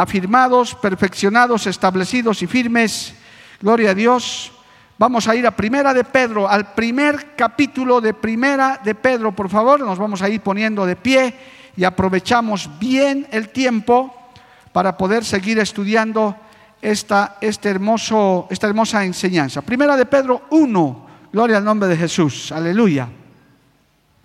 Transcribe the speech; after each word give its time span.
Afirmados, 0.00 0.76
perfeccionados, 0.76 1.66
establecidos 1.66 2.42
y 2.42 2.46
firmes. 2.46 3.14
Gloria 3.60 3.90
a 3.90 3.94
Dios. 3.94 4.52
Vamos 4.96 5.26
a 5.26 5.34
ir 5.34 5.46
a 5.46 5.50
Primera 5.50 5.92
de 5.92 6.04
Pedro, 6.04 6.48
al 6.48 6.72
primer 6.74 7.34
capítulo 7.36 8.00
de 8.00 8.14
Primera 8.14 8.80
de 8.82 8.94
Pedro, 8.94 9.32
por 9.32 9.48
favor. 9.48 9.80
Nos 9.80 9.98
vamos 9.98 10.22
a 10.22 10.28
ir 10.28 10.40
poniendo 10.40 10.86
de 10.86 10.96
pie 10.96 11.34
y 11.76 11.84
aprovechamos 11.84 12.68
bien 12.78 13.26
el 13.30 13.50
tiempo 13.50 14.14
para 14.72 14.96
poder 14.96 15.24
seguir 15.24 15.58
estudiando 15.58 16.36
esta, 16.80 17.36
este 17.40 17.68
hermoso, 17.68 18.46
esta 18.50 18.68
hermosa 18.68 19.04
enseñanza. 19.04 19.62
Primera 19.62 19.96
de 19.96 20.06
Pedro 20.06 20.42
1, 20.50 21.06
gloria 21.32 21.56
al 21.56 21.64
nombre 21.64 21.88
de 21.88 21.96
Jesús, 21.96 22.52
aleluya. 22.52 23.08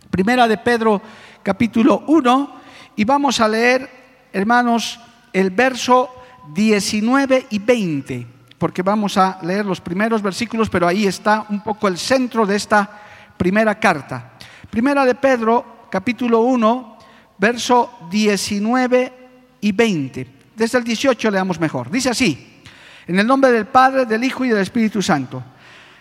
Primera 0.09 0.47
de 0.47 0.57
Pedro 0.57 1.01
capítulo 1.41 2.03
1 2.07 2.61
y 2.95 3.05
vamos 3.05 3.39
a 3.39 3.47
leer, 3.47 3.89
hermanos, 4.31 4.99
el 5.33 5.49
verso 5.49 6.09
19 6.53 7.47
y 7.49 7.59
20, 7.59 8.27
porque 8.57 8.81
vamos 8.81 9.17
a 9.17 9.39
leer 9.41 9.65
los 9.65 9.81
primeros 9.81 10.21
versículos, 10.21 10.69
pero 10.69 10.87
ahí 10.87 11.07
está 11.07 11.45
un 11.49 11.61
poco 11.61 11.87
el 11.87 11.97
centro 11.97 12.45
de 12.45 12.55
esta 12.55 13.01
primera 13.35 13.77
carta. 13.79 14.33
Primera 14.69 15.05
de 15.05 15.15
Pedro, 15.15 15.87
capítulo 15.89 16.41
1, 16.41 16.97
verso 17.37 17.91
19 18.09 19.13
y 19.61 19.71
20. 19.71 20.27
Desde 20.55 20.77
el 20.77 20.83
18 20.83 21.31
leamos 21.31 21.59
mejor. 21.59 21.89
Dice 21.89 22.09
así, 22.09 22.61
en 23.07 23.19
el 23.19 23.27
nombre 23.27 23.51
del 23.51 23.65
Padre, 23.65 24.05
del 24.05 24.23
Hijo 24.23 24.45
y 24.45 24.49
del 24.49 24.59
Espíritu 24.59 25.01
Santo, 25.01 25.43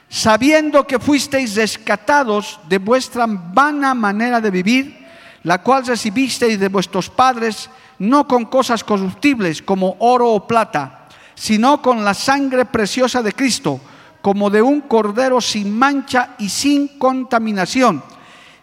sabiendo 0.08 0.86
que 0.86 0.98
fuisteis 0.98 1.56
rescatados 1.56 2.60
de 2.68 2.78
vuestra 2.78 3.26
vana 3.26 3.94
manera 3.94 4.40
de 4.40 4.50
vivir, 4.50 5.01
la 5.44 5.62
cual 5.62 5.86
recibisteis 5.86 6.58
de 6.58 6.68
vuestros 6.68 7.10
padres, 7.10 7.68
no 7.98 8.26
con 8.26 8.46
cosas 8.46 8.84
corruptibles 8.84 9.62
como 9.62 9.96
oro 9.98 10.30
o 10.30 10.46
plata, 10.46 11.08
sino 11.34 11.82
con 11.82 12.04
la 12.04 12.14
sangre 12.14 12.64
preciosa 12.64 13.22
de 13.22 13.32
Cristo, 13.32 13.80
como 14.20 14.50
de 14.50 14.62
un 14.62 14.82
cordero 14.82 15.40
sin 15.40 15.76
mancha 15.76 16.36
y 16.38 16.48
sin 16.48 16.98
contaminación, 16.98 18.02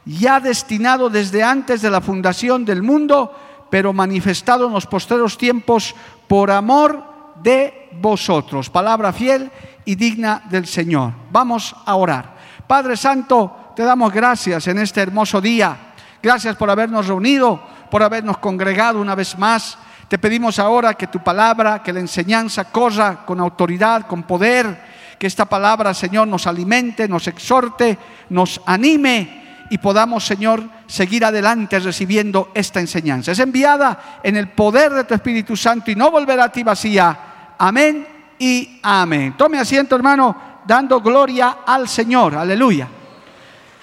ya 0.06 0.40
destinado 0.40 1.10
desde 1.10 1.44
antes 1.44 1.82
de 1.82 1.90
la 1.90 2.02
fundación 2.02 2.64
del 2.64 2.82
mundo, 2.82 3.36
pero 3.70 3.94
manifestado 3.94 4.68
en 4.68 4.74
los 4.74 4.88
postreros 4.88 5.38
tiempos 5.38 5.94
por 6.28 6.50
amor 6.50 7.04
de 7.44 7.90
vosotros. 8.00 8.70
Palabra 8.70 9.14
fiel 9.14 9.52
y 9.86 9.96
digna 9.96 10.44
del 10.50 10.66
Señor. 10.66 11.14
Vamos 11.32 11.76
a 11.86 11.95
orar. 11.95 12.38
Padre 12.66 12.95
Santo, 12.95 13.73
te 13.76 13.84
damos 13.84 14.14
gracias 14.14 14.68
en 14.68 14.80
este 14.80 15.02
hermoso 15.02 15.42
día. 15.42 15.89
Gracias 16.22 16.56
por 16.56 16.70
habernos 16.70 17.08
reunido 17.08 17.62
por 17.90 18.04
habernos 18.04 18.38
congregado 18.38 19.02
una 19.02 19.16
vez 19.16 19.38
más. 19.38 19.78
Te 20.08 20.18
pedimos 20.18 20.60
ahora 20.60 20.94
que 20.94 21.08
tu 21.08 21.20
palabra, 21.20 21.84
que 21.84 21.94
la 21.94 22.00
enseñanza 22.00 22.66
corra 22.66 23.26
con 23.26 23.40
autoridad, 23.40 24.08
con 24.08 24.24
poder, 24.24 24.90
que 25.20 25.28
esta 25.28 25.46
palabra, 25.46 25.94
Señor, 25.94 26.28
nos 26.28 26.48
alimente, 26.48 27.08
nos 27.08 27.28
exhorte, 27.28 27.98
nos 28.30 28.62
anime 28.66 29.66
y 29.70 29.78
podamos, 29.78 30.26
Señor, 30.26 30.64
seguir 30.88 31.26
adelante 31.26 31.80
recibiendo 31.80 32.52
esta 32.56 32.80
enseñanza. 32.80 33.32
Es 33.32 33.40
enviada 33.40 34.20
en 34.24 34.36
el 34.36 34.50
poder 34.50 34.92
de 34.94 35.04
tu 35.04 35.14
Espíritu 35.14 35.56
Santo 35.56 35.92
y 35.92 35.96
no 35.96 36.10
volverá 36.10 36.46
a 36.46 36.52
ti 36.52 36.64
vacía. 36.64 37.56
Amén 37.58 38.08
y 38.40 38.80
amén. 38.82 39.36
Tome 39.38 39.60
asiento, 39.60 39.96
hermano, 39.96 40.62
dando 40.66 41.02
gloria 41.02 41.58
al 41.66 41.88
Señor. 41.88 42.36
Aleluya. 42.36 42.88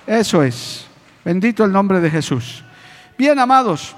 Eso 0.06 0.42
es. 0.42 0.85
Bendito 1.26 1.64
el 1.64 1.72
nombre 1.72 1.98
de 1.98 2.08
Jesús. 2.08 2.62
Bien, 3.18 3.36
amados, 3.40 3.96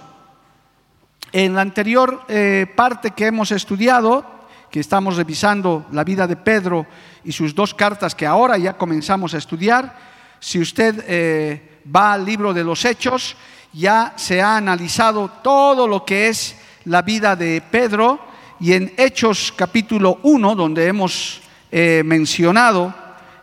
en 1.31 1.55
la 1.55 1.61
anterior 1.61 2.23
eh, 2.27 2.65
parte 2.75 3.11
que 3.11 3.27
hemos 3.27 3.53
estudiado, 3.53 4.25
que 4.71 4.81
estamos 4.81 5.17
revisando 5.17 5.85
la 5.93 6.05
vida 6.05 6.27
de 6.27 6.37
Pedro 6.37 6.87
y 7.25 7.33
sus 7.33 7.55
dos 7.55 7.75
cartas 7.75 8.15
que 8.15 8.25
ahora 8.25 8.57
ya 8.57 8.79
comenzamos 8.79 9.35
a 9.35 9.37
estudiar, 9.37 9.95
si 10.41 10.59
usted 10.59 11.05
eh, 11.07 11.83
va 11.95 12.15
al 12.15 12.25
libro 12.25 12.55
de 12.55 12.65
los 12.65 12.83
Hechos, 12.87 13.37
ya 13.75 14.15
se 14.17 14.41
ha 14.41 14.57
analizado 14.57 15.31
todo 15.43 15.87
lo 15.87 16.07
que 16.07 16.29
es 16.29 16.57
la 16.87 17.03
vida 17.03 17.37
de 17.37 17.63
Pedro 17.71 18.21
y 18.59 18.73
en 18.73 18.95
Hechos 18.97 19.53
capítulo 19.55 20.19
1, 20.23 20.55
donde 20.55 20.87
hemos 20.87 21.43
eh, 21.71 22.01
mencionado 22.07 22.95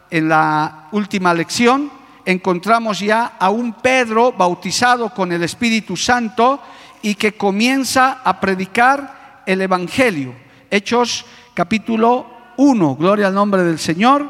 en 0.10 0.28
la 0.28 0.88
última 0.92 1.36
lección, 1.36 1.92
encontramos 2.26 3.00
ya 3.00 3.34
a 3.40 3.50
un 3.50 3.74
Pedro 3.74 4.32
bautizado 4.32 5.14
con 5.14 5.32
el 5.32 5.44
Espíritu 5.44 5.96
Santo 5.96 6.60
y 7.02 7.16
que 7.16 7.34
comienza 7.34 8.22
a 8.24 8.40
predicar 8.40 9.44
el 9.46 9.62
Evangelio. 9.62 10.34
Hechos 10.72 11.26
capítulo 11.54 12.26
1, 12.58 12.96
gloria 12.96 13.28
al 13.28 13.36
nombre 13.36 13.64
del 13.64 13.80
Señor, 13.80 14.30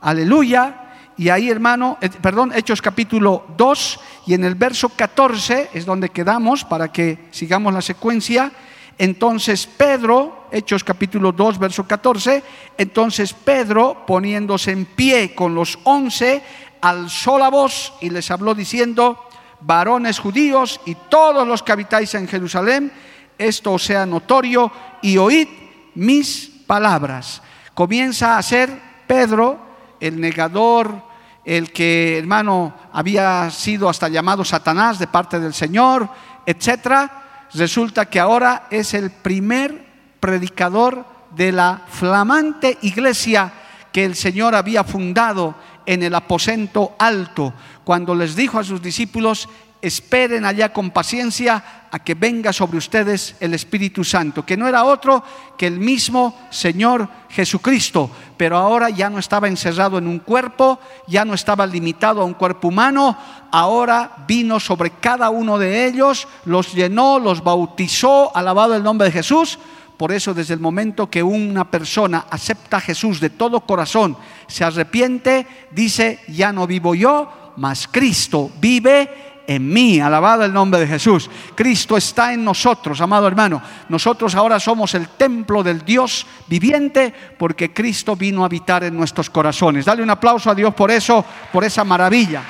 aleluya. 0.00 0.80
Y 1.16 1.28
ahí, 1.28 1.48
hermano, 1.48 1.98
eh, 2.00 2.08
perdón, 2.08 2.52
Hechos 2.54 2.82
capítulo 2.82 3.44
2 3.56 4.00
y 4.26 4.34
en 4.34 4.44
el 4.44 4.56
verso 4.56 4.88
14 4.88 5.70
es 5.72 5.86
donde 5.86 6.08
quedamos 6.08 6.64
para 6.64 6.90
que 6.90 7.28
sigamos 7.30 7.72
la 7.72 7.82
secuencia. 7.82 8.50
Entonces 8.98 9.66
Pedro, 9.66 10.46
Hechos 10.52 10.84
capítulo 10.84 11.32
2, 11.32 11.58
verso 11.58 11.86
14, 11.86 12.42
entonces 12.78 13.32
Pedro, 13.32 14.04
poniéndose 14.06 14.70
en 14.70 14.86
pie 14.86 15.34
con 15.34 15.54
los 15.54 15.78
once, 15.82 16.42
alzó 16.84 17.38
la 17.38 17.48
voz 17.48 17.94
y 18.02 18.10
les 18.10 18.30
habló 18.30 18.54
diciendo, 18.54 19.26
varones 19.62 20.18
judíos 20.18 20.78
y 20.84 20.94
todos 21.08 21.48
los 21.48 21.62
que 21.62 21.72
habitáis 21.72 22.14
en 22.14 22.28
Jerusalén, 22.28 22.92
esto 23.38 23.78
sea 23.78 24.04
notorio 24.04 24.70
y 25.00 25.16
oíd 25.16 25.48
mis 25.94 26.50
palabras. 26.66 27.40
Comienza 27.72 28.36
a 28.36 28.42
ser 28.42 28.70
Pedro, 29.06 29.58
el 29.98 30.20
negador, 30.20 30.94
el 31.42 31.72
que, 31.72 32.18
hermano, 32.18 32.74
había 32.92 33.50
sido 33.50 33.88
hasta 33.88 34.08
llamado 34.08 34.44
Satanás 34.44 34.98
de 34.98 35.06
parte 35.06 35.40
del 35.40 35.54
Señor, 35.54 36.06
etcétera. 36.44 37.46
Resulta 37.54 38.04
que 38.04 38.20
ahora 38.20 38.66
es 38.70 38.92
el 38.92 39.10
primer 39.10 39.86
predicador 40.20 41.06
de 41.30 41.50
la 41.50 41.80
flamante 41.88 42.76
iglesia 42.82 43.50
que 43.90 44.04
el 44.04 44.16
Señor 44.16 44.54
había 44.56 44.82
fundado 44.82 45.54
en 45.86 46.02
el 46.02 46.14
aposento 46.14 46.94
alto, 46.98 47.52
cuando 47.84 48.14
les 48.14 48.36
dijo 48.36 48.58
a 48.58 48.64
sus 48.64 48.82
discípulos, 48.82 49.48
esperen 49.84 50.46
allá 50.46 50.72
con 50.72 50.90
paciencia 50.90 51.62
a 51.90 51.98
que 51.98 52.14
venga 52.14 52.54
sobre 52.54 52.78
ustedes 52.78 53.36
el 53.38 53.52
Espíritu 53.52 54.02
Santo, 54.02 54.44
que 54.44 54.56
no 54.56 54.66
era 54.66 54.84
otro 54.84 55.22
que 55.58 55.66
el 55.66 55.78
mismo 55.78 56.34
Señor 56.48 57.06
Jesucristo, 57.28 58.10
pero 58.38 58.56
ahora 58.56 58.88
ya 58.88 59.10
no 59.10 59.18
estaba 59.18 59.46
encerrado 59.46 59.98
en 59.98 60.06
un 60.06 60.20
cuerpo, 60.20 60.80
ya 61.06 61.26
no 61.26 61.34
estaba 61.34 61.66
limitado 61.66 62.22
a 62.22 62.24
un 62.24 62.32
cuerpo 62.32 62.68
humano, 62.68 63.16
ahora 63.50 64.24
vino 64.26 64.58
sobre 64.58 64.90
cada 64.90 65.28
uno 65.28 65.58
de 65.58 65.86
ellos, 65.86 66.26
los 66.46 66.72
llenó, 66.72 67.18
los 67.18 67.44
bautizó, 67.44 68.34
alabado 68.34 68.74
el 68.74 68.82
nombre 68.82 69.08
de 69.08 69.12
Jesús, 69.12 69.58
por 69.96 70.12
eso 70.12 70.34
desde 70.34 70.54
el 70.54 70.60
momento 70.60 71.08
que 71.08 71.22
una 71.22 71.70
persona 71.70 72.26
acepta 72.30 72.78
a 72.78 72.80
Jesús 72.80 73.20
de 73.20 73.30
todo 73.30 73.60
corazón, 73.60 74.16
se 74.46 74.64
arrepiente, 74.64 75.46
dice, 75.70 76.20
ya 76.28 76.52
no 76.52 76.66
vivo 76.66 76.94
yo, 76.94 77.52
mas 77.56 77.86
Cristo 77.86 78.50
vive 78.60 79.42
en 79.46 79.72
mí. 79.72 80.00
Alabado 80.00 80.44
el 80.44 80.52
nombre 80.52 80.80
de 80.80 80.86
Jesús. 80.86 81.30
Cristo 81.54 81.96
está 81.96 82.32
en 82.32 82.44
nosotros, 82.44 83.00
amado 83.00 83.26
hermano. 83.26 83.62
Nosotros 83.88 84.34
ahora 84.34 84.58
somos 84.58 84.94
el 84.94 85.08
templo 85.08 85.62
del 85.62 85.84
Dios 85.84 86.26
viviente 86.46 87.14
porque 87.38 87.72
Cristo 87.72 88.16
vino 88.16 88.42
a 88.42 88.46
habitar 88.46 88.84
en 88.84 88.96
nuestros 88.96 89.30
corazones. 89.30 89.84
Dale 89.84 90.02
un 90.02 90.10
aplauso 90.10 90.50
a 90.50 90.54
Dios 90.54 90.74
por 90.74 90.90
eso, 90.90 91.24
por 91.52 91.64
esa 91.64 91.84
maravilla. 91.84 92.42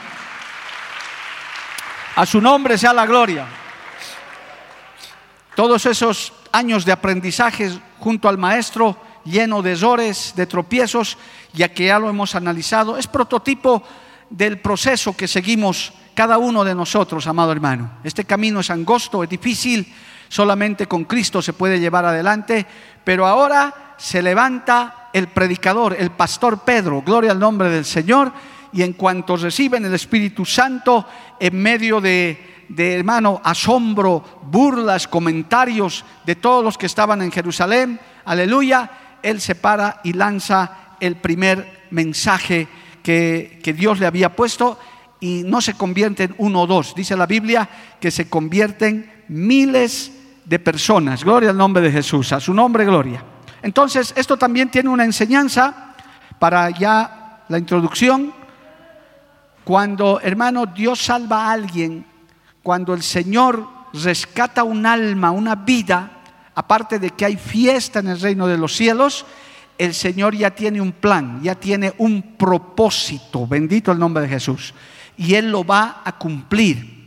A 2.17 2.25
su 2.25 2.41
nombre 2.41 2.79
sea 2.79 2.93
la 2.93 3.07
gloria. 3.07 3.47
Todos 5.57 5.87
esos 5.87 6.33
años 6.55 6.85
de 6.85 6.93
aprendizaje 6.93 7.69
junto 7.99 8.29
al 8.29 8.39
maestro 8.39 8.97
lleno 9.25 9.61
de 9.61 9.73
errores, 9.73 10.35
de 10.37 10.47
tropiezos, 10.47 11.19
ya 11.53 11.69
que 11.69 11.87
ya 11.87 11.99
lo 11.99 12.09
hemos 12.09 12.37
analizado. 12.37 12.97
Es 12.97 13.09
prototipo 13.09 13.83
del 14.31 14.61
proceso 14.61 15.17
que 15.17 15.27
seguimos 15.27 15.93
cada 16.15 16.39
uno 16.39 16.63
de 16.63 16.75
nosotros, 16.75 17.27
amado 17.27 17.51
hermano. 17.51 17.99
Este 18.05 18.25
camino 18.25 18.61
es 18.61 18.71
angosto, 18.71 19.25
es 19.25 19.29
difícil, 19.29 19.93
solamente 20.29 20.87
con 20.87 21.05
Cristo 21.05 21.43
se 21.43 21.55
puede 21.55 21.81
llevar 21.81 22.05
adelante, 22.05 22.65
pero 23.03 23.27
ahora 23.27 23.97
se 23.97 24.23
levanta 24.23 25.11
el 25.13 25.29
predicador, 25.29 25.97
el 25.99 26.11
pastor 26.11 26.61
Pedro, 26.61 27.03
gloria 27.03 27.33
al 27.33 27.41
nombre 27.41 27.69
del 27.69 27.85
Señor, 27.85 28.33
y 28.73 28.83
en 28.83 28.93
cuanto 28.93 29.37
reciben 29.37 29.85
el 29.85 29.95
Espíritu 29.95 30.45
Santo, 30.45 31.05
en 31.41 31.61
medio 31.61 32.01
de, 32.01 32.54
de 32.69 32.95
hermano, 32.95 33.41
asombro, 33.45 34.41
burlas, 34.43 35.09
comentarios 35.09 36.05
de 36.25 36.37
todos 36.37 36.65
los 36.65 36.79
que 36.79 36.87
estaban 36.87 37.23
en 37.23 37.33
Jerusalén, 37.33 38.01
aleluya, 38.25 38.91
él 39.23 39.41
se 39.41 39.55
para 39.55 40.01
y 40.05 40.13
lanza 40.13 40.97
el 41.01 41.17
primer 41.17 41.87
mensaje 41.91 42.69
que, 43.03 43.61
que 43.63 43.73
Dios 43.73 44.01
le 44.01 44.07
había 44.07 44.35
puesto 44.35 44.79
y 45.21 45.43
no 45.45 45.61
se 45.61 45.75
convierten 45.75 46.35
uno 46.39 46.63
o 46.63 46.67
dos. 46.67 46.95
Dice 46.95 47.17
la 47.17 47.27
Biblia 47.27 47.69
que 48.01 48.11
se 48.11 48.29
convierten 48.29 49.25
miles 49.29 50.13
de 50.45 50.59
personas. 50.59 51.25
Gloria 51.25 51.51
al 51.51 51.57
nombre 51.57 51.83
de 51.83 51.91
Jesús, 51.91 52.33
a 52.33 52.41
su 52.41 52.53
nombre 52.53 52.85
gloria. 52.85 53.25
Entonces, 53.63 54.13
esto 54.17 54.37
también 54.37 54.71
tiene 54.71 54.91
una 54.91 55.05
enseñanza 55.05 55.95
para 56.39 56.69
ya 56.71 57.43
la 57.49 57.59
introducción. 57.59 58.33
Cuando, 59.65 60.21
hermano, 60.21 60.67
Dios 60.67 61.03
salva 61.03 61.47
a 61.47 61.53
alguien, 61.53 62.05
cuando 62.65 62.95
el 62.95 63.03
Señor 63.03 63.69
rescata 63.93 64.65
un 64.65 64.87
alma, 64.87 65.31
una 65.31 65.55
vida, 65.55 66.23
aparte 66.55 66.99
de 66.99 67.11
que 67.11 67.27
hay 67.27 67.37
fiesta 67.37 67.99
en 68.01 68.09
el 68.09 68.19
reino 68.19 68.47
de 68.47 68.57
los 68.57 68.75
cielos, 68.75 69.27
el 69.77 69.93
Señor 69.93 70.35
ya 70.35 70.51
tiene 70.51 70.81
un 70.81 70.93
plan, 70.93 71.43
ya 71.43 71.55
tiene 71.55 71.93
un 71.99 72.37
propósito. 72.39 73.47
Bendito 73.47 73.93
el 73.93 73.99
nombre 73.99 74.23
de 74.23 74.31
Jesús 74.31 74.73
y 75.19 75.35
Él 75.35 75.51
lo 75.51 75.63
va 75.63 76.01
a 76.07 76.17
cumplir. 76.17 77.07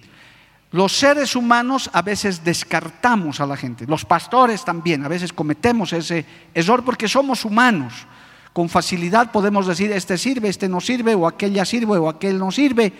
Los 0.71 0.95
seres 0.95 1.36
humanos 1.36 1.89
a 1.92 2.03
veces 2.03 2.44
descartamos 2.44 3.42
a 3.42 3.48
la 3.48 3.57
gente, 3.57 3.88
los 3.88 4.06
pastores 4.06 4.63
también, 4.63 5.03
a 5.03 5.07
veces 5.07 5.33
cometemos 5.33 5.92
ese 5.92 6.24
error 6.53 6.86
porque 6.86 7.07
somos 7.07 7.44
humanos. 7.45 8.06
Con 8.53 8.69
facilidad 8.69 9.31
podemos 9.31 9.65
decir, 9.65 9.92
este 9.92 10.19
sirve, 10.19 10.50
este 10.50 10.69
no 10.69 10.81
sirve, 10.81 11.15
o 11.15 11.27
aquella 11.27 11.65
sirve, 11.65 11.98
o 11.98 12.10
aquel 12.10 12.38
no 12.38 12.51
sirve, 12.51 12.94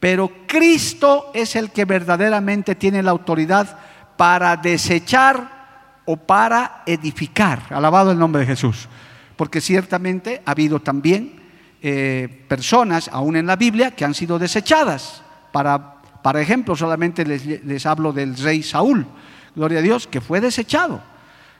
pero 0.00 0.32
Cristo 0.46 1.30
es 1.34 1.54
el 1.54 1.70
que 1.70 1.84
verdaderamente 1.84 2.74
tiene 2.74 3.02
la 3.02 3.10
autoridad 3.10 3.78
para 4.16 4.56
desechar 4.56 6.00
o 6.06 6.16
para 6.16 6.82
edificar. 6.86 7.62
Alabado 7.68 8.10
el 8.10 8.18
nombre 8.18 8.40
de 8.40 8.46
Jesús. 8.46 8.88
Porque 9.36 9.60
ciertamente 9.60 10.42
ha 10.46 10.52
habido 10.52 10.80
también 10.80 11.40
eh, 11.82 12.44
personas, 12.48 13.08
aún 13.12 13.36
en 13.36 13.46
la 13.46 13.56
Biblia, 13.56 13.90
que 13.90 14.06
han 14.06 14.14
sido 14.14 14.38
desechadas. 14.38 15.22
Para, 15.52 15.96
para 16.22 16.40
ejemplo, 16.40 16.74
solamente 16.74 17.24
les, 17.24 17.44
les 17.44 17.86
hablo 17.86 18.12
del 18.12 18.36
rey 18.36 18.62
Saúl, 18.62 19.06
gloria 19.54 19.80
a 19.80 19.82
Dios, 19.82 20.06
que 20.06 20.22
fue 20.22 20.40
desechado. 20.40 21.02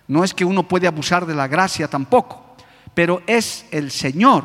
No 0.08 0.24
es 0.24 0.32
que 0.32 0.46
uno 0.46 0.66
puede 0.66 0.86
abusar 0.86 1.26
de 1.26 1.34
la 1.34 1.46
gracia 1.46 1.88
tampoco, 1.88 2.56
pero 2.94 3.22
es 3.26 3.66
el 3.70 3.90
Señor 3.90 4.44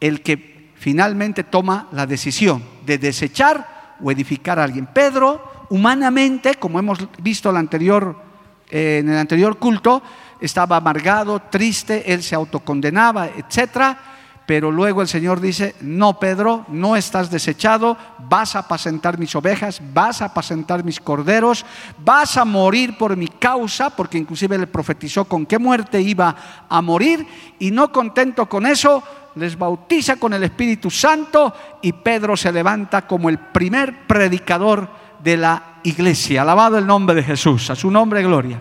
el 0.00 0.22
que 0.22 0.49
finalmente 0.80 1.44
toma 1.44 1.88
la 1.92 2.06
decisión 2.06 2.64
de 2.86 2.96
desechar 2.96 3.96
o 4.02 4.10
edificar 4.10 4.58
a 4.58 4.64
alguien. 4.64 4.86
Pedro, 4.86 5.66
humanamente, 5.68 6.54
como 6.54 6.78
hemos 6.78 6.98
visto 7.18 7.50
eh, 7.50 8.98
en 8.98 9.08
el 9.10 9.18
anterior 9.18 9.58
culto, 9.58 10.02
estaba 10.40 10.76
amargado, 10.76 11.38
triste, 11.38 12.10
él 12.10 12.22
se 12.22 12.34
autocondenaba, 12.34 13.26
etcétera 13.26 14.10
pero 14.50 14.72
luego 14.72 15.00
el 15.00 15.06
Señor 15.06 15.40
dice, 15.40 15.76
no, 15.80 16.18
Pedro, 16.18 16.66
no 16.66 16.96
estás 16.96 17.30
desechado, 17.30 17.96
vas 18.18 18.56
a 18.56 18.58
apacentar 18.58 19.16
mis 19.16 19.36
ovejas, 19.36 19.80
vas 19.94 20.22
a 20.22 20.24
apacentar 20.24 20.82
mis 20.82 20.98
corderos, 20.98 21.64
vas 21.98 22.36
a 22.36 22.44
morir 22.44 22.98
por 22.98 23.16
mi 23.16 23.28
causa, 23.28 23.90
porque 23.90 24.18
inclusive 24.18 24.58
le 24.58 24.66
profetizó 24.66 25.24
con 25.24 25.46
qué 25.46 25.56
muerte 25.56 26.00
iba 26.00 26.34
a 26.68 26.82
morir, 26.82 27.24
y 27.60 27.70
no 27.70 27.92
contento 27.92 28.48
con 28.48 28.66
eso, 28.66 29.04
les 29.36 29.56
bautiza 29.56 30.16
con 30.16 30.32
el 30.32 30.42
Espíritu 30.42 30.90
Santo 30.90 31.54
y 31.82 31.92
Pedro 31.92 32.36
se 32.36 32.52
levanta 32.52 33.06
como 33.06 33.28
el 33.28 33.38
primer 33.38 34.06
predicador 34.06 34.88
de 35.22 35.36
la 35.36 35.80
iglesia. 35.82 36.42
Alabado 36.42 36.78
el 36.78 36.86
nombre 36.86 37.14
de 37.14 37.22
Jesús, 37.22 37.70
a 37.70 37.76
su 37.76 37.90
nombre 37.90 38.22
gloria. 38.22 38.60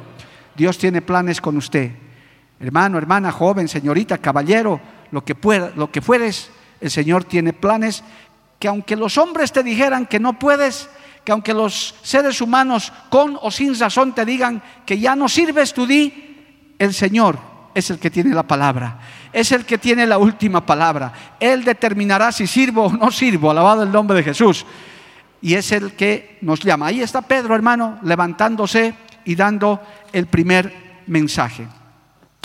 Dios 0.56 0.78
tiene 0.78 1.02
planes 1.02 1.42
con 1.42 1.58
usted. 1.58 1.92
Hermano, 2.60 2.98
hermana, 2.98 3.32
joven, 3.32 3.68
señorita, 3.68 4.18
caballero, 4.18 4.80
lo 5.12 5.24
que, 5.24 5.36
pueda, 5.36 5.72
lo 5.76 5.90
que 5.92 6.02
fueres, 6.02 6.52
el 6.82 6.92
Señor 6.92 7.24
tiene 7.24 7.54
planes 7.54 8.04
que 8.60 8.68
aunque 8.68 8.98
los 8.98 9.18
hombres 9.18 9.54
te 9.54 9.64
dijeran 9.64 10.06
que 10.06 10.20
no 10.20 10.38
puedes, 10.38 10.90
que 11.24 11.32
aunque 11.32 11.54
los 11.54 11.96
seres 12.02 12.42
humanos 12.42 12.92
con 13.10 13.38
o 13.42 13.50
sin 13.52 13.78
razón 13.80 14.14
te 14.14 14.26
digan 14.26 14.62
que 14.86 15.00
ya 15.00 15.16
no 15.16 15.30
sirves, 15.30 15.74
tú 15.74 15.88
di, 15.88 16.74
el 16.78 16.94
Señor 16.94 17.49
es 17.74 17.90
el 17.90 18.00
que 18.00 18.10
tiene 18.10 18.34
la 18.34 18.44
palabra, 18.44 19.00
es 19.32 19.52
el 19.52 19.66
que 19.66 19.78
tiene 19.78 20.06
la 20.06 20.18
última 20.18 20.66
palabra. 20.66 21.14
Él 21.40 21.64
determinará 21.64 22.32
si 22.32 22.48
sirvo 22.48 22.86
o 22.86 22.92
no 22.92 23.12
sirvo, 23.12 23.52
alabado 23.52 23.84
el 23.84 23.92
nombre 23.92 24.18
de 24.18 24.24
Jesús. 24.24 24.66
Y 25.42 25.54
es 25.54 25.72
el 25.72 25.94
que 25.94 26.38
nos 26.42 26.60
llama. 26.60 26.88
Ahí 26.88 27.02
está 27.02 27.22
Pedro, 27.22 27.56
hermano, 27.56 28.00
levantándose 28.04 28.94
y 29.24 29.36
dando 29.36 29.82
el 30.12 30.28
primer 30.28 31.02
mensaje. 31.08 31.68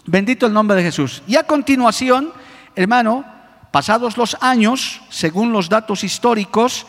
Bendito 0.07 0.47
el 0.47 0.53
nombre 0.53 0.77
de 0.77 0.83
Jesús. 0.83 1.23
Y 1.27 1.37
a 1.37 1.45
continuación, 1.45 2.33
hermano, 2.77 3.25
pasados 3.73 4.17
los 4.17 4.37
años, 4.41 5.01
según 5.09 5.53
los 5.53 5.69
datos 5.69 6.05
históricos, 6.05 6.87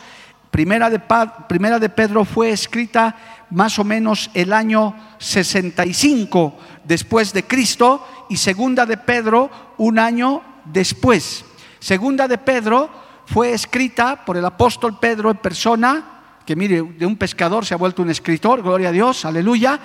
Primera 0.56 0.90
de, 0.90 1.90
Pedro 1.90 2.24
fue 2.24 2.52
escrita 2.52 3.14
más 3.52 3.80
o 3.80 3.84
menos 3.84 4.30
el 4.34 4.54
año 4.54 4.96
65 5.20 6.58
después 6.84 7.34
de 7.34 7.44
Cristo 7.44 8.06
y 8.30 8.38
Segunda 8.38 8.86
de 8.86 8.98
Pedro 8.98 9.50
un 9.78 10.00
año 10.00 10.42
después. 10.66 11.46
Segunda 11.80 12.28
de 12.28 12.38
Pedro 12.38 12.90
fue 13.26 13.54
escrita 13.54 14.24
por 14.26 14.38
el 14.38 14.46
apóstol 14.46 15.00
Pedro 15.00 15.32
en 15.32 15.38
persona, 15.38 16.40
que 16.46 16.56
mire, 16.56 16.82
de 16.82 17.06
un 17.06 17.16
pescador 17.16 17.66
se 17.66 17.74
ha 17.74 17.78
vuelto 17.78 18.02
un 18.02 18.10
escritor, 18.10 18.62
gloria 18.62 18.90
a 18.90 18.92
Dios, 18.92 19.26
aleluya, 19.26 19.80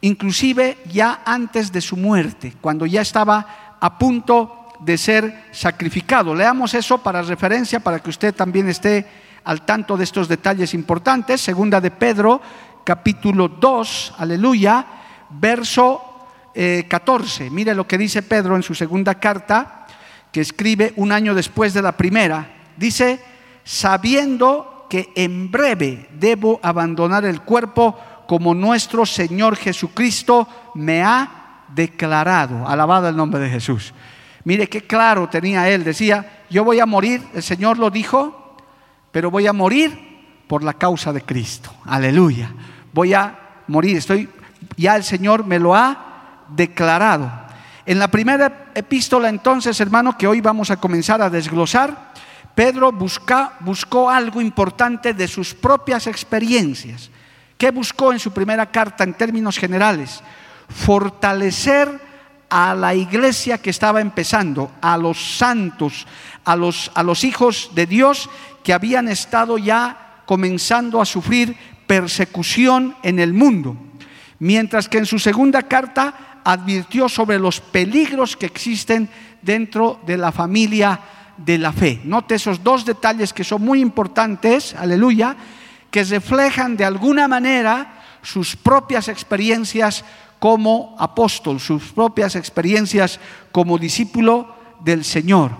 inclusive 0.00 0.78
ya 0.90 1.22
antes 1.24 1.72
de 1.72 1.80
su 1.80 1.96
muerte, 1.96 2.54
cuando 2.60 2.86
ya 2.86 3.02
estaba 3.02 3.76
a 3.80 3.98
punto 3.98 4.68
de 4.80 4.96
ser 4.96 5.44
sacrificado. 5.52 6.34
Leamos 6.34 6.74
eso 6.74 6.98
para 6.98 7.22
referencia, 7.22 7.80
para 7.80 8.00
que 8.00 8.10
usted 8.10 8.34
también 8.34 8.68
esté 8.68 9.06
al 9.44 9.62
tanto 9.62 9.96
de 9.96 10.04
estos 10.04 10.28
detalles 10.28 10.74
importantes. 10.74 11.40
Segunda 11.40 11.80
de 11.80 11.90
Pedro, 11.90 12.40
capítulo 12.90 13.46
2, 13.46 14.14
aleluya, 14.18 14.84
verso 15.30 16.26
14. 16.88 17.46
Eh, 17.46 17.50
Mire 17.50 17.72
lo 17.72 17.86
que 17.86 17.96
dice 17.96 18.20
Pedro 18.20 18.56
en 18.56 18.64
su 18.64 18.74
segunda 18.74 19.14
carta, 19.14 19.86
que 20.32 20.40
escribe 20.40 20.92
un 20.96 21.12
año 21.12 21.32
después 21.32 21.72
de 21.72 21.82
la 21.82 21.92
primera. 21.92 22.50
Dice, 22.76 23.20
sabiendo 23.62 24.88
que 24.90 25.12
en 25.14 25.52
breve 25.52 26.08
debo 26.18 26.58
abandonar 26.64 27.24
el 27.24 27.42
cuerpo 27.42 27.96
como 28.26 28.56
nuestro 28.56 29.06
Señor 29.06 29.54
Jesucristo 29.54 30.48
me 30.74 31.04
ha 31.04 31.62
declarado. 31.68 32.66
Alabado 32.66 33.08
el 33.08 33.14
nombre 33.14 33.38
de 33.38 33.50
Jesús. 33.50 33.94
Mire 34.42 34.68
qué 34.68 34.80
claro 34.80 35.28
tenía 35.28 35.68
él. 35.68 35.84
Decía, 35.84 36.42
yo 36.50 36.64
voy 36.64 36.80
a 36.80 36.86
morir, 36.86 37.22
el 37.34 37.44
Señor 37.44 37.78
lo 37.78 37.88
dijo, 37.88 38.56
pero 39.12 39.30
voy 39.30 39.46
a 39.46 39.52
morir 39.52 40.10
por 40.48 40.64
la 40.64 40.74
causa 40.74 41.12
de 41.12 41.22
Cristo. 41.22 41.72
Aleluya. 41.84 42.52
Voy 42.92 43.14
a 43.14 43.38
morir. 43.66 43.96
Estoy, 43.96 44.28
ya 44.76 44.96
el 44.96 45.04
Señor 45.04 45.44
me 45.46 45.58
lo 45.58 45.74
ha 45.74 46.44
declarado. 46.48 47.30
En 47.86 47.98
la 47.98 48.08
primera 48.08 48.70
epístola 48.74 49.28
entonces, 49.28 49.80
hermano, 49.80 50.16
que 50.16 50.26
hoy 50.26 50.40
vamos 50.40 50.70
a 50.70 50.76
comenzar 50.76 51.22
a 51.22 51.30
desglosar, 51.30 52.12
Pedro 52.54 52.92
busca, 52.92 53.54
buscó 53.60 54.10
algo 54.10 54.40
importante 54.40 55.14
de 55.14 55.26
sus 55.28 55.54
propias 55.54 56.06
experiencias. 56.06 57.10
¿Qué 57.56 57.70
buscó 57.70 58.12
en 58.12 58.18
su 58.18 58.32
primera 58.32 58.66
carta 58.66 59.04
en 59.04 59.14
términos 59.14 59.58
generales? 59.58 60.22
Fortalecer 60.68 62.00
a 62.48 62.74
la 62.74 62.94
iglesia 62.94 63.58
que 63.58 63.70
estaba 63.70 64.00
empezando, 64.00 64.72
a 64.80 64.96
los 64.96 65.38
santos, 65.38 66.06
a 66.44 66.56
los, 66.56 66.90
a 66.94 67.02
los 67.02 67.24
hijos 67.24 67.70
de 67.74 67.86
Dios 67.86 68.28
que 68.64 68.72
habían 68.72 69.08
estado 69.08 69.56
ya 69.56 70.22
comenzando 70.26 71.00
a 71.00 71.06
sufrir 71.06 71.56
persecución 71.90 72.94
en 73.02 73.18
el 73.18 73.32
mundo. 73.32 73.76
Mientras 74.38 74.88
que 74.88 74.98
en 74.98 75.06
su 75.06 75.18
segunda 75.18 75.64
carta 75.64 76.40
advirtió 76.44 77.08
sobre 77.08 77.40
los 77.40 77.58
peligros 77.60 78.36
que 78.36 78.46
existen 78.46 79.10
dentro 79.42 79.98
de 80.06 80.16
la 80.16 80.30
familia 80.30 81.00
de 81.36 81.58
la 81.58 81.72
fe. 81.72 82.00
Note 82.04 82.36
esos 82.36 82.62
dos 82.62 82.84
detalles 82.84 83.32
que 83.32 83.42
son 83.42 83.62
muy 83.62 83.80
importantes, 83.80 84.72
aleluya, 84.76 85.34
que 85.90 86.04
reflejan 86.04 86.76
de 86.76 86.84
alguna 86.84 87.26
manera 87.26 88.04
sus 88.22 88.54
propias 88.54 89.08
experiencias 89.08 90.04
como 90.38 90.94
apóstol, 90.96 91.58
sus 91.58 91.90
propias 91.90 92.36
experiencias 92.36 93.18
como 93.50 93.78
discípulo 93.78 94.54
del 94.78 95.04
Señor. 95.04 95.50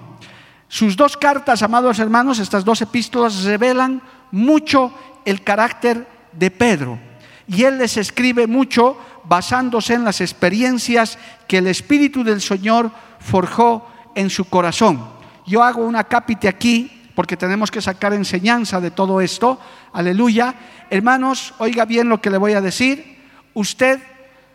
Sus 0.69 0.95
dos 0.95 1.17
cartas, 1.17 1.61
amados 1.65 1.99
hermanos, 1.99 2.39
estas 2.39 2.65
dos 2.65 2.81
epístolas 2.83 3.43
revelan 3.43 4.01
mucho 4.31 4.95
el 5.25 5.43
carácter 5.43 6.20
de 6.33 6.51
Pedro. 6.51 6.99
Y 7.47 7.65
él 7.65 7.79
les 7.79 7.97
escribe 7.97 8.47
mucho 8.47 8.97
basándose 9.25 9.95
en 9.95 10.05
las 10.05 10.21
experiencias 10.21 11.19
que 11.49 11.59
el 11.59 11.67
Espíritu 11.67 12.23
del 12.23 12.41
Señor 12.41 12.91
forjó 13.19 13.87
en 14.15 14.31
su 14.31 14.45
corazón. 14.47 15.05
Yo 15.47 15.63
hago 15.63 15.85
una 15.85 16.05
cápite 16.05 16.49
aquí 16.49 17.11
porque 17.15 17.37
tenemos 17.37 17.71
que 17.71 17.83
sacar 17.83 18.13
enseñanza 18.13 18.81
de 18.81 18.91
todo 18.91 19.21
esto. 19.21 19.59
Aleluya. 19.93 20.55
Hermanos, 20.91 21.55
oiga 21.59 21.85
bien 21.85 22.09
lo 22.09 22.21
que 22.21 22.31
le 22.31 22.39
voy 22.39 22.53
a 22.53 22.61
decir. 22.61 23.19
Usted 23.53 24.01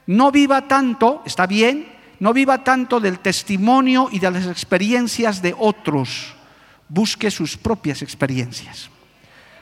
no 0.08 0.32
viva 0.32 0.67
tanto, 0.67 1.22
está 1.25 1.48
bien, 1.48 1.88
no 2.20 2.34
viva 2.34 2.63
tanto 2.63 3.00
del 3.00 3.20
testimonio 3.20 4.10
y 4.12 4.20
de 4.20 4.32
las 4.32 4.46
experiencias 4.48 5.41
de 5.41 5.55
otros. 5.58 6.34
Busque 6.88 7.29
sus 7.29 7.58
propias 7.58 8.01
experiencias. 8.01 8.89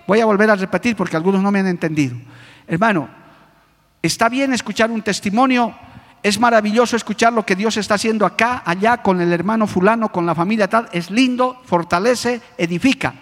Voy 0.08 0.20
a 0.20 0.26
volver 0.26 0.50
a 0.50 0.56
repetir 0.56 0.96
porque 0.96 1.16
algunos 1.16 1.42
no 1.42 1.52
me 1.52 1.60
han 1.60 1.68
entendido. 1.68 2.16
Hermano, 2.68 3.10
está 4.02 4.30
bien 4.30 4.54
escuchar 4.54 4.92
un 4.92 5.02
testimonio, 5.02 5.76
es 6.22 6.40
maravilloso 6.40 6.96
escuchar 6.96 7.34
lo 7.34 7.46
que 7.46 7.56
Dios 7.56 7.78
está 7.78 7.96
haciendo 7.96 8.26
acá, 8.26 8.64
allá, 8.66 9.02
con 9.02 9.20
el 9.22 9.34
hermano 9.34 9.68
fulano, 9.68 10.10
con 10.12 10.26
la 10.26 10.36
familia 10.36 10.70
tal. 10.70 10.88
Es 10.92 11.12
lindo, 11.12 11.62
fortalece, 11.66 12.42
edifica. 12.58 13.14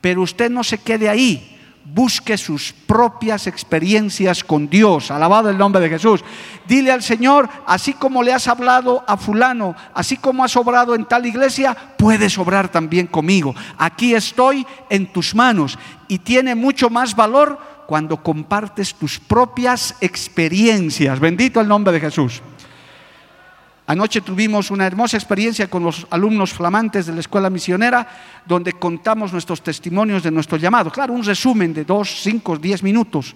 Pero 0.00 0.22
usted 0.22 0.50
no 0.50 0.64
se 0.64 0.78
quede 0.78 1.08
ahí 1.08 1.59
busque 1.84 2.36
sus 2.36 2.72
propias 2.72 3.46
experiencias 3.46 4.44
con 4.44 4.68
Dios. 4.68 5.10
Alabado 5.10 5.50
el 5.50 5.58
nombre 5.58 5.80
de 5.80 5.88
Jesús. 5.88 6.22
Dile 6.66 6.92
al 6.92 7.02
Señor, 7.02 7.48
así 7.66 7.94
como 7.94 8.22
le 8.22 8.32
has 8.32 8.46
hablado 8.48 9.04
a 9.06 9.16
fulano, 9.16 9.74
así 9.94 10.16
como 10.16 10.44
has 10.44 10.56
obrado 10.56 10.94
en 10.94 11.04
tal 11.04 11.26
iglesia, 11.26 11.76
puedes 11.96 12.38
obrar 12.38 12.68
también 12.68 13.06
conmigo. 13.06 13.54
Aquí 13.78 14.14
estoy 14.14 14.66
en 14.88 15.12
tus 15.12 15.34
manos 15.34 15.78
y 16.08 16.18
tiene 16.18 16.54
mucho 16.54 16.90
más 16.90 17.14
valor 17.16 17.58
cuando 17.86 18.22
compartes 18.22 18.94
tus 18.94 19.18
propias 19.18 19.96
experiencias. 20.00 21.18
Bendito 21.18 21.60
el 21.60 21.68
nombre 21.68 21.92
de 21.92 22.00
Jesús. 22.00 22.40
Anoche 23.90 24.20
tuvimos 24.20 24.70
una 24.70 24.86
hermosa 24.86 25.16
experiencia 25.16 25.68
con 25.68 25.82
los 25.82 26.06
alumnos 26.10 26.52
flamantes 26.52 27.06
de 27.06 27.12
la 27.12 27.18
escuela 27.18 27.50
misionera, 27.50 28.06
donde 28.46 28.74
contamos 28.74 29.32
nuestros 29.32 29.62
testimonios 29.62 30.22
de 30.22 30.30
nuestro 30.30 30.58
llamado. 30.58 30.92
Claro, 30.92 31.12
un 31.12 31.24
resumen 31.24 31.74
de 31.74 31.84
dos, 31.84 32.22
cinco, 32.22 32.56
diez 32.56 32.84
minutos. 32.84 33.34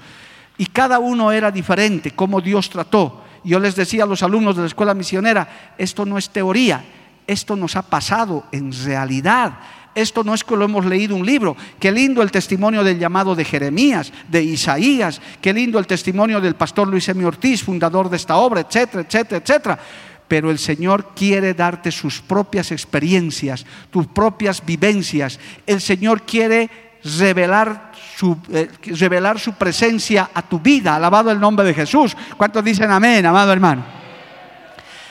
Y 0.56 0.66
cada 0.66 1.00
uno 1.00 1.32
era 1.32 1.50
diferente, 1.50 2.12
cómo 2.12 2.40
Dios 2.40 2.70
trató. 2.70 3.24
Yo 3.42 3.58
les 3.58 3.74
decía 3.74 4.04
a 4.04 4.06
los 4.06 4.22
alumnos 4.22 4.54
de 4.54 4.62
la 4.62 4.68
escuela 4.68 4.94
misionera, 4.94 5.74
esto 5.76 6.06
no 6.06 6.18
es 6.18 6.30
teoría, 6.30 6.84
esto 7.26 7.56
nos 7.56 7.74
ha 7.74 7.82
pasado 7.82 8.44
en 8.52 8.72
realidad. 8.84 9.58
Esto 9.92 10.22
no 10.22 10.34
es 10.34 10.44
que 10.44 10.56
lo 10.56 10.64
hemos 10.64 10.84
leído 10.86 11.16
un 11.16 11.26
libro. 11.26 11.56
Qué 11.80 11.90
lindo 11.90 12.22
el 12.22 12.30
testimonio 12.30 12.84
del 12.84 12.98
llamado 13.00 13.34
de 13.34 13.44
Jeremías, 13.44 14.12
de 14.28 14.42
Isaías. 14.42 15.20
Qué 15.40 15.52
lindo 15.52 15.80
el 15.80 15.86
testimonio 15.88 16.40
del 16.40 16.54
pastor 16.54 16.86
Luis 16.86 17.08
M. 17.08 17.24
Ortiz, 17.24 17.62
fundador 17.62 18.08
de 18.08 18.16
esta 18.16 18.36
obra, 18.36 18.60
etcétera, 18.60 19.02
etcétera, 19.02 19.38
etcétera 19.38 19.78
pero 20.28 20.50
el 20.50 20.58
Señor 20.58 21.12
quiere 21.14 21.54
darte 21.54 21.92
sus 21.92 22.20
propias 22.20 22.72
experiencias, 22.72 23.64
tus 23.90 24.06
propias 24.06 24.64
vivencias. 24.64 25.38
El 25.66 25.80
Señor 25.80 26.22
quiere 26.22 26.70
revelar 27.18 27.92
su, 28.16 28.38
eh, 28.50 28.68
revelar 28.98 29.38
su 29.38 29.52
presencia 29.52 30.30
a 30.32 30.42
tu 30.42 30.58
vida. 30.58 30.96
Alabado 30.96 31.30
el 31.30 31.40
nombre 31.40 31.66
de 31.66 31.74
Jesús. 31.74 32.16
¿Cuántos 32.36 32.64
dicen 32.64 32.90
amén, 32.90 33.24
amado 33.26 33.52
hermano? 33.52 33.84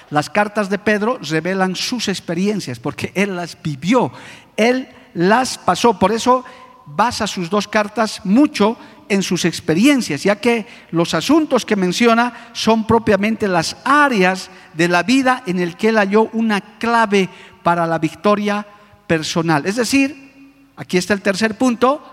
Las 0.09 0.29
cartas 0.29 0.69
de 0.69 0.79
Pedro 0.79 1.19
revelan 1.21 1.75
sus 1.75 2.07
experiencias 2.07 2.79
porque 2.79 3.11
él 3.15 3.35
las 3.35 3.57
vivió, 3.61 4.11
él 4.57 4.87
las 5.13 5.57
pasó. 5.57 5.97
Por 5.97 6.11
eso 6.11 6.43
basa 6.85 7.27
sus 7.27 7.49
dos 7.49 7.67
cartas 7.67 8.21
mucho 8.23 8.77
en 9.09 9.23
sus 9.23 9.45
experiencias, 9.45 10.23
ya 10.23 10.39
que 10.39 10.65
los 10.91 11.13
asuntos 11.13 11.65
que 11.65 11.75
menciona 11.75 12.49
son 12.53 12.85
propiamente 12.85 13.47
las 13.47 13.77
áreas 13.85 14.49
de 14.73 14.87
la 14.87 15.03
vida 15.03 15.43
en 15.45 15.59
el 15.59 15.75
que 15.75 15.89
él 15.89 15.97
halló 15.97 16.29
una 16.33 16.61
clave 16.77 17.29
para 17.63 17.87
la 17.87 17.99
victoria 17.99 18.65
personal. 19.07 19.65
Es 19.65 19.75
decir, 19.75 20.51
aquí 20.75 20.97
está 20.97 21.13
el 21.13 21.21
tercer 21.21 21.57
punto, 21.57 22.03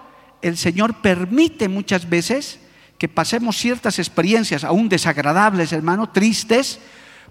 el 0.42 0.56
Señor 0.56 0.94
permite 0.94 1.68
muchas 1.68 2.08
veces 2.08 2.60
que 2.98 3.08
pasemos 3.08 3.56
ciertas 3.56 3.98
experiencias, 3.98 4.64
aún 4.64 4.88
desagradables, 4.88 5.72
hermano, 5.72 6.10
tristes, 6.10 6.78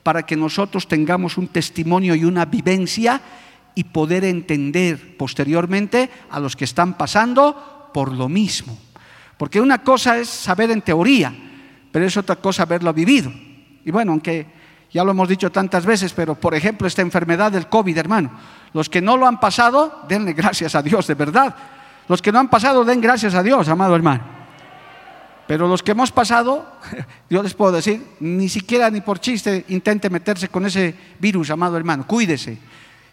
para 0.04 0.26
que 0.26 0.36
nosotros 0.36 0.88
tengamos 0.88 1.38
un 1.38 1.48
testimonio 1.48 2.16
y 2.16 2.24
una 2.24 2.46
vivencia 2.46 3.22
y 3.76 3.84
poder 3.84 4.24
entender 4.24 5.18
posteriormente 5.18 6.10
a 6.30 6.40
los 6.40 6.56
que 6.56 6.66
están 6.66 6.98
pasando 6.98 7.92
por 7.94 8.12
lo 8.12 8.28
mismo. 8.30 8.78
Porque 9.40 9.62
una 9.62 9.78
cosa 9.78 10.18
es 10.18 10.28
saber 10.28 10.70
en 10.70 10.82
teoría, 10.82 11.34
pero 11.94 12.06
es 12.06 12.18
otra 12.18 12.36
cosa 12.36 12.64
haberlo 12.64 12.94
vivido. 12.94 13.32
Y 13.86 13.90
bueno, 13.90 14.12
aunque 14.12 14.46
ya 14.92 15.02
lo 15.06 15.12
hemos 15.12 15.30
dicho 15.30 15.50
tantas 15.50 15.86
veces, 15.86 16.12
pero 16.12 16.36
por 16.36 16.56
ejemplo 16.56 16.86
esta 16.86 17.02
enfermedad 17.02 17.50
del 17.50 17.70
COVID, 17.70 17.98
hermano, 17.98 18.32
los 18.74 18.90
que 18.90 19.00
no 19.00 19.16
lo 19.16 19.26
han 19.26 19.40
pasado, 19.40 20.04
denle 20.10 20.34
gracias 20.34 20.76
a 20.76 20.82
Dios, 20.82 21.08
de 21.08 21.14
verdad. 21.14 21.56
Los 22.10 22.22
que 22.22 22.34
no 22.34 22.40
han 22.40 22.50
pasado, 22.50 22.84
den 22.84 23.00
gracias 23.00 23.34
a 23.34 23.42
Dios, 23.42 23.70
amado 23.70 23.96
hermano. 23.96 24.24
Pero 25.48 25.70
los 25.70 25.84
que 25.84 25.92
hemos 25.92 26.12
pasado, 26.12 26.74
yo 27.30 27.42
les 27.42 27.54
puedo 27.54 27.72
decir, 27.72 28.06
ni 28.20 28.50
siquiera 28.50 28.90
ni 28.90 29.00
por 29.00 29.22
chiste 29.22 29.64
intente 29.70 30.10
meterse 30.10 30.50
con 30.50 30.66
ese 30.66 30.94
virus, 31.18 31.50
amado 31.50 31.78
hermano. 31.78 32.06
Cuídese, 32.06 32.58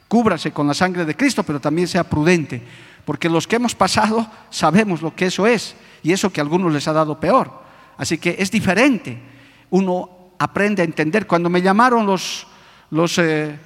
cúbrase 0.08 0.50
con 0.50 0.66
la 0.66 0.74
sangre 0.74 1.04
de 1.04 1.14
Cristo, 1.14 1.44
pero 1.44 1.60
también 1.60 1.86
sea 1.86 2.02
prudente. 2.02 2.60
Porque 3.04 3.28
los 3.28 3.46
que 3.46 3.54
hemos 3.54 3.76
pasado 3.76 4.26
sabemos 4.50 5.02
lo 5.02 5.14
que 5.14 5.26
eso 5.26 5.46
es 5.46 5.76
y 6.02 6.12
eso 6.12 6.30
que 6.30 6.40
a 6.40 6.44
algunos 6.44 6.72
les 6.72 6.86
ha 6.88 6.92
dado 6.92 7.18
peor. 7.18 7.62
Así 7.96 8.18
que 8.18 8.36
es 8.38 8.50
diferente. 8.50 9.20
Uno 9.70 10.32
aprende 10.38 10.82
a 10.82 10.84
entender. 10.84 11.26
Cuando 11.26 11.48
me 11.48 11.62
llamaron 11.62 12.06
los, 12.06 12.46
los, 12.90 13.18
eh, 13.18 13.58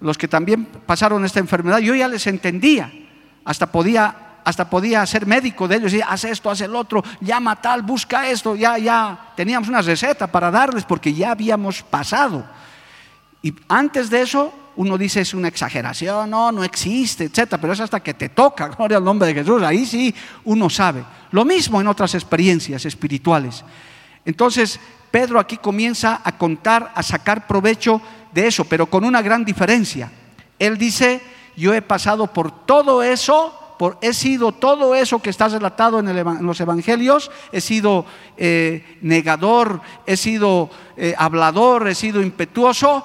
los 0.00 0.18
que 0.18 0.28
también 0.28 0.66
pasaron 0.66 1.24
esta 1.24 1.40
enfermedad, 1.40 1.78
yo 1.78 1.94
ya 1.94 2.08
les 2.08 2.26
entendía. 2.26 2.92
Hasta 3.44 3.70
podía, 3.70 4.40
hasta 4.44 4.68
podía 4.68 5.04
ser 5.06 5.26
médico 5.26 5.66
de 5.66 5.76
ellos 5.76 5.94
y 5.94 6.00
haz 6.00 6.24
esto, 6.24 6.50
haz 6.50 6.60
el 6.60 6.74
otro, 6.74 7.02
llama 7.20 7.56
tal, 7.56 7.82
busca 7.82 8.28
esto. 8.28 8.54
Ya, 8.56 8.78
ya 8.78 9.32
teníamos 9.36 9.68
una 9.68 9.82
receta 9.82 10.26
para 10.26 10.50
darles 10.50 10.84
porque 10.84 11.14
ya 11.14 11.32
habíamos 11.32 11.82
pasado. 11.82 12.44
Y 13.42 13.54
antes 13.68 14.10
de 14.10 14.22
eso, 14.22 14.52
uno 14.76 14.96
dice 14.96 15.20
es 15.20 15.34
una 15.34 15.48
exageración, 15.48 16.30
no, 16.30 16.52
no 16.52 16.62
existe, 16.62 17.24
etcétera, 17.24 17.60
pero 17.60 17.72
es 17.72 17.80
hasta 17.80 18.00
que 18.00 18.14
te 18.14 18.28
toca, 18.28 18.68
gloria 18.76 18.96
al 18.96 19.04
nombre 19.04 19.28
de 19.28 19.34
Jesús, 19.34 19.62
ahí 19.62 19.84
sí 19.84 20.14
uno 20.44 20.70
sabe. 20.70 21.04
Lo 21.32 21.44
mismo 21.44 21.80
en 21.80 21.88
otras 21.88 22.14
experiencias 22.14 22.84
espirituales. 22.84 23.64
Entonces, 24.24 24.78
Pedro 25.10 25.40
aquí 25.40 25.56
comienza 25.56 26.20
a 26.22 26.36
contar, 26.36 26.92
a 26.94 27.02
sacar 27.02 27.46
provecho 27.46 28.00
de 28.32 28.46
eso, 28.46 28.64
pero 28.64 28.86
con 28.86 29.04
una 29.04 29.22
gran 29.22 29.44
diferencia. 29.44 30.10
Él 30.58 30.76
dice, 30.76 31.20
yo 31.56 31.74
he 31.74 31.82
pasado 31.82 32.26
por 32.28 32.64
todo 32.66 33.02
eso, 33.02 33.54
por, 33.78 33.98
he 34.00 34.12
sido 34.12 34.52
todo 34.52 34.94
eso 34.94 35.20
que 35.20 35.30
está 35.30 35.48
relatado 35.48 35.98
en, 36.00 36.46
los 36.46 36.60
evangelios, 36.60 37.30
he 37.52 37.60
sido 37.60 38.04
eh, 38.36 38.98
negador, 39.02 39.80
he 40.06 40.16
sido 40.16 40.70
eh, 40.96 41.14
hablador, 41.16 41.88
he 41.88 41.94
sido 41.94 42.20
impetuoso, 42.20 43.04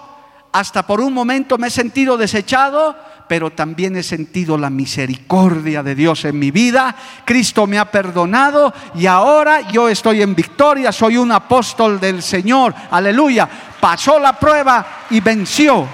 hasta 0.54 0.86
por 0.86 1.02
un 1.02 1.14
momento 1.14 1.58
me 1.58 1.68
he 1.68 1.72
sentido 1.72 2.16
desechado, 2.16 2.96
pero 3.28 3.50
también 3.50 3.96
he 3.96 4.04
sentido 4.04 4.56
la 4.56 4.70
misericordia 4.70 5.82
de 5.82 5.96
Dios 5.96 6.26
en 6.26 6.38
mi 6.38 6.52
vida. 6.52 6.96
Cristo 7.26 7.66
me 7.66 7.80
ha 7.80 7.90
perdonado 7.90 8.72
y 8.94 9.08
ahora 9.08 9.62
yo 9.62 9.90
estoy 9.90 10.22
en 10.22 10.36
victoria, 10.36 10.92
soy 10.92 11.18
un 11.18 11.32
apóstol 11.32 12.00
del 12.00 12.22
Señor. 12.22 12.76
Aleluya. 12.92 13.50
Pasó 13.82 14.20
la 14.20 14.34
prueba 14.34 15.06
y 15.10 15.20
venció. 15.22 15.88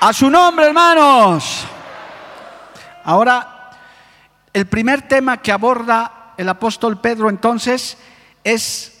A 0.00 0.12
su 0.12 0.28
nombre, 0.28 0.66
hermanos. 0.66 1.64
Ahora, 3.04 3.70
el 4.52 4.66
primer 4.66 5.02
tema 5.02 5.36
que 5.36 5.52
aborda 5.52 6.32
el 6.36 6.48
apóstol 6.48 7.00
Pedro 7.00 7.30
entonces 7.30 7.96
es 8.42 9.00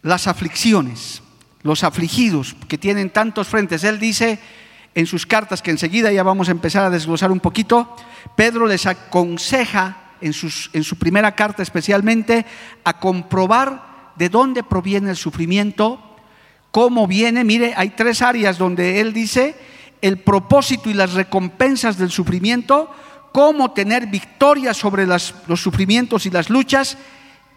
las 0.00 0.26
aflicciones 0.26 1.19
los 1.62 1.84
afligidos 1.84 2.56
que 2.68 2.78
tienen 2.78 3.10
tantos 3.10 3.48
frentes. 3.48 3.84
Él 3.84 3.98
dice 3.98 4.38
en 4.94 5.06
sus 5.06 5.26
cartas, 5.26 5.62
que 5.62 5.70
enseguida 5.70 6.10
ya 6.12 6.22
vamos 6.22 6.48
a 6.48 6.52
empezar 6.52 6.84
a 6.84 6.90
desglosar 6.90 7.30
un 7.30 7.40
poquito, 7.40 7.94
Pedro 8.34 8.66
les 8.66 8.86
aconseja 8.86 9.96
en, 10.20 10.34
en 10.72 10.84
su 10.84 10.96
primera 10.96 11.34
carta 11.34 11.62
especialmente 11.62 12.44
a 12.84 12.98
comprobar 12.98 14.12
de 14.16 14.28
dónde 14.28 14.62
proviene 14.62 15.10
el 15.10 15.16
sufrimiento, 15.16 16.00
cómo 16.70 17.06
viene. 17.06 17.44
Mire, 17.44 17.74
hay 17.76 17.90
tres 17.90 18.20
áreas 18.20 18.58
donde 18.58 19.00
él 19.00 19.12
dice 19.12 19.54
el 20.02 20.18
propósito 20.18 20.90
y 20.90 20.94
las 20.94 21.12
recompensas 21.12 21.96
del 21.96 22.10
sufrimiento, 22.10 22.90
cómo 23.32 23.72
tener 23.72 24.06
victoria 24.06 24.74
sobre 24.74 25.06
los 25.06 25.32
sufrimientos 25.54 26.26
y 26.26 26.30
las 26.30 26.50
luchas 26.50 26.96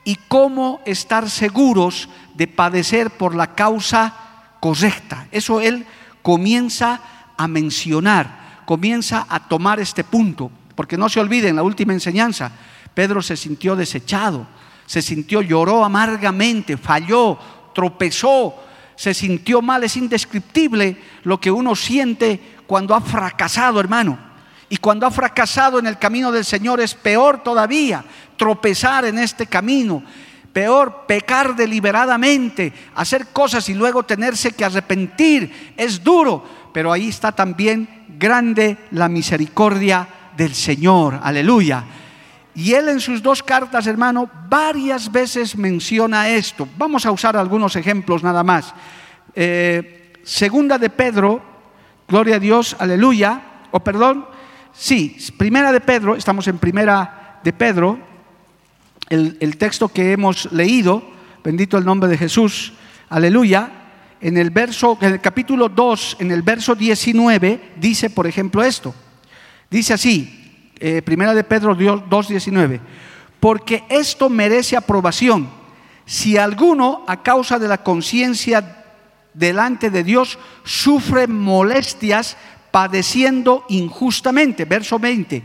y 0.03 0.15
cómo 0.27 0.81
estar 0.86 1.29
seguros 1.29 2.10
de 2.33 2.48
padecer 2.48 3.12
por 3.12 3.36
la 3.36 3.55
causa 3.55 4.13
correcta. 4.60 5.27
Eso 5.31 5.62
él 5.62 5.86
comienza 6.22 7.01
a 7.38 7.48
mencionar, 7.48 8.62
comienza 8.65 9.25
a 9.29 9.39
tomar 9.48 9.79
este 9.79 10.03
punto, 10.03 10.51
porque 10.75 10.98
no 10.98 11.10
se 11.10 11.19
olviden 11.19 11.55
la 11.55 11.63
última 11.63 11.93
enseñanza, 11.93 12.51
Pedro 12.93 13.22
se 13.22 13.36
sintió 13.36 13.75
desechado, 13.75 14.45
se 14.86 15.01
sintió, 15.01 15.41
lloró 15.41 15.83
amargamente, 15.83 16.77
falló, 16.77 17.38
tropezó, 17.74 18.55
se 18.95 19.13
sintió 19.13 19.62
mal, 19.62 19.83
es 19.83 19.98
indescriptible 19.98 20.98
lo 21.24 21.39
que 21.39 21.51
uno 21.51 21.75
siente 21.75 22.39
cuando 22.67 22.93
ha 22.93 23.01
fracasado, 23.01 23.79
hermano. 23.79 24.33
Y 24.74 24.77
cuando 24.77 25.06
ha 25.06 25.12
fracasado 25.12 25.77
en 25.77 25.86
el 25.86 26.00
camino 26.00 26.32
del 26.32 26.44
Señor 26.44 26.82
es 26.82 26.96
peor 26.96 27.44
todavía 27.44 28.03
tropezar 28.36 29.06
en 29.06 29.20
este 29.20 29.46
camino. 29.46 30.03
Peor, 30.51 31.03
pecar 31.06 31.56
deliberadamente, 31.56 32.74
hacer 32.96 33.27
cosas 33.27 33.70
y 33.70 33.75
luego 33.75 34.01
tenerse 34.01 34.53
que 34.53 34.65
arrepentir. 34.65 35.75
Es 35.77 36.03
duro, 36.03 36.44
pero 36.74 36.92
ahí 36.92 37.10
está 37.10 37.32
también 37.32 38.15
grande 38.18 38.75
la 38.89 39.08
misericordia 39.10 40.08
del 40.36 40.56
Señor. 40.56 41.20
Aleluya. 41.22 41.84
Y 42.56 42.74
él 42.74 42.89
en 42.89 43.00
sus 43.00 43.22
dos 43.22 43.44
cartas, 43.44 43.86
hermano, 43.86 44.27
varias 44.50 45.12
veces 45.12 45.56
menciona 45.56 46.30
esto. 46.30 46.68
Vamos 46.80 47.06
a 47.06 47.12
usar 47.12 47.38
algunos 47.38 47.75
ejemplos 47.75 48.24
nada 48.24 48.42
más. 48.42 48.74
Eh, 49.36 50.13
segunda 50.24 50.80
de 50.80 50.89
Pedro, 50.89 51.44
gloria 52.08 52.38
a 52.38 52.39
Dios, 52.39 52.75
aleluya. 52.80 53.39
O 53.70 53.80
perdón, 53.80 54.33
sí, 54.74 55.18
primera 55.38 55.72
de 55.72 55.80
Pedro, 55.80 56.15
estamos 56.15 56.48
en 56.48 56.58
primera 56.58 57.39
de 57.44 57.53
Pedro, 57.53 58.00
el, 59.10 59.58
texto 59.58 59.89
que 59.89 60.12
hemos 60.12 60.51
leído, 60.51 61.03
bendito 61.44 61.77
el 61.77 61.86
nombre 61.86 62.10
de 62.10 62.18
Jesús, 62.18 62.74
aleluya. 63.10 63.70
En 64.22 64.38
el 64.38 64.50
verso, 64.50 64.98
en 65.01 65.13
el 65.13 65.22
capítulo 65.22 65.70
2, 65.70 66.18
en 66.20 66.32
el 66.32 66.42
verso 66.42 66.75
19, 66.75 67.74
dice, 67.75 68.10
por 68.10 68.25
ejemplo, 68.25 68.63
esto. 68.63 68.96
Dice 69.70 69.94
así, 69.94 70.72
eh, 70.80 71.01
primera 71.01 71.34
de 71.34 71.44
Pedro 71.44 71.75
2.19, 71.75 72.80
porque 73.39 73.84
esto 73.89 74.30
merece 74.30 74.77
aprobación. 74.77 75.50
Si 76.06 76.38
alguno, 76.38 77.03
a 77.08 77.22
causa 77.22 77.60
de 77.60 77.68
la 77.68 77.84
conciencia 77.84 78.84
delante 79.34 79.89
de 79.89 80.03
Dios, 80.03 80.39
sufre 80.63 81.27
molestias 81.27 82.38
padeciendo 82.74 83.65
injustamente. 83.70 84.65
Verso 84.65 84.98
20, 84.98 85.44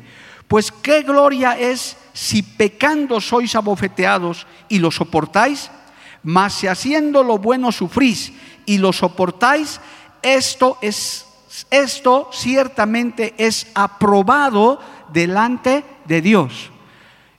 pues 0.49 0.73
qué 0.73 1.03
gloria 1.03 1.59
es 1.59 1.99
si 2.15 2.43
pecando 2.43 3.21
sois 3.21 3.55
abofeteados 3.55 4.47
y 4.71 4.79
lo 4.79 4.91
soportáis, 4.91 5.71
mas 6.23 6.55
si 6.55 6.67
haciendo 6.67 7.23
lo 7.23 7.37
bueno 7.37 7.71
sufrís 7.71 8.33
y 8.65 8.79
lo 8.79 8.95
soportáis, 8.95 9.79
esto 10.23 10.79
es 10.81 11.27
esto 11.71 12.31
ciertamente 12.33 13.35
es 13.37 13.67
aprobado 13.75 14.81
delante 15.13 15.85
de 16.07 16.23
Dios. 16.23 16.71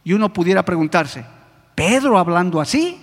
Y 0.03 0.13
uno 0.13 0.31
pudiera 0.31 0.63
preguntarse, 0.63 1.25
¿Pedro 1.73 2.19
hablando 2.19 2.61
así? 2.61 2.99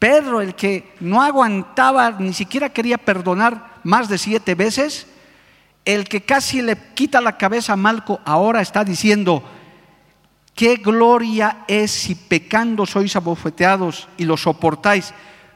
Pedro, 0.00 0.40
el 0.40 0.56
que 0.56 0.94
no 0.98 1.22
aguantaba, 1.22 2.10
ni 2.12 2.32
siquiera 2.32 2.70
quería 2.70 2.98
perdonar 2.98 3.78
más 3.84 4.08
de 4.08 4.18
siete 4.18 4.56
veces, 4.56 5.06
el 5.84 6.04
que 6.04 6.22
casi 6.22 6.62
le 6.62 6.76
quita 6.94 7.20
la 7.20 7.36
cabeza 7.36 7.72
a 7.72 7.76
Malco, 7.76 8.20
ahora 8.24 8.60
está 8.60 8.84
diciendo, 8.84 9.42
qué 10.54 10.76
gloria 10.76 11.64
es 11.68 11.90
si 11.90 12.14
pecando 12.14 12.86
sois 12.86 13.16
abofeteados 13.16 14.08
y 14.18 14.24
lo 14.24 14.36
soportáis, 14.36 15.14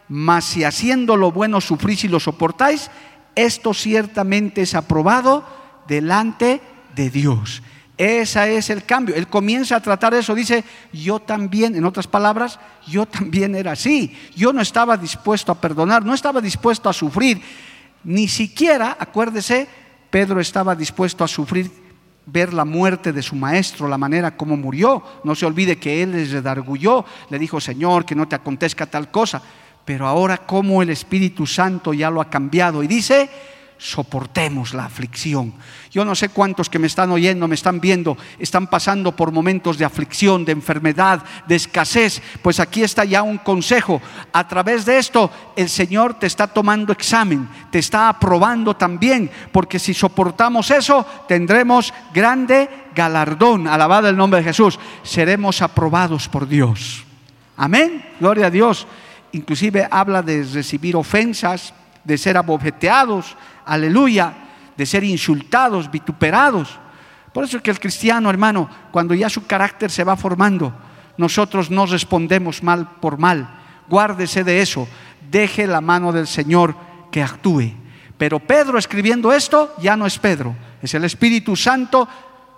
mas 0.08 0.44
si 0.44 0.64
haciendo 0.64 1.16
lo 1.16 1.32
bueno 1.32 1.60
sufrís 1.60 2.04
y 2.04 2.08
lo 2.08 2.20
soportáis, 2.20 2.90
esto 3.34 3.74
ciertamente 3.74 4.62
es 4.62 4.74
aprobado 4.74 5.44
delante 5.86 6.60
de 6.94 7.10
Dios. 7.10 7.62
Ese 7.96 8.56
es 8.56 8.70
el 8.70 8.84
cambio. 8.84 9.14
Él 9.14 9.28
comienza 9.28 9.76
a 9.76 9.80
tratar 9.80 10.14
eso. 10.14 10.34
Dice, 10.34 10.64
yo 10.92 11.20
también, 11.20 11.76
en 11.76 11.84
otras 11.84 12.06
palabras, 12.06 12.58
yo 12.86 13.06
también 13.06 13.54
era 13.54 13.72
así. 13.72 14.16
Yo 14.34 14.52
no 14.52 14.60
estaba 14.60 14.96
dispuesto 14.96 15.52
a 15.52 15.60
perdonar, 15.60 16.04
no 16.04 16.14
estaba 16.14 16.40
dispuesto 16.40 16.88
a 16.88 16.92
sufrir. 16.92 17.40
Ni 18.02 18.26
siquiera, 18.26 18.96
acuérdese, 18.98 19.68
Pedro 20.14 20.38
estaba 20.38 20.76
dispuesto 20.76 21.24
a 21.24 21.26
sufrir 21.26 21.68
ver 22.24 22.54
la 22.54 22.64
muerte 22.64 23.12
de 23.12 23.20
su 23.20 23.34
maestro, 23.34 23.88
la 23.88 23.98
manera 23.98 24.36
como 24.36 24.56
murió. 24.56 25.02
No 25.24 25.34
se 25.34 25.44
olvide 25.44 25.76
que 25.76 26.04
él 26.04 26.12
les 26.12 26.30
redargulló, 26.30 27.04
le 27.30 27.36
dijo, 27.36 27.60
Señor, 27.60 28.04
que 28.04 28.14
no 28.14 28.28
te 28.28 28.36
acontezca 28.36 28.86
tal 28.86 29.10
cosa. 29.10 29.42
Pero 29.84 30.06
ahora 30.06 30.36
como 30.36 30.82
el 30.82 30.90
Espíritu 30.90 31.48
Santo 31.48 31.92
ya 31.92 32.12
lo 32.12 32.20
ha 32.20 32.30
cambiado 32.30 32.84
y 32.84 32.86
dice, 32.86 33.28
soportemos 33.84 34.72
la 34.72 34.86
aflicción. 34.86 35.52
Yo 35.90 36.06
no 36.06 36.14
sé 36.14 36.30
cuántos 36.30 36.70
que 36.70 36.78
me 36.78 36.86
están 36.86 37.10
oyendo, 37.10 37.46
me 37.46 37.54
están 37.54 37.80
viendo, 37.80 38.16
están 38.38 38.66
pasando 38.66 39.14
por 39.14 39.30
momentos 39.30 39.76
de 39.76 39.84
aflicción, 39.84 40.42
de 40.46 40.52
enfermedad, 40.52 41.22
de 41.46 41.56
escasez. 41.56 42.22
Pues 42.40 42.60
aquí 42.60 42.82
está 42.82 43.04
ya 43.04 43.22
un 43.22 43.36
consejo. 43.36 44.00
A 44.32 44.48
través 44.48 44.86
de 44.86 44.96
esto 44.96 45.30
el 45.54 45.68
Señor 45.68 46.14
te 46.14 46.26
está 46.26 46.46
tomando 46.46 46.94
examen, 46.94 47.46
te 47.70 47.78
está 47.78 48.08
aprobando 48.08 48.74
también, 48.74 49.30
porque 49.52 49.78
si 49.78 49.92
soportamos 49.92 50.70
eso, 50.70 51.04
tendremos 51.28 51.92
grande 52.14 52.70
galardón. 52.94 53.68
Alabado 53.68 54.08
el 54.08 54.16
nombre 54.16 54.40
de 54.40 54.46
Jesús. 54.46 54.78
Seremos 55.02 55.60
aprobados 55.60 56.26
por 56.26 56.48
Dios. 56.48 57.04
Amén. 57.54 58.02
Gloria 58.18 58.46
a 58.46 58.50
Dios. 58.50 58.86
Inclusive 59.32 59.86
habla 59.90 60.22
de 60.22 60.42
recibir 60.42 60.96
ofensas, 60.96 61.74
de 62.04 62.18
ser 62.18 62.36
abofeteados, 62.36 63.36
aleluya, 63.66 64.34
de 64.76 64.86
ser 64.86 65.04
insultados, 65.04 65.90
vituperados. 65.90 66.78
Por 67.32 67.44
eso 67.44 67.56
es 67.56 67.62
que 67.62 67.70
el 67.70 67.80
cristiano, 67.80 68.30
hermano, 68.30 68.68
cuando 68.90 69.14
ya 69.14 69.28
su 69.28 69.46
carácter 69.46 69.90
se 69.90 70.04
va 70.04 70.16
formando, 70.16 70.72
nosotros 71.16 71.70
no 71.70 71.86
respondemos 71.86 72.62
mal 72.62 72.96
por 73.00 73.18
mal. 73.18 73.48
Guárdese 73.88 74.44
de 74.44 74.60
eso. 74.62 74.88
Deje 75.30 75.66
la 75.66 75.80
mano 75.80 76.12
del 76.12 76.26
Señor 76.26 76.74
que 77.10 77.22
actúe. 77.22 77.72
Pero 78.18 78.38
Pedro 78.38 78.78
escribiendo 78.78 79.32
esto 79.32 79.74
ya 79.78 79.96
no 79.96 80.06
es 80.06 80.18
Pedro, 80.18 80.54
es 80.80 80.94
el 80.94 81.04
Espíritu 81.04 81.56
Santo 81.56 82.08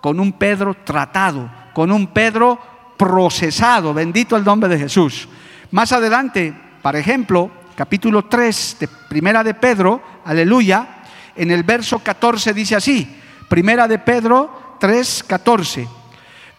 con 0.01 0.19
un 0.19 0.33
Pedro 0.33 0.75
tratado, 0.83 1.49
con 1.73 1.91
un 1.91 2.07
Pedro 2.07 2.59
procesado. 2.97 3.93
Bendito 3.93 4.35
el 4.35 4.43
nombre 4.43 4.69
de 4.69 4.79
Jesús. 4.79 5.27
Más 5.71 5.91
adelante, 5.91 6.53
por 6.81 6.95
ejemplo, 6.95 7.51
capítulo 7.75 8.25
3 8.25 8.77
de 8.79 8.87
Primera 9.09 9.43
de 9.43 9.53
Pedro, 9.53 10.01
aleluya, 10.25 10.96
en 11.37 11.51
el 11.51 11.63
verso 11.63 11.99
14 11.99 12.53
dice 12.53 12.75
así, 12.75 13.07
Primera 13.47 13.87
de 13.87 13.99
Pedro 13.99 14.75
3, 14.79 15.23
14, 15.27 15.87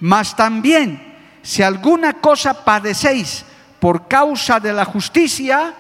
mas 0.01 0.35
también 0.35 1.17
si 1.43 1.63
alguna 1.63 2.15
cosa 2.15 2.65
padecéis 2.65 3.45
por 3.81 4.09
causa 4.09 4.61
de 4.61 4.73
la 4.73 4.85
justicia, 4.85 5.75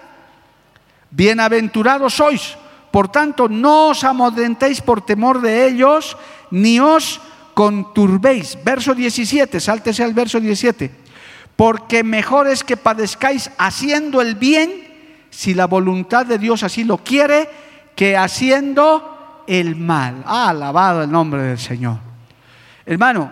bienaventurados 1.11 2.15
sois. 2.15 2.57
Por 2.91 3.09
tanto, 3.09 3.49
no 3.49 3.89
os 3.89 4.05
amodrentéis 4.05 4.81
por 4.81 5.05
temor 5.05 5.41
de 5.43 5.67
ellos, 5.67 6.17
ni 6.51 6.81
os 6.81 7.21
conturbéis. 7.55 8.57
Verso 8.65 8.95
17, 8.95 9.61
sáltese 9.61 10.03
al 10.05 10.15
verso 10.15 10.41
17. 10.41 10.91
Porque 11.57 12.03
mejor 12.03 12.47
es 12.47 12.65
que 12.65 12.77
padezcáis 12.77 13.51
haciendo 13.59 14.23
el 14.23 14.37
bien, 14.37 15.27
si 15.31 15.55
la 15.55 15.67
voluntad 15.67 16.25
de 16.25 16.39
Dios 16.39 16.63
así 16.63 16.85
lo 16.85 16.99
quiere, 16.99 17.51
que 17.99 18.17
haciendo 18.17 19.43
el 19.49 19.75
mal. 19.75 20.23
Ha 20.25 20.51
alabado 20.51 21.03
el 21.03 21.11
nombre 21.11 21.43
del 21.43 21.59
Señor. 21.59 21.99
Hermano, 22.87 23.29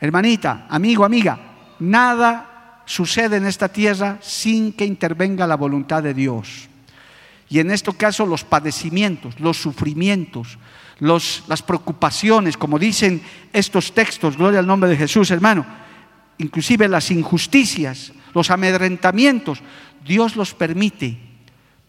hermanita, 0.00 0.66
amigo, 0.68 1.04
amiga, 1.04 1.38
nada 1.78 2.82
sucede 2.86 3.36
en 3.36 3.46
esta 3.46 3.68
tierra 3.68 4.18
sin 4.20 4.72
que 4.72 4.84
intervenga 4.84 5.46
la 5.46 5.54
voluntad 5.54 6.02
de 6.02 6.12
Dios. 6.12 6.68
Y 7.48 7.60
en 7.60 7.70
este 7.70 7.92
caso 7.92 8.26
los 8.26 8.42
padecimientos, 8.42 9.38
los 9.38 9.58
sufrimientos, 9.58 10.58
las 10.98 11.62
preocupaciones, 11.64 12.56
como 12.56 12.80
dicen 12.80 13.22
estos 13.52 13.94
textos, 13.94 14.36
gloria 14.36 14.58
al 14.58 14.66
nombre 14.66 14.90
de 14.90 14.96
Jesús, 14.96 15.30
hermano, 15.30 15.64
inclusive 16.38 16.88
las 16.88 17.12
injusticias, 17.12 18.12
los 18.34 18.50
amedrentamientos, 18.50 19.60
Dios 20.04 20.34
los 20.34 20.52
permite 20.52 21.33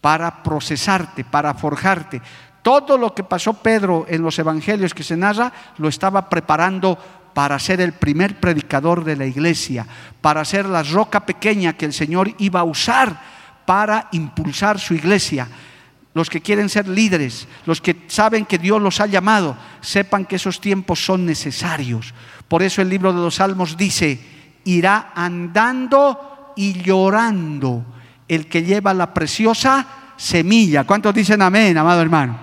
para 0.00 0.42
procesarte, 0.42 1.24
para 1.24 1.54
forjarte. 1.54 2.20
Todo 2.62 2.98
lo 2.98 3.14
que 3.14 3.24
pasó 3.24 3.54
Pedro 3.54 4.06
en 4.08 4.22
los 4.22 4.38
evangelios 4.38 4.94
que 4.94 5.04
se 5.04 5.16
narra, 5.16 5.52
lo 5.78 5.88
estaba 5.88 6.28
preparando 6.28 6.98
para 7.32 7.58
ser 7.58 7.80
el 7.80 7.92
primer 7.92 8.40
predicador 8.40 9.04
de 9.04 9.14
la 9.14 9.26
iglesia, 9.26 9.86
para 10.20 10.44
ser 10.44 10.66
la 10.66 10.82
roca 10.82 11.26
pequeña 11.26 11.74
que 11.74 11.84
el 11.84 11.92
Señor 11.92 12.34
iba 12.38 12.60
a 12.60 12.64
usar 12.64 13.20
para 13.66 14.08
impulsar 14.12 14.80
su 14.80 14.94
iglesia. 14.94 15.46
Los 16.14 16.30
que 16.30 16.40
quieren 16.40 16.70
ser 16.70 16.88
líderes, 16.88 17.46
los 17.66 17.82
que 17.82 18.04
saben 18.06 18.46
que 18.46 18.56
Dios 18.56 18.80
los 18.80 19.02
ha 19.02 19.06
llamado, 19.06 19.54
sepan 19.82 20.24
que 20.24 20.36
esos 20.36 20.62
tiempos 20.62 21.04
son 21.04 21.26
necesarios. 21.26 22.14
Por 22.48 22.62
eso 22.62 22.80
el 22.80 22.88
libro 22.88 23.12
de 23.12 23.20
los 23.20 23.34
Salmos 23.34 23.76
dice, 23.76 24.18
irá 24.64 25.12
andando 25.14 26.54
y 26.56 26.82
llorando 26.82 27.84
el 28.28 28.46
que 28.46 28.62
lleva 28.62 28.94
la 28.94 29.14
preciosa 29.14 29.86
semilla. 30.16 30.84
¿Cuántos 30.84 31.14
dicen 31.14 31.42
amén, 31.42 31.76
amado 31.76 32.00
hermano? 32.00 32.38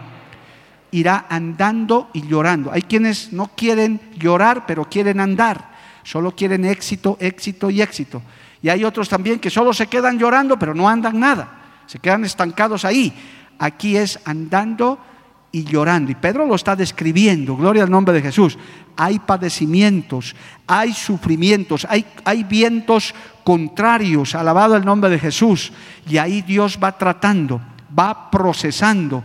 Irá 0.91 1.25
andando 1.29 2.09
y 2.13 2.27
llorando. 2.27 2.71
Hay 2.71 2.83
quienes 2.83 3.33
no 3.33 3.51
quieren 3.55 3.99
llorar, 4.17 4.65
pero 4.65 4.85
quieren 4.85 5.19
andar. 5.19 5.73
Solo 6.03 6.35
quieren 6.35 6.65
éxito, 6.65 7.17
éxito 7.19 7.69
y 7.69 7.81
éxito. 7.81 8.21
Y 8.61 8.69
hay 8.69 8.83
otros 8.83 9.09
también 9.09 9.39
que 9.39 9.49
solo 9.49 9.73
se 9.73 9.87
quedan 9.87 10.19
llorando, 10.19 10.57
pero 10.59 10.73
no 10.73 10.87
andan 10.87 11.19
nada. 11.19 11.49
Se 11.87 11.99
quedan 11.99 12.23
estancados 12.23 12.85
ahí. 12.85 13.13
Aquí 13.59 13.97
es 13.97 14.19
andando 14.25 14.99
y 15.53 15.63
llorando. 15.63 16.11
Y 16.11 16.15
Pedro 16.15 16.45
lo 16.45 16.55
está 16.55 16.75
describiendo, 16.75 17.55
gloria 17.55 17.83
al 17.83 17.91
nombre 17.91 18.13
de 18.13 18.23
Jesús. 18.23 18.57
Hay 18.97 19.19
padecimientos, 19.19 20.35
hay 20.67 20.93
sufrimientos, 20.93 21.85
hay, 21.89 22.05
hay 22.25 22.43
vientos 22.43 23.13
contrarios, 23.43 24.35
alabado 24.35 24.75
el 24.75 24.83
nombre 24.83 25.11
de 25.11 25.19
Jesús. 25.19 25.71
Y 26.09 26.17
ahí 26.17 26.41
Dios 26.41 26.79
va 26.83 26.97
tratando, 26.97 27.61
va 27.97 28.31
procesando. 28.31 29.23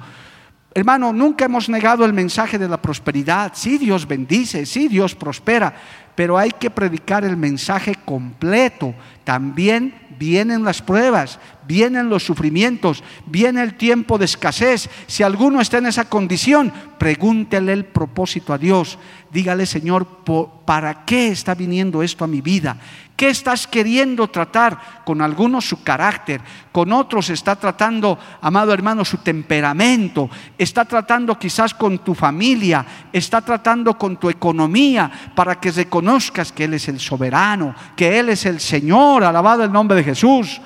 Hermano, 0.75 1.14
nunca 1.14 1.47
hemos 1.47 1.69
negado 1.71 2.05
el 2.05 2.12
mensaje 2.12 2.59
de 2.59 2.69
la 2.69 2.81
prosperidad. 2.81 3.53
Sí, 3.55 3.79
Dios 3.79 4.07
bendice, 4.07 4.67
sí, 4.67 4.87
Dios 4.87 5.14
prospera, 5.14 5.75
pero 6.18 6.37
hay 6.37 6.50
que 6.50 6.68
predicar 6.68 7.24
el 7.24 7.37
mensaje 7.37 7.94
completo. 7.94 8.92
También 9.22 9.94
vienen 10.18 10.64
las 10.64 10.83
pruebas, 10.83 11.38
vienen 11.68 12.09
los 12.09 12.24
sufrimientos, 12.24 13.04
viene 13.26 13.62
el 13.62 13.74
tiempo 13.74 14.18
de 14.18 14.24
escasez. 14.24 14.90
Si 15.07 15.22
alguno 15.22 15.61
está 15.61 15.78
en 15.78 15.87
esa 15.87 16.09
condición, 16.09 16.72
pregúntele 16.98 17.72
el 17.72 17.85
propósito 17.85 18.52
a 18.52 18.59
Dios. 18.59 18.98
Dígale, 19.31 19.64
Señor, 19.64 20.09
¿para 20.64 21.04
qué 21.04 21.28
está 21.28 21.54
viniendo 21.54 22.02
esto 22.02 22.24
a 22.24 22.26
mi 22.26 22.40
vida? 22.40 22.78
¿Qué 23.18 23.31
estás 23.31 23.66
queriendo 23.66 24.28
tratar? 24.28 25.02
Con 25.04 25.20
algunos 25.20 25.68
su 25.68 25.83
carácter, 25.83 26.40
con 26.70 26.92
otros 26.92 27.31
está 27.31 27.57
tratando, 27.57 28.16
amado 28.40 28.72
hermano, 28.72 29.04
su 29.04 29.16
temperamento, 29.16 30.31
está 30.57 30.85
tratando 30.85 31.37
quizás 31.37 31.74
con 31.74 31.98
tu 31.98 32.14
familia, 32.14 32.87
está 33.12 33.40
tratando 33.40 33.98
con 33.98 34.18
tu 34.18 34.31
economía, 34.31 35.11
para 35.35 35.59
que 35.59 35.72
reconozcas 36.09 36.53
que 36.53 36.64
Él 36.64 36.73
es 36.75 36.88
el 36.88 36.99
soberano, 36.99 37.75
que 37.94 38.18
Él 38.18 38.31
es 38.31 38.47
el 38.47 38.61
Señor, 38.61 39.25
alabado 39.25 39.62
el 39.62 39.71
nombre 39.71 39.99
de 39.99 40.05
Jesús. 40.05 40.59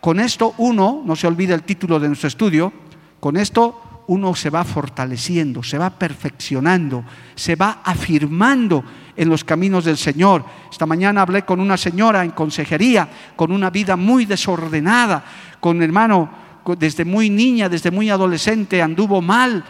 Con 0.00 0.18
esto 0.18 0.54
uno, 0.58 1.02
no 1.04 1.14
se 1.14 1.28
olvide 1.28 1.54
el 1.54 1.62
título 1.62 2.00
de 2.00 2.08
nuestro 2.08 2.26
estudio, 2.26 2.72
con 3.20 3.36
esto 3.36 4.02
uno 4.08 4.34
se 4.34 4.50
va 4.50 4.64
fortaleciendo, 4.64 5.62
se 5.62 5.78
va 5.78 5.90
perfeccionando, 5.90 7.04
se 7.36 7.54
va 7.54 7.80
afirmando 7.84 8.82
en 9.16 9.28
los 9.28 9.44
caminos 9.44 9.84
del 9.84 9.96
Señor. 9.96 10.44
Esta 10.68 10.86
mañana 10.86 11.22
hablé 11.22 11.44
con 11.44 11.60
una 11.60 11.76
señora 11.76 12.24
en 12.24 12.32
consejería, 12.32 13.08
con 13.36 13.52
una 13.52 13.70
vida 13.70 13.94
muy 13.94 14.24
desordenada, 14.24 15.22
con 15.60 15.80
hermano, 15.80 16.28
desde 16.76 17.04
muy 17.04 17.30
niña, 17.30 17.68
desde 17.68 17.92
muy 17.92 18.10
adolescente, 18.10 18.82
anduvo 18.82 19.22
mal. 19.22 19.64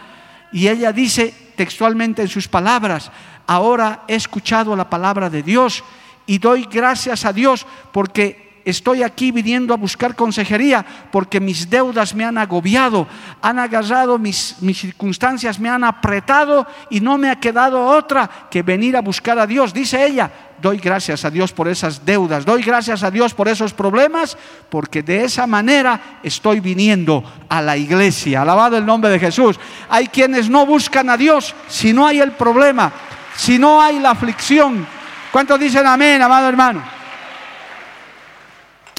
Y 0.51 0.67
ella 0.67 0.91
dice 0.91 1.33
textualmente 1.55 2.21
en 2.21 2.27
sus 2.27 2.47
palabras, 2.47 3.11
ahora 3.49 4.03
he 4.07 4.13
escuchado 4.13 4.75
la 4.75 4.91
palabra 4.91 5.27
de 5.27 5.41
Dios 5.41 5.83
y 6.27 6.37
doy 6.37 6.67
gracias 6.71 7.25
a 7.25 7.33
Dios 7.33 7.65
porque 7.91 8.61
estoy 8.63 9.01
aquí 9.01 9.31
viniendo 9.31 9.73
a 9.73 9.77
buscar 9.77 10.15
consejería 10.15 10.85
porque 11.11 11.39
mis 11.39 11.67
deudas 11.67 12.13
me 12.13 12.23
han 12.23 12.37
agobiado, 12.37 13.07
han 13.41 13.57
agarrado 13.57 14.19
mis, 14.19 14.57
mis, 14.61 14.77
circunstancias, 14.77 15.59
me 15.59 15.67
han 15.67 15.83
apretado 15.83 16.67
y 16.91 16.99
no 16.99 17.17
me 17.17 17.31
ha 17.31 17.39
quedado 17.39 17.83
otra 17.83 18.29
que 18.51 18.61
venir 18.61 18.95
a 18.95 19.01
buscar 19.01 19.39
a 19.39 19.47
Dios. 19.47 19.73
Dice 19.73 20.05
ella, 20.05 20.29
doy 20.61 20.77
gracias 20.77 21.25
a 21.25 21.31
Dios 21.31 21.51
por 21.51 21.67
esas 21.67 22.05
deudas, 22.05 22.45
doy 22.45 22.61
gracias 22.61 23.01
a 23.01 23.09
Dios 23.09 23.33
por 23.33 23.47
esos 23.47 23.73
problemas, 23.73 24.37
porque 24.69 25.01
de 25.01 25.23
esa 25.23 25.47
manera 25.47 26.19
estoy 26.21 26.59
viniendo 26.59 27.23
a 27.49 27.63
la 27.63 27.77
iglesia. 27.77 28.43
Alabado 28.43 28.77
el 28.77 28.85
nombre 28.85 29.09
de 29.09 29.19
Jesús. 29.19 29.59
Hay 29.89 30.07
quienes 30.07 30.49
no 30.49 30.67
buscan 30.67 31.09
a 31.09 31.17
Dios 31.17 31.55
si 31.67 31.93
no 31.93 32.05
hay 32.05 32.19
el 32.19 32.33
problema, 32.33 32.93
si 33.35 33.57
no 33.57 33.81
hay 33.81 33.99
la 33.99 34.11
aflicción. 34.11 34.85
¿Cuántos 35.31 35.59
dicen 35.59 35.85
amén, 35.85 36.21
amado 36.21 36.47
hermano? 36.47 36.83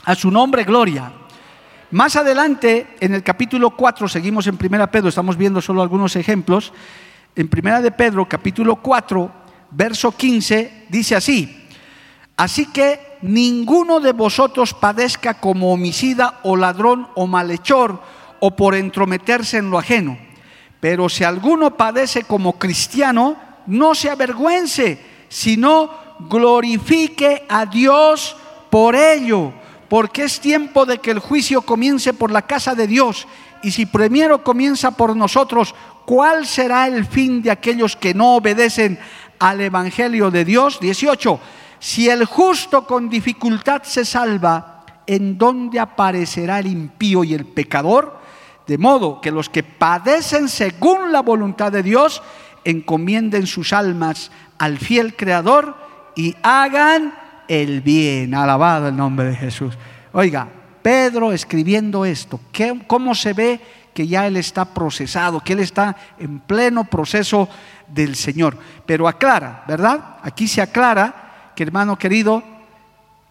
A 0.05 0.15
su 0.15 0.31
nombre, 0.31 0.65
gloria. 0.65 1.13
Más 1.93 2.15
adelante, 2.15 2.97
en 3.01 3.15
el 3.15 3.23
capítulo 3.23 3.71
4, 3.71 4.09
seguimos 4.09 4.47
en 4.47 4.57
Primera 4.57 4.91
Pedro, 4.91 5.09
estamos 5.09 5.37
viendo 5.37 5.61
solo 5.61 5.83
algunos 5.83 6.15
ejemplos. 6.15 6.73
En 7.35 7.49
Primera 7.49 7.81
de 7.81 7.91
Pedro, 7.91 8.29
capítulo 8.29 8.77
4, 8.77 9.33
verso 9.73 10.13
15, 10.13 10.87
dice 10.89 11.17
así: 11.17 11.69
Así 12.37 12.67
que 12.67 13.19
ninguno 13.23 14.01
de 14.01 14.13
vosotros 14.13 14.73
padezca 14.73 15.35
como 15.35 15.73
homicida 15.73 16.41
o 16.45 16.57
ladrón 16.57 17.09
o 17.15 17.27
malhechor 17.27 18.01
o 18.41 18.57
por 18.57 18.75
entrometerse 18.75 19.59
en 19.59 19.71
lo 19.71 19.79
ajeno. 19.79 20.17
Pero 20.81 21.09
si 21.09 21.25
alguno 21.25 21.77
padece 21.77 22.23
como 22.23 22.59
cristiano, 22.59 23.37
no 23.71 23.95
se 23.95 24.11
avergüence, 24.11 24.99
sino 25.29 25.91
glorifique 26.29 27.47
a 27.49 27.65
Dios 27.65 28.37
por 28.69 28.95
ello 28.95 29.53
porque 29.91 30.23
es 30.23 30.39
tiempo 30.39 30.87
de 30.87 30.99
que 30.99 31.11
el 31.11 31.19
juicio 31.19 31.63
comience 31.63 32.15
por 32.15 32.31
la 32.31 32.43
casa 32.43 32.77
de 32.77 32.87
Dios. 32.87 33.27
Y 33.61 33.73
si 33.73 33.87
primero 33.87 34.45
comienza 34.45 34.93
por 34.93 35.17
nosotros, 35.17 35.75
¿cuál 36.07 36.47
será 36.47 36.87
el 36.87 37.05
fin 37.05 37.43
de 37.43 37.51
aquellos 37.51 37.97
que 37.97 38.15
no 38.15 38.37
obedecen 38.37 39.01
al 39.41 39.61
Evangelio 39.61 40.31
de 40.31 40.45
Dios? 40.45 40.79
18. 40.79 41.41
Si 41.81 42.09
el 42.09 42.25
justo 42.25 42.87
con 42.87 43.11
dificultad 43.11 43.83
se 43.83 44.05
salva, 44.05 44.87
¿en 45.09 45.37
dónde 45.37 45.81
aparecerá 45.81 46.61
el 46.61 46.69
impío 46.69 47.25
y 47.25 47.35
el 47.35 47.45
pecador? 47.45 48.21
De 48.69 48.79
modo 48.79 49.21
que 49.21 49.33
los 49.33 49.49
que 49.49 49.65
padecen 49.65 50.49
según 50.49 51.11
la 51.11 51.23
voluntad 51.23 51.73
de 51.73 51.83
Dios, 51.83 52.23
encomienden 52.65 53.47
sus 53.47 53.73
almas 53.73 54.31
al 54.59 54.79
fiel 54.79 55.17
Creador 55.17 55.77
y 56.17 56.35
hagan 56.43 57.15
el 57.49 57.81
bien. 57.81 58.35
Alabado 58.35 58.89
el 58.89 58.97
nombre 58.97 59.27
de 59.27 59.37
Jesús. 59.37 59.77
Oiga, 60.13 60.49
Pedro 60.83 61.33
escribiendo 61.33 62.05
esto, 62.05 62.41
¿cómo 62.87 63.15
se 63.15 63.33
ve 63.33 63.61
que 63.93 64.07
ya 64.07 64.27
él 64.27 64.37
está 64.37 64.65
procesado, 64.65 65.41
que 65.41 65.53
él 65.53 65.61
está 65.61 65.97
en 66.19 66.41
pleno 66.41 66.85
proceso 66.85 67.49
del 67.89 68.17
Señor? 68.17 68.57
Pero 68.87 69.09
aclara, 69.09 69.65
¿verdad? 69.67 70.17
Aquí 70.23 70.49
se 70.49 70.63
aclara 70.63 71.53
que, 71.55 71.63
hermano 71.63 71.99
querido, 71.99 72.43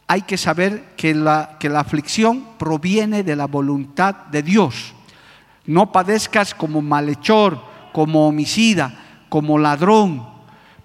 hay 0.08 0.22
que 0.24 0.38
saber 0.38 0.94
que 0.96 1.14
la, 1.14 1.58
que 1.60 1.70
la 1.70 1.80
aflicción 1.80 2.44
proviene 2.58 3.24
de 3.24 3.36
la 3.36 3.46
voluntad 3.46 4.16
de 4.32 4.44
Dios. 4.44 4.94
No 5.66 5.92
padezcas 5.92 6.54
como 6.54 6.82
malhechor, 6.82 7.62
como 7.94 8.28
homicida, 8.28 8.99
como 9.30 9.58
ladrón, 9.58 10.28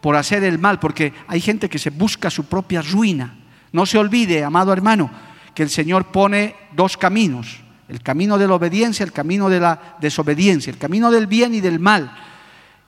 por 0.00 0.16
hacer 0.16 0.44
el 0.44 0.58
mal, 0.58 0.78
porque 0.78 1.14
hay 1.26 1.40
gente 1.40 1.70
que 1.70 1.78
se 1.78 1.88
busca 1.88 2.28
su 2.28 2.44
propia 2.44 2.82
ruina. 2.82 3.34
No 3.72 3.86
se 3.86 3.96
olvide, 3.96 4.44
amado 4.44 4.72
hermano, 4.72 5.10
que 5.54 5.62
el 5.62 5.70
Señor 5.70 6.12
pone 6.12 6.54
dos 6.72 6.96
caminos, 6.98 7.60
el 7.88 8.02
camino 8.02 8.36
de 8.36 8.46
la 8.46 8.54
obediencia, 8.54 9.02
el 9.02 9.12
camino 9.12 9.48
de 9.48 9.60
la 9.60 9.96
desobediencia, 10.00 10.70
el 10.70 10.78
camino 10.78 11.10
del 11.10 11.26
bien 11.26 11.54
y 11.54 11.60
del 11.60 11.80
mal. 11.80 12.14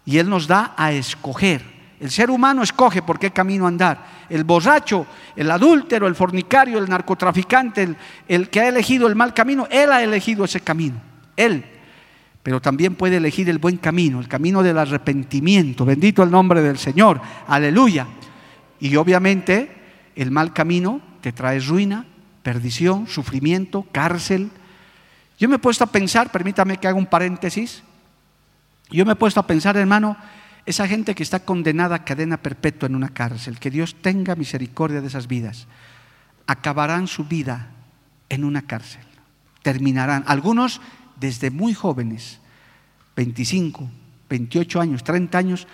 Y 0.05 0.19
Él 0.19 0.29
nos 0.29 0.47
da 0.47 0.75
a 0.77 0.93
escoger. 0.93 1.65
El 1.99 2.11
ser 2.11 2.31
humano 2.31 2.63
escoge 2.63 3.01
por 3.01 3.19
qué 3.19 3.31
camino 3.31 3.67
andar. 3.67 4.27
El 4.29 4.45
borracho, 4.45 5.07
el 5.35 5.51
adúltero, 5.51 6.07
el 6.07 6.15
fornicario, 6.15 6.79
el 6.79 6.91
narcotraficante, 6.91 7.83
el, 7.83 7.97
el 8.29 8.51
que 8.51 8.61
ha 8.61 8.69
elegido 8.69 9.07
el 9.07 9.17
mal 9.17 9.33
camino, 9.33 9.67
Él 9.71 9.91
ha 9.91 10.03
elegido 10.03 10.45
ese 10.45 10.61
camino. 10.61 11.01
Él 11.35 11.65
pero 12.47 12.63
también 12.63 12.95
puede 12.95 13.17
elegir 13.17 13.51
el 13.51 13.59
buen 13.59 13.77
camino, 13.77 14.21
el 14.21 14.29
camino 14.29 14.63
del 14.63 14.79
arrepentimiento. 14.79 15.85
Bendito 15.85 16.23
el 16.23 16.31
nombre 16.31 16.63
del 16.63 16.79
Señor, 16.79 17.21
aleluya. 17.49 18.07
Y 18.79 18.95
obviamente 18.95 19.69
el 20.15 20.31
mal 20.31 20.53
camino 20.53 21.01
te 21.23 21.33
trae 21.33 21.59
ruina, 21.59 22.07
perdición, 22.45 23.09
sufrimiento, 23.09 23.85
cárcel. 23.91 24.53
Yo 25.41 25.49
me 25.49 25.57
he 25.57 25.59
puesto 25.59 25.83
a 25.83 25.89
pensar, 25.89 26.31
permítame 26.31 26.77
que 26.77 26.87
haga 26.87 26.97
un 26.97 27.07
paréntesis, 27.07 27.83
yo 28.91 29.05
me 29.05 29.15
he 29.15 29.17
puesto 29.17 29.41
a 29.41 29.47
pensar, 29.49 29.77
hermano, 29.77 30.17
esa 30.67 30.87
gente 30.87 31.17
que 31.17 31.25
está 31.25 31.41
condenada 31.41 31.97
a 31.97 32.05
cadena 32.05 32.37
perpetua 32.37 32.87
en 32.87 32.95
una 32.95 33.09
cárcel, 33.09 33.59
que 33.59 33.73
Dios 33.73 33.97
tenga 34.01 34.37
misericordia 34.37 35.01
de 35.01 35.09
esas 35.09 35.27
vidas, 35.27 35.67
acabarán 36.47 37.09
su 37.09 37.25
vida 37.25 37.71
en 38.29 38.45
una 38.45 38.63
cárcel, 38.63 39.03
terminarán. 39.65 40.23
Algunos 40.29 40.81
desde 41.17 41.51
muy 41.51 41.75
jóvenes, 41.75 42.39
25, 43.17 43.89
28 44.29 44.81
años, 44.81 45.05
30 45.05 45.39
años, 45.39 45.67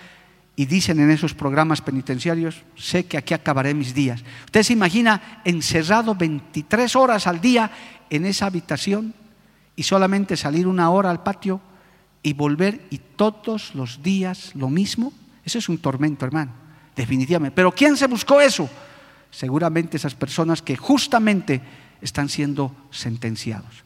y 0.55 0.67
dicen 0.67 1.01
en 1.01 1.11
esos 1.11 1.35
programas 1.35 1.81
penitenciarios, 1.81 2.63
sé 2.77 3.07
que 3.07 3.17
aquí 3.17 3.35
acabaré 3.35 3.75
mis 3.75 3.95
días. 3.95 4.23
Usted 4.45 4.63
se 4.63 4.73
imagina 4.75 5.41
encerrado 5.45 6.15
23 6.15 6.95
horas 6.95 7.27
al 7.27 7.41
día 7.41 7.71
en 8.11 8.27
esa 8.27 8.47
habitación 8.47 9.15
y 9.75 9.83
solamente 9.83 10.37
salir 10.37 10.67
una 10.67 10.91
hora 10.91 11.11
al 11.11 11.23
patio 11.23 11.61
y 12.23 12.35
volver 12.35 12.83
y 12.91 12.99
todos 12.99 13.75
los 13.75 14.03
días 14.03 14.53
lo 14.55 14.69
mismo. 14.69 15.13
Eso 15.45 15.59
es 15.59 15.69
un 15.69 15.79
tormento, 15.79 16.27
hermano, 16.27 16.53
definitivamente. 16.95 17.57
Pero 17.57 17.73
¿quién 17.73 17.97
se 17.97 18.07
buscó 18.07 18.41
eso? 18.41 18.69
seguramente 19.33 19.97
esas 19.97 20.15
personas 20.15 20.63
que 20.63 20.77
justamente 20.77 21.61
están 22.01 22.29
siendo 22.29 22.77
sentenciados. 22.91 23.83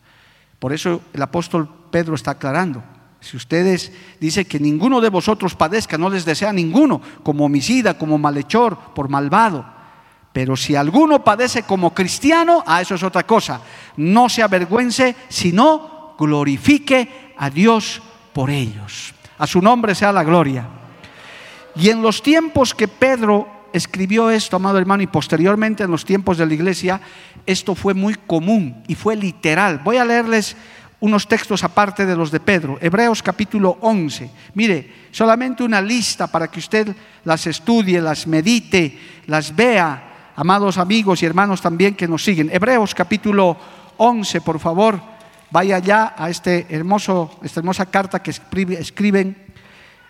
Por 0.58 0.72
eso 0.72 1.02
el 1.12 1.22
apóstol 1.22 1.68
Pedro 1.90 2.14
está 2.14 2.32
aclarando. 2.32 2.82
Si 3.20 3.36
ustedes 3.36 3.92
dicen 4.20 4.44
que 4.44 4.60
ninguno 4.60 5.00
de 5.00 5.08
vosotros 5.08 5.54
padezca, 5.54 5.98
no 5.98 6.08
les 6.08 6.24
desea 6.24 6.52
ninguno, 6.52 7.00
como 7.22 7.46
homicida, 7.46 7.98
como 7.98 8.18
malhechor, 8.18 8.78
por 8.94 9.08
malvado. 9.08 9.64
Pero 10.32 10.54
si 10.54 10.76
alguno 10.76 11.24
padece 11.24 11.62
como 11.62 11.94
cristiano, 11.94 12.62
a 12.66 12.76
ah, 12.76 12.80
eso 12.82 12.94
es 12.94 13.02
otra 13.02 13.26
cosa. 13.26 13.60
No 13.96 14.28
se 14.28 14.42
avergüence, 14.42 15.16
sino 15.28 16.14
glorifique 16.18 17.34
a 17.38 17.48
Dios 17.50 18.02
por 18.32 18.50
ellos. 18.50 19.14
A 19.38 19.46
su 19.46 19.62
nombre 19.62 19.94
sea 19.94 20.12
la 20.12 20.24
gloria. 20.24 20.68
Y 21.74 21.88
en 21.88 22.02
los 22.02 22.22
tiempos 22.22 22.74
que 22.74 22.86
Pedro 22.86 23.48
escribió 23.72 24.30
esto, 24.30 24.56
amado 24.56 24.78
hermano, 24.78 25.02
y 25.02 25.06
posteriormente 25.06 25.84
en 25.84 25.90
los 25.90 26.04
tiempos 26.04 26.38
de 26.38 26.46
la 26.46 26.54
iglesia, 26.54 27.00
esto 27.46 27.74
fue 27.74 27.94
muy 27.94 28.14
común 28.14 28.82
y 28.88 28.94
fue 28.94 29.16
literal. 29.16 29.80
Voy 29.84 29.96
a 29.96 30.04
leerles 30.04 30.56
unos 31.00 31.28
textos 31.28 31.62
aparte 31.62 32.06
de 32.06 32.16
los 32.16 32.30
de 32.30 32.40
Pedro. 32.40 32.78
Hebreos 32.80 33.22
capítulo 33.22 33.78
11. 33.80 34.30
Mire, 34.54 35.08
solamente 35.10 35.62
una 35.62 35.80
lista 35.80 36.26
para 36.26 36.48
que 36.48 36.58
usted 36.58 36.94
las 37.24 37.46
estudie, 37.46 38.00
las 38.00 38.26
medite, 38.26 38.98
las 39.26 39.54
vea, 39.54 40.32
amados 40.36 40.78
amigos 40.78 41.22
y 41.22 41.26
hermanos 41.26 41.60
también 41.60 41.94
que 41.94 42.08
nos 42.08 42.24
siguen. 42.24 42.50
Hebreos 42.52 42.94
capítulo 42.94 43.56
11, 43.98 44.40
por 44.40 44.58
favor, 44.58 45.00
vaya 45.50 45.78
ya 45.78 46.14
a 46.16 46.30
este 46.30 46.66
hermoso, 46.70 47.38
esta 47.42 47.60
hermosa 47.60 47.86
carta 47.86 48.22
que 48.22 48.30
escriben, 48.30 49.36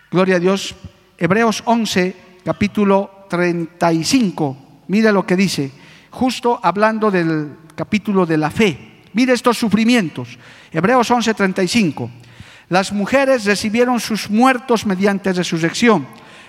gloria 0.09 0.37
a 0.37 0.39
Dios, 0.39 0.75
Hebreos 1.17 1.63
11, 1.65 2.15
capítulo 2.45 3.16
35. 3.27 4.83
Mire 4.87 5.11
lo 5.11 5.25
que 5.25 5.35
dice, 5.35 5.71
justo 6.11 6.59
hablando 6.61 7.11
del 7.11 7.57
capítulo 7.75 8.25
de 8.25 8.37
la 8.37 8.49
fe. 8.49 9.03
Mire 9.13 9.33
estos 9.33 9.57
sufrimientos. 9.57 10.37
Hebreos 10.71 11.09
11:35. 11.09 12.09
Las 12.69 12.91
mujeres 12.91 13.45
recibieron 13.45 13.99
sus 13.99 14.29
muertos 14.29 14.85
mediante 14.85 15.31
resurrección, 15.31 16.05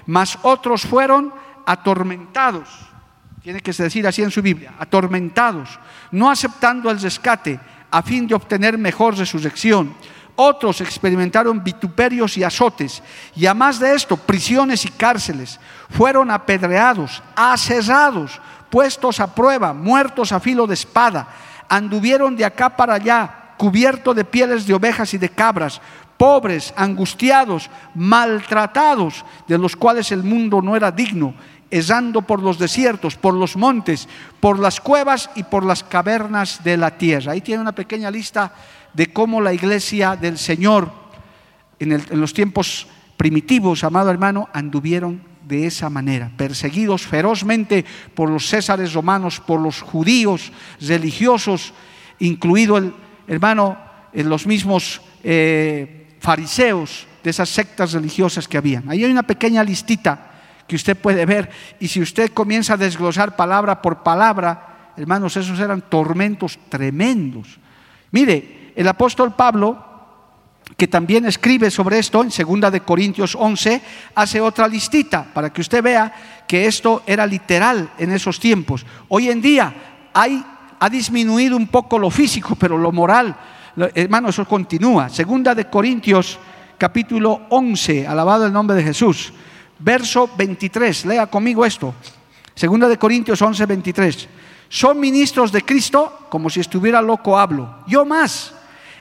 mas 0.07 0.39
otros 0.43 0.83
fueron 0.83 1.33
atormentados. 1.65 2.69
Tiene 3.43 3.61
que 3.61 3.73
decir 3.73 4.07
así 4.07 4.23
en 4.23 4.31
su 4.31 4.43
Biblia, 4.43 4.75
atormentados, 4.79 5.79
no 6.11 6.31
aceptando 6.31 6.91
el 6.91 7.01
rescate 7.01 7.61
a 7.91 8.03
fin 8.03 8.27
de 8.27 8.35
obtener 8.35 8.77
mejor 8.77 9.17
resurrección. 9.17 9.95
Otros 10.41 10.81
experimentaron 10.81 11.65
vituperios 11.65 12.37
y 12.37 12.45
azotes, 12.45 13.03
y 13.35 13.47
a 13.47 13.55
más 13.55 13.81
de 13.81 13.93
esto, 13.93 14.17
prisiones 14.17 14.85
y 14.85 14.89
cárceles. 14.89 15.59
Fueron 15.91 16.31
apedreados, 16.31 17.21
asesados, 17.35 18.41
puestos 18.71 19.19
a 19.19 19.35
prueba, 19.35 19.73
muertos 19.73 20.31
a 20.31 20.39
filo 20.39 20.65
de 20.69 20.75
espada. 20.75 21.27
Anduvieron 21.69 22.37
de 22.37 22.45
acá 22.45 22.77
para 22.77 22.95
allá 22.95 23.55
cubierto 23.57 24.15
de 24.15 24.25
pieles 24.25 24.65
de 24.65 24.75
ovejas 24.75 25.13
y 25.13 25.19
de 25.19 25.29
cabras, 25.29 25.81
pobres, 26.17 26.73
angustiados, 26.77 27.69
maltratados, 27.97 29.25
de 29.49 29.59
los 29.59 29.75
cuales 29.75 30.13
el 30.13 30.23
mundo 30.23 30.63
no 30.63 30.77
era 30.77 30.93
digno, 30.93 31.35
esando 31.71 32.23
por 32.23 32.43
los 32.43 32.59
desiertos, 32.59 33.17
por 33.17 33.35
los 33.35 33.57
montes, 33.57 34.09
por 34.41 34.59
las 34.59 34.81
cuevas 34.81 35.31
y 35.35 35.43
por 35.43 35.65
las 35.65 35.85
cavernas 35.85 36.65
de 36.65 36.77
la 36.77 36.97
tierra. 36.97 37.33
Ahí 37.33 37.41
tiene 37.41 37.61
una 37.61 37.75
pequeña 37.75 38.11
lista 38.11 38.53
de 38.95 39.13
cómo 39.13 39.41
la 39.41 39.53
iglesia 39.53 40.17
del 40.17 40.39
Señor 40.39 40.91
en, 41.79 42.21
los 42.21 42.33
tiempos 42.33 42.87
primitivos, 43.17 43.85
amado 43.85 44.11
hermano, 44.11 44.49
anduvieron 44.53 45.23
de 45.47 45.67
esa 45.67 45.89
manera, 45.89 46.31
perseguidos 46.37 47.07
ferozmente 47.07 47.85
por 48.15 48.29
los 48.29 48.49
césares 48.49 48.93
romanos, 48.93 49.41
por 49.41 49.61
los 49.61 49.81
judíos 49.81 50.53
religiosos, 50.81 51.73
incluido 52.19 52.77
el, 52.77 52.93
hermano, 53.27 53.79
en 54.13 54.29
los 54.29 54.47
mismos 54.47 55.01
eh, 55.23 56.07
fariseos 56.21 57.07
de 57.23 57.31
esas 57.31 57.49
sectas 57.49 57.93
religiosas 57.93 58.47
que 58.47 58.59
habían. 58.59 58.89
Ahí 58.91 59.05
hay 59.05 59.11
una 59.11 59.23
pequeña 59.23 59.63
listita 59.63 60.28
que 60.69 60.77
usted 60.77 60.97
puede 60.97 61.27
ver 61.27 61.51
y 61.81 61.89
si 61.89 62.01
usted 62.01 62.33
comienza 62.33 62.75
a 62.75 62.77
desglosar 62.77 63.35
palabra 63.35 63.83
por 63.83 64.05
palabra, 64.05 64.93
hermanos, 64.97 65.37
esos 65.37 65.59
eran 65.59 65.83
tormentos 65.89 66.59
tremendos. 66.69 67.59
Mire, 68.13 68.73
el 68.77 68.87
apóstol 68.87 69.35
Pablo, 69.35 69.85
que 70.77 70.87
también 70.87 71.27
escribe 71.27 71.71
sobre 71.71 71.99
esto 71.99 72.23
en 72.23 72.29
2 72.29 72.71
de 72.71 72.81
Corintios 72.83 73.35
11, 73.35 73.83
hace 74.15 74.41
otra 74.41 74.69
listita 74.69 75.27
para 75.35 75.53
que 75.53 75.63
usted 75.63 75.83
vea 75.83 76.45
que 76.47 76.67
esto 76.67 77.03
era 77.07 77.27
literal 77.27 77.91
en 77.99 78.13
esos 78.13 78.39
tiempos. 78.39 78.87
Hoy 79.09 79.31
en 79.31 79.41
día 79.41 79.75
hay 80.15 80.45
ha 80.81 80.89
disminuido 80.89 81.57
un 81.57 81.67
poco 81.67 81.99
lo 81.99 82.11
físico, 82.11 82.55
pero 82.55 82.79
lo 82.79 82.93
moral, 82.93 83.35
hermano, 83.95 84.29
eso 84.29 84.45
continúa. 84.45 85.09
Segunda 85.09 85.55
de 85.55 85.69
Corintios, 85.69 86.39
capítulo 86.77 87.43
11, 87.51 88.07
alabado 88.07 88.47
el 88.47 88.53
nombre 88.53 88.77
de 88.77 88.85
Jesús, 88.85 89.33
verso 89.79 90.31
23, 90.37 91.07
lea 91.07 91.27
conmigo 91.27 91.65
esto. 91.65 91.95
Segunda 92.55 92.89
de 92.89 92.99
Corintios 92.99 93.41
11, 93.41 93.67
23. 93.67 94.29
Son 94.69 94.99
ministros 94.99 95.53
de 95.53 95.63
Cristo, 95.63 96.27
como 96.29 96.51
si 96.51 96.61
estuviera 96.61 97.01
loco 97.01 97.39
hablo. 97.39 97.85
Yo 97.87 98.05
más, 98.05 98.53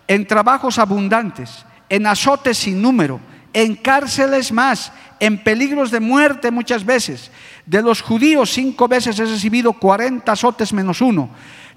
en 0.08 0.26
trabajos 0.26 0.80
abundantes, 0.80 1.66
en 1.90 2.08
azotes 2.08 2.58
sin 2.58 2.82
número, 2.82 3.20
en 3.54 3.76
cárceles 3.76 4.52
más, 4.52 4.92
en 5.20 5.44
peligros 5.44 5.92
de 5.92 6.00
muerte 6.00 6.52
muchas 6.52 6.86
veces. 6.86 7.32
De 7.66 7.82
los 7.82 8.02
judíos 8.02 8.52
cinco 8.52 8.88
veces 8.88 9.20
he 9.20 9.26
recibido 9.26 9.74
40 9.74 10.32
azotes 10.32 10.72
menos 10.72 11.02
uno. 11.02 11.30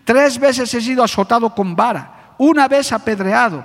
Tres 0.04 0.38
veces 0.38 0.72
he 0.74 0.80
sido 0.80 1.02
azotado 1.02 1.54
con 1.54 1.74
vara, 1.74 2.34
una 2.38 2.68
vez 2.68 2.92
apedreado, 2.92 3.64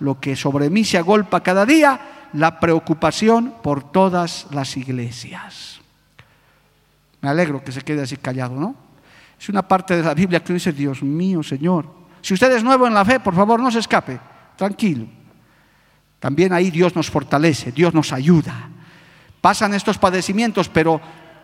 lo 0.00 0.20
que 0.20 0.36
sobre 0.36 0.70
mí 0.70 0.84
se 0.84 0.98
agolpa 0.98 1.42
cada 1.42 1.64
día, 1.66 2.28
la 2.32 2.60
preocupación 2.60 3.54
por 3.62 3.90
todas 3.90 4.46
las 4.50 4.76
iglesias. 4.76 5.80
Me 7.20 7.28
alegro 7.28 7.62
que 7.64 7.72
se 7.72 7.82
quede 7.82 8.02
así 8.02 8.16
callado, 8.16 8.54
¿no? 8.54 8.74
Es 9.38 9.48
una 9.48 9.66
parte 9.66 9.96
de 9.96 10.02
la 10.02 10.14
Biblia 10.14 10.42
que 10.42 10.52
dice, 10.52 10.72
Dios 10.72 11.02
mío, 11.02 11.42
Señor. 11.42 11.86
Si 12.20 12.34
usted 12.34 12.50
es 12.52 12.64
nuevo 12.64 12.86
en 12.86 12.94
la 12.94 13.04
fe, 13.04 13.20
por 13.20 13.34
favor, 13.34 13.60
no 13.60 13.70
se 13.70 13.78
escape, 13.78 14.18
tranquilo. 14.56 15.06
También 16.18 16.52
ahí 16.52 16.70
Dios 16.70 16.96
nos 16.96 17.10
fortalece, 17.10 17.72
Dios 17.72 17.94
nos 17.94 18.12
ayuda. 18.12 18.68
Pasan 19.40 19.74
estos 19.74 19.98
padecimientos, 19.98 20.68
pero 20.68 21.00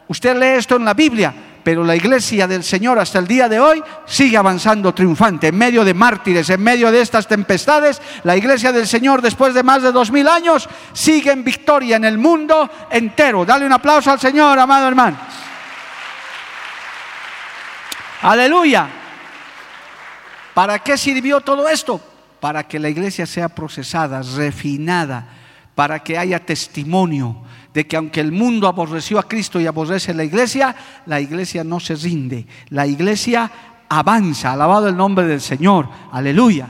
usted 0.09 0.37
lee 0.37 0.59
esto 0.59 0.77
en 0.77 0.85
la 0.85 0.95
Biblia, 0.95 1.35
pero 1.63 1.85
la 1.85 1.95
iglesia 1.95 2.47
del 2.47 2.65
Señor 2.65 2.99
hasta 2.99 3.19
el 3.19 3.27
día 3.27 3.49
de 3.49 3.61
hoy 3.61 3.83
sigue 4.05 4.37
avanzando 4.37 4.93
triunfante. 4.93 5.49
En 5.49 5.57
medio 5.57 5.85
de 5.85 5.95
mártires, 5.95 6.51
en 6.51 6.63
medio 6.63 6.91
de 6.91 7.01
estas 7.01 7.27
tempestades, 7.27 8.01
la 8.25 8.37
iglesia 8.37 8.73
del 8.73 8.87
Señor 8.87 9.23
después 9.23 9.55
de 9.55 9.63
más 9.63 9.83
de 9.83 9.93
dos 9.93 10.11
mil 10.11 10.27
años 10.29 10.69
sigue 10.93 11.31
en 11.31 11.45
victoria 11.45 11.97
en 11.97 12.05
el 12.05 12.19
mundo 12.19 12.69
entero. 12.91 13.45
Dale 13.45 13.67
un 13.67 13.73
aplauso 13.73 14.11
al 14.11 14.21
Señor, 14.21 14.59
amado 14.59 14.89
hermano. 14.89 15.17
Aleluya. 18.23 18.89
¿Para 20.55 20.79
qué 20.81 20.97
sirvió 20.97 21.41
todo 21.41 21.69
esto? 21.69 22.01
Para 22.41 22.65
que 22.65 22.79
la 22.79 22.89
iglesia 22.89 23.27
sea 23.27 23.49
procesada, 23.49 24.23
refinada, 24.23 25.27
para 25.75 26.01
que 26.01 26.19
haya 26.19 26.39
testimonio 26.39 27.43
de 27.73 27.87
que 27.87 27.97
aunque 27.97 28.21
el 28.21 28.33
mundo 28.33 28.69
aborreció 28.69 29.19
a 29.19 29.29
Cristo 29.29 29.61
y 29.61 29.67
aborrece 29.67 30.15
la 30.15 30.25
iglesia, 30.25 30.75
la 31.07 31.21
iglesia 31.21 31.65
no 31.65 31.81
se 31.81 31.95
rinde, 31.95 32.47
la 32.69 32.87
iglesia 32.87 33.51
avanza, 33.89 34.53
alabado 34.53 34.89
el 34.89 34.97
nombre 34.97 35.27
del 35.27 35.41
Señor, 35.41 35.89
aleluya. 36.11 36.69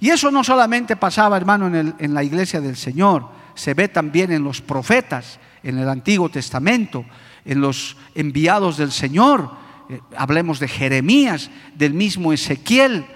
Y 0.00 0.10
eso 0.10 0.30
no 0.30 0.42
solamente 0.42 0.96
pasaba, 0.96 1.36
hermano, 1.36 1.66
en, 1.66 1.94
en 1.98 2.14
la 2.14 2.24
iglesia 2.24 2.60
del 2.60 2.76
Señor, 2.76 3.28
se 3.54 3.74
ve 3.74 3.88
también 3.88 4.32
en 4.32 4.42
los 4.42 4.60
profetas, 4.60 5.38
en 5.62 5.78
el 5.78 5.88
Antiguo 5.88 6.28
Testamento, 6.28 7.04
en 7.44 7.60
los 7.60 7.96
enviados 8.14 8.76
del 8.76 8.92
Señor. 8.92 9.50
Eh, 9.88 10.00
hablemos 10.16 10.58
de 10.58 10.68
Jeremías, 10.68 11.50
del 11.74 11.94
mismo 11.94 12.32
Ezequiel, 12.32 13.06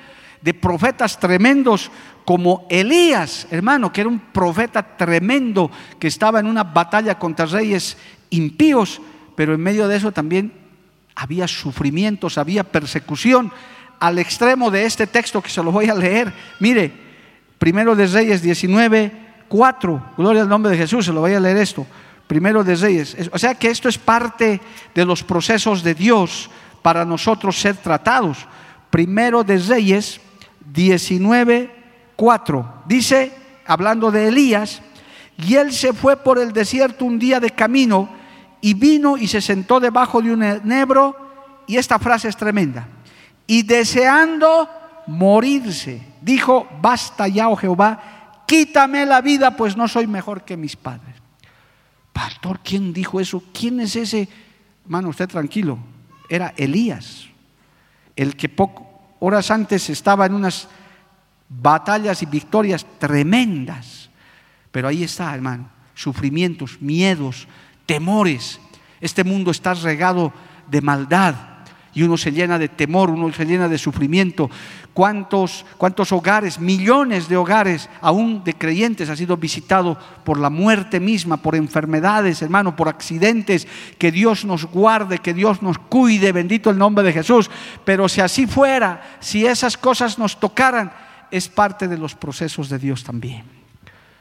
de 0.42 0.54
profetas 0.54 1.18
tremendos 1.18 1.90
como 2.24 2.66
Elías, 2.70 3.46
hermano, 3.50 3.92
que 3.92 4.00
era 4.00 4.08
un 4.08 4.18
profeta 4.18 4.96
tremendo 4.96 5.70
que 5.98 6.08
estaba 6.08 6.40
en 6.40 6.46
una 6.46 6.64
batalla 6.64 7.18
contra 7.18 7.46
reyes 7.46 7.96
impíos, 8.30 9.00
pero 9.36 9.54
en 9.54 9.60
medio 9.60 9.88
de 9.88 9.96
eso 9.96 10.12
también 10.12 10.52
Había 11.16 11.46
sufrimientos, 11.46 12.38
había 12.38 12.64
persecución 12.64 13.52
al 14.00 14.18
extremo 14.18 14.70
de 14.70 14.84
este 14.84 15.06
texto 15.06 15.40
que 15.40 15.48
se 15.48 15.62
lo 15.62 15.70
voy 15.70 15.88
a 15.88 15.94
leer. 15.94 16.32
Mire, 16.58 16.90
primero 17.56 17.94
de 17.94 18.08
Reyes 18.08 18.42
19, 18.42 19.12
4, 19.48 20.14
gloria 20.16 20.42
al 20.42 20.48
nombre 20.48 20.72
de 20.72 20.78
Jesús, 20.78 21.06
se 21.06 21.12
lo 21.12 21.20
voy 21.20 21.34
a 21.34 21.38
leer 21.40 21.58
esto. 21.58 21.86
Primero 22.26 22.64
de 22.64 22.74
Reyes. 22.74 23.16
O 23.30 23.38
sea 23.38 23.54
que 23.54 23.68
esto 23.68 23.88
es 23.88 23.96
parte 23.96 24.60
de 24.92 25.04
los 25.04 25.22
procesos 25.22 25.84
de 25.84 25.94
Dios 25.94 26.50
para 26.82 27.04
nosotros 27.04 27.60
ser 27.60 27.76
tratados. 27.76 28.38
Primero 28.90 29.44
de 29.44 29.58
Reyes 29.58 30.20
19, 30.72 31.83
4. 32.16 32.82
Dice, 32.86 33.32
hablando 33.66 34.10
de 34.10 34.28
Elías, 34.28 34.82
y 35.36 35.56
él 35.56 35.72
se 35.72 35.92
fue 35.92 36.16
por 36.16 36.38
el 36.38 36.52
desierto 36.52 37.04
un 37.04 37.18
día 37.18 37.40
de 37.40 37.50
camino 37.50 38.08
y 38.60 38.74
vino 38.74 39.16
y 39.16 39.26
se 39.26 39.40
sentó 39.40 39.80
debajo 39.80 40.22
de 40.22 40.32
un 40.32 40.42
enebro. 40.42 41.16
Y 41.66 41.76
esta 41.76 41.98
frase 41.98 42.28
es 42.28 42.36
tremenda. 42.36 42.86
Y 43.46 43.62
deseando 43.62 44.68
morirse, 45.06 46.02
dijo, 46.20 46.66
basta 46.80 47.28
ya, 47.28 47.48
oh 47.48 47.56
Jehová, 47.56 48.42
quítame 48.46 49.04
la 49.06 49.20
vida, 49.20 49.56
pues 49.56 49.76
no 49.76 49.88
soy 49.88 50.06
mejor 50.06 50.44
que 50.44 50.56
mis 50.56 50.76
padres. 50.76 51.14
Pastor, 52.12 52.60
¿quién 52.62 52.92
dijo 52.92 53.20
eso? 53.20 53.42
¿Quién 53.52 53.80
es 53.80 53.96
ese? 53.96 54.28
Hermano, 54.84 55.08
usted 55.08 55.28
tranquilo. 55.28 55.78
Era 56.28 56.54
Elías, 56.56 57.26
el 58.16 58.36
que 58.36 58.48
poco, 58.48 58.86
horas 59.20 59.50
antes 59.50 59.90
estaba 59.90 60.24
en 60.26 60.34
unas 60.34 60.68
batallas 61.48 62.22
y 62.22 62.26
victorias 62.26 62.86
tremendas. 62.98 64.10
Pero 64.70 64.88
ahí 64.88 65.04
está, 65.04 65.34
hermano, 65.34 65.68
sufrimientos, 65.94 66.80
miedos, 66.80 67.46
temores. 67.86 68.60
Este 69.00 69.24
mundo 69.24 69.50
está 69.50 69.74
regado 69.74 70.32
de 70.68 70.80
maldad 70.80 71.34
y 71.94 72.02
uno 72.02 72.16
se 72.16 72.32
llena 72.32 72.58
de 72.58 72.68
temor, 72.68 73.08
uno 73.08 73.32
se 73.32 73.46
llena 73.46 73.68
de 73.68 73.78
sufrimiento. 73.78 74.50
¿Cuántos, 74.92 75.64
cuántos 75.76 76.12
hogares, 76.12 76.58
millones 76.58 77.28
de 77.28 77.36
hogares, 77.36 77.88
aún 78.00 78.42
de 78.44 78.54
creyentes, 78.54 79.08
ha 79.08 79.16
sido 79.16 79.36
visitado 79.36 79.96
por 80.24 80.38
la 80.38 80.50
muerte 80.50 80.98
misma, 80.98 81.36
por 81.36 81.54
enfermedades, 81.54 82.42
hermano, 82.42 82.74
por 82.74 82.88
accidentes? 82.88 83.68
Que 83.98 84.10
Dios 84.10 84.44
nos 84.44 84.66
guarde, 84.66 85.18
que 85.18 85.34
Dios 85.34 85.62
nos 85.62 85.78
cuide, 85.78 86.32
bendito 86.32 86.70
el 86.70 86.78
nombre 86.78 87.04
de 87.04 87.12
Jesús. 87.12 87.48
Pero 87.84 88.08
si 88.08 88.20
así 88.20 88.46
fuera, 88.46 89.18
si 89.20 89.46
esas 89.46 89.76
cosas 89.76 90.18
nos 90.18 90.38
tocaran, 90.38 90.92
es 91.36 91.48
parte 91.48 91.88
de 91.88 91.98
los 91.98 92.14
procesos 92.14 92.68
de 92.68 92.78
Dios 92.78 93.02
también. 93.02 93.42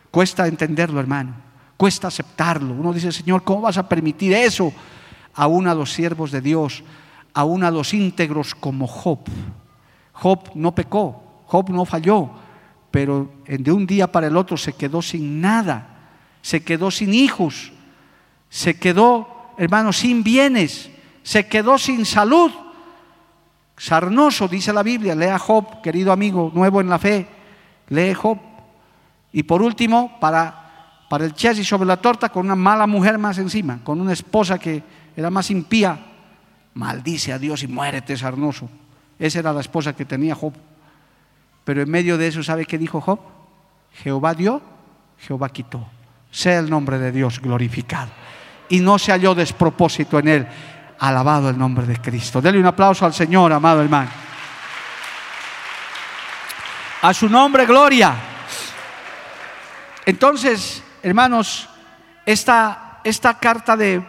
Cuesta 0.09 0.47
entenderlo, 0.47 0.99
hermano. 0.99 1.35
Cuesta 1.77 2.07
aceptarlo. 2.07 2.73
Uno 2.73 2.91
dice, 2.91 3.11
Señor, 3.11 3.43
¿cómo 3.43 3.61
vas 3.61 3.77
a 3.77 3.87
permitir 3.87 4.33
eso? 4.33 4.73
Aún 5.35 5.67
a 5.67 5.75
los 5.75 5.93
siervos 5.93 6.31
de 6.31 6.41
Dios, 6.41 6.83
aún 7.31 7.63
a 7.63 7.69
los 7.69 7.93
íntegros 7.93 8.55
como 8.55 8.87
Job. 8.87 9.19
Job 10.13 10.49
no 10.55 10.73
pecó, 10.73 11.43
Job 11.45 11.69
no 11.69 11.85
falló, 11.85 12.31
pero 12.89 13.31
de 13.45 13.71
un 13.71 13.85
día 13.85 14.11
para 14.11 14.25
el 14.25 14.35
otro 14.35 14.57
se 14.57 14.73
quedó 14.73 15.03
sin 15.03 15.39
nada, 15.39 16.09
se 16.41 16.63
quedó 16.63 16.89
sin 16.89 17.13
hijos, 17.13 17.71
se 18.49 18.79
quedó, 18.79 19.53
hermano, 19.59 19.93
sin 19.93 20.23
bienes, 20.23 20.89
se 21.21 21.47
quedó 21.47 21.77
sin 21.77 22.05
salud. 22.05 22.51
Sarnoso, 23.77 24.47
dice 24.47 24.71
la 24.71 24.83
Biblia, 24.83 25.15
lea 25.15 25.39
Job, 25.39 25.81
querido 25.81 26.11
amigo, 26.11 26.51
nuevo 26.53 26.79
en 26.81 26.89
la 26.89 26.99
fe, 26.99 27.27
lee 27.89 28.13
Job. 28.13 28.37
Y 29.31 29.43
por 29.43 29.61
último, 29.61 30.19
para, 30.19 31.05
para 31.09 31.25
el 31.25 31.33
chasis 31.33 31.67
sobre 31.67 31.87
la 31.87 31.97
torta, 31.97 32.29
con 32.29 32.45
una 32.45 32.55
mala 32.55 32.87
mujer 32.87 33.17
más 33.17 33.37
encima, 33.37 33.79
con 33.83 33.99
una 33.99 34.13
esposa 34.13 34.59
que 34.59 34.83
era 35.15 35.29
más 35.29 35.49
impía, 35.49 35.99
maldice 36.75 37.33
a 37.33 37.39
Dios 37.39 37.63
y 37.63 37.67
muérete, 37.67 38.15
sarnoso. 38.15 38.69
Esa 39.17 39.39
era 39.39 39.53
la 39.53 39.61
esposa 39.61 39.93
que 39.93 40.05
tenía 40.05 40.35
Job. 40.35 40.53
Pero 41.63 41.81
en 41.81 41.89
medio 41.89 42.17
de 42.17 42.27
eso, 42.27 42.43
¿sabe 42.43 42.65
qué 42.65 42.77
dijo 42.77 43.01
Job? 43.01 43.19
Jehová 43.93 44.33
dio, 44.33 44.61
Jehová 45.19 45.49
quitó. 45.49 45.85
Sea 46.31 46.59
el 46.59 46.69
nombre 46.69 46.97
de 46.99 47.11
Dios 47.11 47.39
glorificado. 47.39 48.11
Y 48.69 48.79
no 48.79 48.97
se 48.97 49.11
halló 49.11 49.35
despropósito 49.35 50.19
en 50.19 50.27
él. 50.27 50.47
Alabado 51.03 51.49
el 51.49 51.57
nombre 51.57 51.85
de 51.85 51.97
Cristo. 51.97 52.41
Dele 52.41 52.57
un 52.57 52.65
aplauso 52.65 53.05
al 53.05 53.13
Señor, 53.13 53.51
amado 53.51 53.81
hermano. 53.81 54.09
A 57.01 57.13
su 57.13 57.27
nombre, 57.27 57.65
gloria. 57.65 58.15
Entonces, 60.05 60.81
hermanos, 61.01 61.67
esta, 62.25 63.01
esta 63.03 63.37
carta 63.37 63.75
de, 63.75 64.01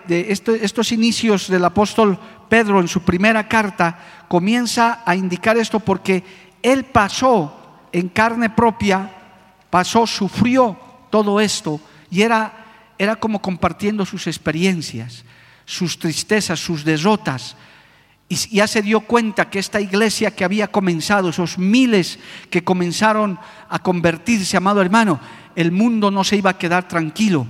estos 0.63 0.93
inicios 0.93 1.49
del 1.49 1.65
apóstol 1.65 2.17
Pedro 2.49 2.79
en 2.79 2.87
su 2.87 3.03
primera 3.03 3.49
carta 3.49 3.99
comienza 4.29 5.03
a 5.05 5.17
indicar 5.17 5.57
esto 5.57 5.81
porque 5.81 6.23
él 6.63 6.85
pasó 6.85 7.89
en 7.91 8.09
carne 8.09 8.51
propia, 8.51 9.11
pasó, 9.69 10.07
sufrió 10.07 10.79
todo 11.11 11.41
esto 11.41 11.81
y 12.09 12.23
era, 12.23 12.53
era 12.97 13.17
como 13.17 13.43
compartiendo 13.43 14.07
sus 14.07 14.29
experiencias, 14.29 15.25
sus 15.65 15.99
tristezas, 15.99 16.61
sus 16.61 16.85
derrotas. 16.85 17.57
Y 18.29 18.37
ya 18.57 18.67
se 18.67 18.83
dio 18.83 19.01
cuenta 19.01 19.51
que 19.51 19.59
esta 19.59 19.81
iglesia 19.81 20.35
que 20.35 20.45
había 20.45 20.69
comenzado, 20.69 21.29
esos 21.29 21.59
miles 21.59 22.19
que 22.51 22.65
comenzaron 22.65 23.39
a 23.69 23.79
convertirse, 23.79 24.57
amado 24.57 24.81
hermano, 24.81 25.21
el 25.57 25.73
mundo 25.73 26.11
no 26.11 26.25
se 26.25 26.37
iba 26.37 26.51
a 26.51 26.59
quedar 26.59 26.89
tranquilo 26.89 27.47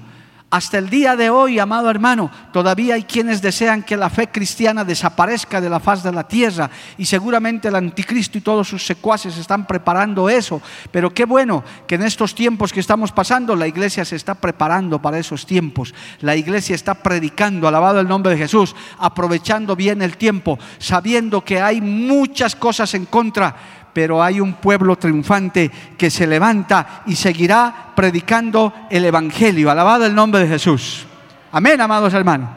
hasta 0.55 0.79
el 0.79 0.89
día 0.89 1.17
de 1.17 1.31
hoy, 1.31 1.59
amado 1.59 1.91
hermano, 1.91 2.31
todavía 2.53 2.95
hay 2.95 3.03
quienes 3.03 3.43
desean 3.43 3.83
que 3.83 3.97
la 3.97 4.09
fe 4.09 4.29
cristiana 4.29 4.85
desaparezca 4.85 5.61
de 5.61 5.69
la 5.69 5.81
faz 5.81 6.05
de 6.05 6.13
la 6.13 6.29
tierra 6.29 6.71
y 6.97 7.07
seguramente 7.07 7.67
el 7.67 7.75
anticristo 7.75 8.39
y 8.39 8.41
todos 8.41 8.69
sus 8.69 8.87
secuaces 8.87 9.37
están 9.37 9.67
preparando 9.67 10.31
eso. 10.31 10.63
Pero 10.93 11.13
qué 11.13 11.25
bueno 11.25 11.65
que 11.89 11.97
en 11.97 12.05
estos 12.05 12.37
tiempos 12.37 12.73
que 12.73 12.79
estamos 12.79 13.11
pasando 13.11 13.57
la 13.57 13.67
iglesia 13.67 14.05
se 14.05 14.15
está 14.15 14.37
preparando 14.37 15.03
para 15.03 15.19
esos 15.19 15.45
tiempos. 15.45 15.93
La 16.21 16.37
iglesia 16.37 16.77
está 16.77 16.95
predicando, 16.95 17.67
alabado 17.67 17.99
el 17.99 18.07
nombre 18.07 18.31
de 18.31 18.39
Jesús, 18.39 18.77
aprovechando 19.01 19.75
bien 19.75 20.03
el 20.03 20.17
tiempo, 20.17 20.61
sabiendo 20.79 21.45
que 21.45 21.61
hay 21.61 21.81
muchas 21.81 22.55
cosas 22.55 22.95
en 22.95 23.07
contra 23.07 23.84
pero 23.95 24.23
hay 24.23 24.41
un 24.41 24.55
pueblo 24.55 24.97
triunfante 24.97 25.71
que 25.97 26.11
se 26.11 26.27
levanta 26.27 27.03
y 27.07 27.15
seguirá 27.15 27.93
predicando 27.95 28.75
el 28.91 29.05
Evangelio. 29.07 29.71
Alabado 29.71 30.05
el 30.05 30.15
nombre 30.15 30.41
de 30.43 30.49
Jesús. 30.49 31.07
Amén, 31.53 31.81
amados 31.81 32.13
hermanos. 32.13 32.51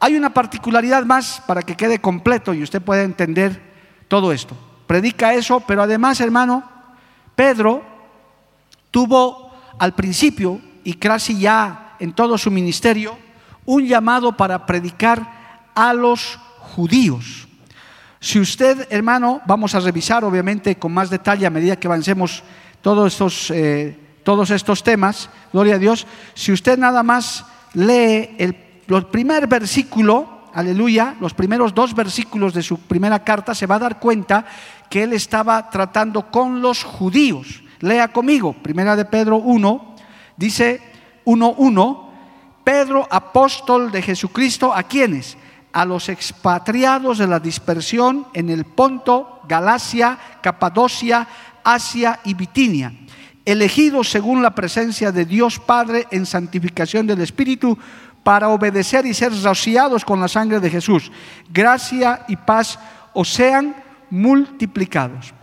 Hay 0.00 0.16
una 0.16 0.34
particularidad 0.34 1.04
más 1.06 1.42
para 1.46 1.62
que 1.62 1.76
quede 1.76 2.00
completo 2.00 2.52
y 2.52 2.62
usted 2.62 2.82
pueda 2.82 3.02
entender 3.02 3.62
todo 4.08 4.32
esto. 4.32 4.56
Predica 4.86 5.32
eso, 5.32 5.60
pero 5.60 5.82
además, 5.82 6.20
hermano, 6.20 6.62
Pedro 7.34 7.82
tuvo 8.90 9.52
al 9.78 9.94
principio 9.94 10.60
y 10.84 10.94
casi 10.94 11.38
ya 11.38 11.94
en 11.98 12.12
todo 12.12 12.36
su 12.36 12.50
ministerio 12.50 13.16
un 13.64 13.86
llamado 13.86 14.36
para 14.36 14.66
predicar 14.66 15.70
a 15.74 15.92
los 15.92 16.38
judíos. 16.58 17.45
Si 18.26 18.40
usted, 18.40 18.88
hermano, 18.90 19.40
vamos 19.46 19.76
a 19.76 19.78
revisar 19.78 20.24
obviamente 20.24 20.74
con 20.74 20.92
más 20.92 21.10
detalle 21.10 21.46
a 21.46 21.50
medida 21.50 21.76
que 21.76 21.86
avancemos 21.86 22.42
todos 22.80 23.12
estos, 23.12 23.52
eh, 23.52 23.96
todos 24.24 24.50
estos 24.50 24.82
temas, 24.82 25.30
gloria 25.52 25.76
a 25.76 25.78
Dios, 25.78 26.08
si 26.34 26.50
usted 26.50 26.76
nada 26.76 27.04
más 27.04 27.44
lee 27.74 28.34
el, 28.38 28.56
primer 29.12 29.46
versículo, 29.46 30.42
aleluya, 30.52 31.14
los 31.20 31.34
primeros 31.34 31.72
dos 31.72 31.94
versículos 31.94 32.52
de 32.52 32.64
su 32.64 32.80
primera 32.80 33.22
carta, 33.22 33.54
se 33.54 33.66
va 33.66 33.76
a 33.76 33.86
dar 33.86 34.00
cuenta 34.00 34.44
que 34.90 35.04
él 35.04 35.12
estaba 35.12 35.70
tratando 35.70 36.28
con 36.28 36.60
los 36.60 36.82
judíos. 36.82 37.62
Lea 37.78 38.08
conmigo, 38.08 38.54
primera 38.54 38.96
de 38.96 39.04
Pedro 39.04 39.36
1, 39.36 39.94
dice 40.36 40.80
1.1, 41.26 42.08
Pedro, 42.64 43.06
apóstol 43.08 43.92
de 43.92 44.02
Jesucristo, 44.02 44.74
¿a 44.74 44.82
quiénes? 44.82 45.38
A 45.76 45.84
los 45.84 46.08
expatriados 46.08 47.18
de 47.18 47.26
la 47.26 47.38
dispersión 47.38 48.28
en 48.32 48.48
el 48.48 48.64
Ponto, 48.64 49.42
Galacia, 49.46 50.18
Capadocia, 50.40 51.28
Asia 51.62 52.20
y 52.24 52.32
Bitinia, 52.32 52.94
elegidos 53.44 54.08
según 54.08 54.42
la 54.42 54.54
presencia 54.54 55.12
de 55.12 55.26
Dios 55.26 55.58
Padre 55.58 56.06
en 56.10 56.24
santificación 56.24 57.06
del 57.06 57.20
Espíritu 57.20 57.76
para 58.22 58.48
obedecer 58.48 59.04
y 59.04 59.12
ser 59.12 59.32
rociados 59.42 60.02
con 60.02 60.18
la 60.18 60.28
sangre 60.28 60.60
de 60.60 60.70
Jesús. 60.70 61.12
Gracia 61.52 62.24
y 62.26 62.36
paz 62.36 62.78
os 63.12 63.28
sean 63.28 63.76
multiplicados. 64.08 65.34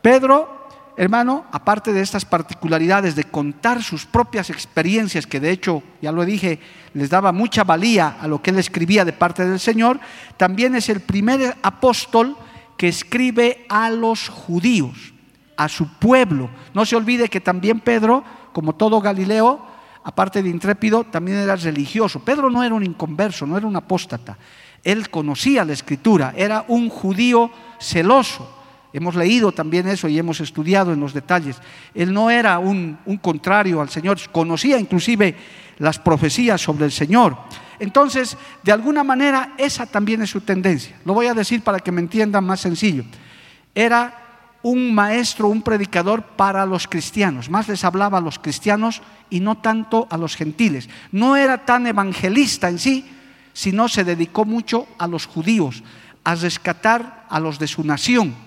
Pedro 0.00 0.55
hermano, 0.96 1.44
aparte 1.52 1.92
de 1.92 2.00
estas 2.00 2.24
particularidades 2.24 3.14
de 3.14 3.24
contar 3.24 3.82
sus 3.82 4.06
propias 4.06 4.50
experiencias, 4.50 5.26
que 5.26 5.40
de 5.40 5.50
hecho, 5.50 5.82
ya 6.00 6.12
lo 6.12 6.24
dije, 6.24 6.58
les 6.94 7.10
daba 7.10 7.32
mucha 7.32 7.64
valía 7.64 8.16
a 8.20 8.26
lo 8.26 8.40
que 8.40 8.50
él 8.50 8.58
escribía 8.58 9.04
de 9.04 9.12
parte 9.12 9.46
del 9.46 9.60
Señor, 9.60 10.00
también 10.36 10.74
es 10.74 10.88
el 10.88 11.00
primer 11.00 11.56
apóstol 11.62 12.36
que 12.76 12.88
escribe 12.88 13.66
a 13.68 13.90
los 13.90 14.28
judíos, 14.28 15.12
a 15.56 15.68
su 15.68 15.88
pueblo. 15.98 16.50
No 16.74 16.86
se 16.86 16.96
olvide 16.96 17.28
que 17.28 17.40
también 17.40 17.80
Pedro, 17.80 18.24
como 18.52 18.74
todo 18.74 19.00
Galileo, 19.00 19.60
aparte 20.02 20.42
de 20.42 20.48
intrépido, 20.48 21.04
también 21.04 21.38
era 21.38 21.56
religioso. 21.56 22.20
Pedro 22.20 22.50
no 22.50 22.62
era 22.62 22.74
un 22.74 22.84
inconverso, 22.84 23.46
no 23.46 23.58
era 23.58 23.66
un 23.66 23.76
apóstata. 23.76 24.38
Él 24.82 25.10
conocía 25.10 25.64
la 25.64 25.72
escritura, 25.72 26.32
era 26.36 26.64
un 26.68 26.88
judío 26.88 27.50
celoso. 27.80 28.55
Hemos 28.96 29.14
leído 29.14 29.52
también 29.52 29.86
eso 29.88 30.08
y 30.08 30.18
hemos 30.18 30.40
estudiado 30.40 30.90
en 30.90 31.00
los 31.00 31.12
detalles. 31.12 31.58
Él 31.94 32.14
no 32.14 32.30
era 32.30 32.58
un, 32.58 32.96
contrario 33.20 33.82
al 33.82 33.90
Señor, 33.90 34.18
conocía 34.32 34.78
inclusive 34.78 35.36
las 35.76 35.98
profecías 35.98 36.62
sobre 36.62 36.86
el 36.86 36.92
Señor. 36.92 37.36
Entonces, 37.78 38.38
de 38.62 38.72
alguna 38.72 39.04
manera, 39.04 39.52
esa 39.58 39.84
también 39.84 40.22
es 40.22 40.30
su 40.30 40.40
tendencia. 40.40 40.96
Lo 41.04 41.12
voy 41.12 41.26
a 41.26 41.34
decir 41.34 41.60
para 41.60 41.78
que 41.80 41.92
me 41.92 42.00
entiendan 42.00 42.46
más 42.46 42.60
sencillo. 42.60 43.04
Era 43.74 44.14
un 44.62 44.94
maestro, 44.94 45.48
un 45.48 45.60
predicador 45.60 46.22
para 46.22 46.64
los 46.64 46.88
cristianos. 46.88 47.50
Más 47.50 47.68
les 47.68 47.84
hablaba 47.84 48.16
a 48.16 48.22
los 48.22 48.38
cristianos 48.38 49.02
y 49.28 49.40
no 49.40 49.58
tanto 49.58 50.08
a 50.10 50.16
los 50.16 50.36
gentiles. 50.36 50.88
No 51.12 51.36
era 51.36 51.66
tan 51.66 51.86
evangelista 51.86 52.70
en 52.70 52.78
sí, 52.78 53.04
sino 53.52 53.90
se 53.90 54.04
dedicó 54.04 54.46
mucho 54.46 54.88
a 54.96 55.06
los 55.06 55.26
judíos, 55.26 55.82
a 56.24 56.34
rescatar 56.34 57.26
a 57.28 57.38
los 57.38 57.58
de 57.58 57.66
su 57.66 57.84
nación. 57.84 58.45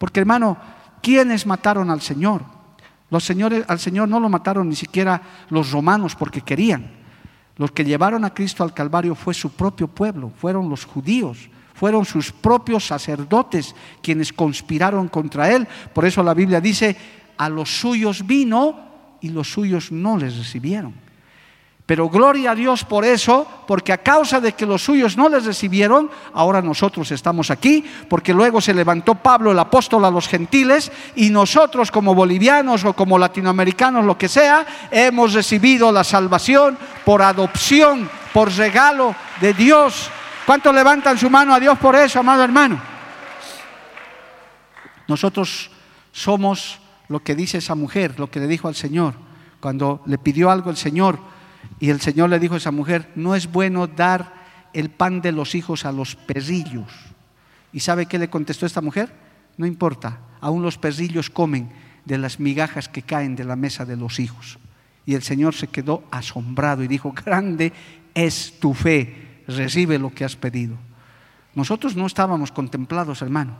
Porque 0.00 0.20
hermano, 0.20 0.56
¿quiénes 1.02 1.44
mataron 1.44 1.90
al 1.90 2.00
Señor? 2.00 2.40
Los 3.10 3.22
señores, 3.22 3.66
al 3.68 3.78
Señor 3.78 4.08
no 4.08 4.18
lo 4.18 4.30
mataron 4.30 4.66
ni 4.66 4.74
siquiera 4.74 5.20
los 5.50 5.72
romanos 5.72 6.16
porque 6.16 6.40
querían. 6.40 6.90
Los 7.58 7.70
que 7.72 7.84
llevaron 7.84 8.24
a 8.24 8.32
Cristo 8.32 8.64
al 8.64 8.72
Calvario 8.72 9.14
fue 9.14 9.34
su 9.34 9.52
propio 9.52 9.88
pueblo, 9.88 10.32
fueron 10.40 10.70
los 10.70 10.86
judíos, 10.86 11.50
fueron 11.74 12.06
sus 12.06 12.32
propios 12.32 12.86
sacerdotes 12.86 13.74
quienes 14.02 14.32
conspiraron 14.32 15.08
contra 15.08 15.52
él. 15.52 15.68
Por 15.92 16.06
eso 16.06 16.22
la 16.22 16.32
Biblia 16.32 16.62
dice, 16.62 16.96
a 17.36 17.50
los 17.50 17.68
suyos 17.68 18.26
vino 18.26 19.18
y 19.20 19.28
los 19.28 19.52
suyos 19.52 19.92
no 19.92 20.16
les 20.16 20.34
recibieron. 20.34 20.94
Pero 21.90 22.08
gloria 22.08 22.52
a 22.52 22.54
Dios 22.54 22.84
por 22.84 23.04
eso, 23.04 23.44
porque 23.66 23.92
a 23.92 23.98
causa 23.98 24.40
de 24.40 24.52
que 24.52 24.64
los 24.64 24.84
suyos 24.84 25.16
no 25.16 25.28
les 25.28 25.44
recibieron, 25.44 26.08
ahora 26.34 26.62
nosotros 26.62 27.10
estamos 27.10 27.50
aquí, 27.50 27.84
porque 28.08 28.32
luego 28.32 28.60
se 28.60 28.72
levantó 28.72 29.16
Pablo 29.16 29.50
el 29.50 29.58
apóstol 29.58 30.04
a 30.04 30.10
los 30.12 30.28
gentiles 30.28 30.92
y 31.16 31.30
nosotros 31.30 31.90
como 31.90 32.14
bolivianos 32.14 32.84
o 32.84 32.92
como 32.92 33.18
latinoamericanos, 33.18 34.04
lo 34.04 34.16
que 34.16 34.28
sea, 34.28 34.64
hemos 34.88 35.32
recibido 35.32 35.90
la 35.90 36.04
salvación 36.04 36.78
por 37.04 37.22
adopción, 37.22 38.08
por 38.32 38.52
regalo 38.52 39.12
de 39.40 39.52
Dios. 39.52 40.10
¿Cuántos 40.46 40.72
levantan 40.72 41.18
su 41.18 41.28
mano 41.28 41.52
a 41.52 41.58
Dios 41.58 41.76
por 41.76 41.96
eso, 41.96 42.20
amado 42.20 42.44
hermano? 42.44 42.80
Nosotros 45.08 45.72
somos 46.12 46.78
lo 47.08 47.18
que 47.24 47.34
dice 47.34 47.58
esa 47.58 47.74
mujer, 47.74 48.14
lo 48.16 48.30
que 48.30 48.38
le 48.38 48.46
dijo 48.46 48.68
al 48.68 48.76
Señor, 48.76 49.14
cuando 49.58 50.02
le 50.06 50.18
pidió 50.18 50.52
algo 50.52 50.70
el 50.70 50.76
Señor 50.76 51.39
y 51.78 51.90
el 51.90 52.00
Señor 52.00 52.30
le 52.30 52.38
dijo 52.38 52.54
a 52.54 52.58
esa 52.58 52.70
mujer, 52.70 53.10
no 53.14 53.34
es 53.34 53.50
bueno 53.50 53.86
dar 53.86 54.34
el 54.72 54.90
pan 54.90 55.20
de 55.20 55.32
los 55.32 55.54
hijos 55.54 55.84
a 55.84 55.92
los 55.92 56.14
perrillos. 56.14 56.92
¿Y 57.72 57.80
sabe 57.80 58.06
qué 58.06 58.18
le 58.18 58.30
contestó 58.30 58.66
esta 58.66 58.80
mujer? 58.80 59.12
No 59.56 59.66
importa, 59.66 60.18
aún 60.40 60.62
los 60.62 60.78
perrillos 60.78 61.30
comen 61.30 61.70
de 62.04 62.18
las 62.18 62.40
migajas 62.40 62.88
que 62.88 63.02
caen 63.02 63.36
de 63.36 63.44
la 63.44 63.56
mesa 63.56 63.84
de 63.84 63.96
los 63.96 64.18
hijos. 64.18 64.58
Y 65.06 65.14
el 65.14 65.22
Señor 65.22 65.54
se 65.54 65.68
quedó 65.68 66.04
asombrado 66.10 66.82
y 66.82 66.88
dijo, 66.88 67.12
grande 67.12 67.72
es 68.14 68.58
tu 68.60 68.74
fe, 68.74 69.42
recibe 69.46 69.98
lo 69.98 70.12
que 70.14 70.24
has 70.24 70.36
pedido. 70.36 70.76
Nosotros 71.54 71.96
no 71.96 72.06
estábamos 72.06 72.52
contemplados, 72.52 73.22
hermano. 73.22 73.56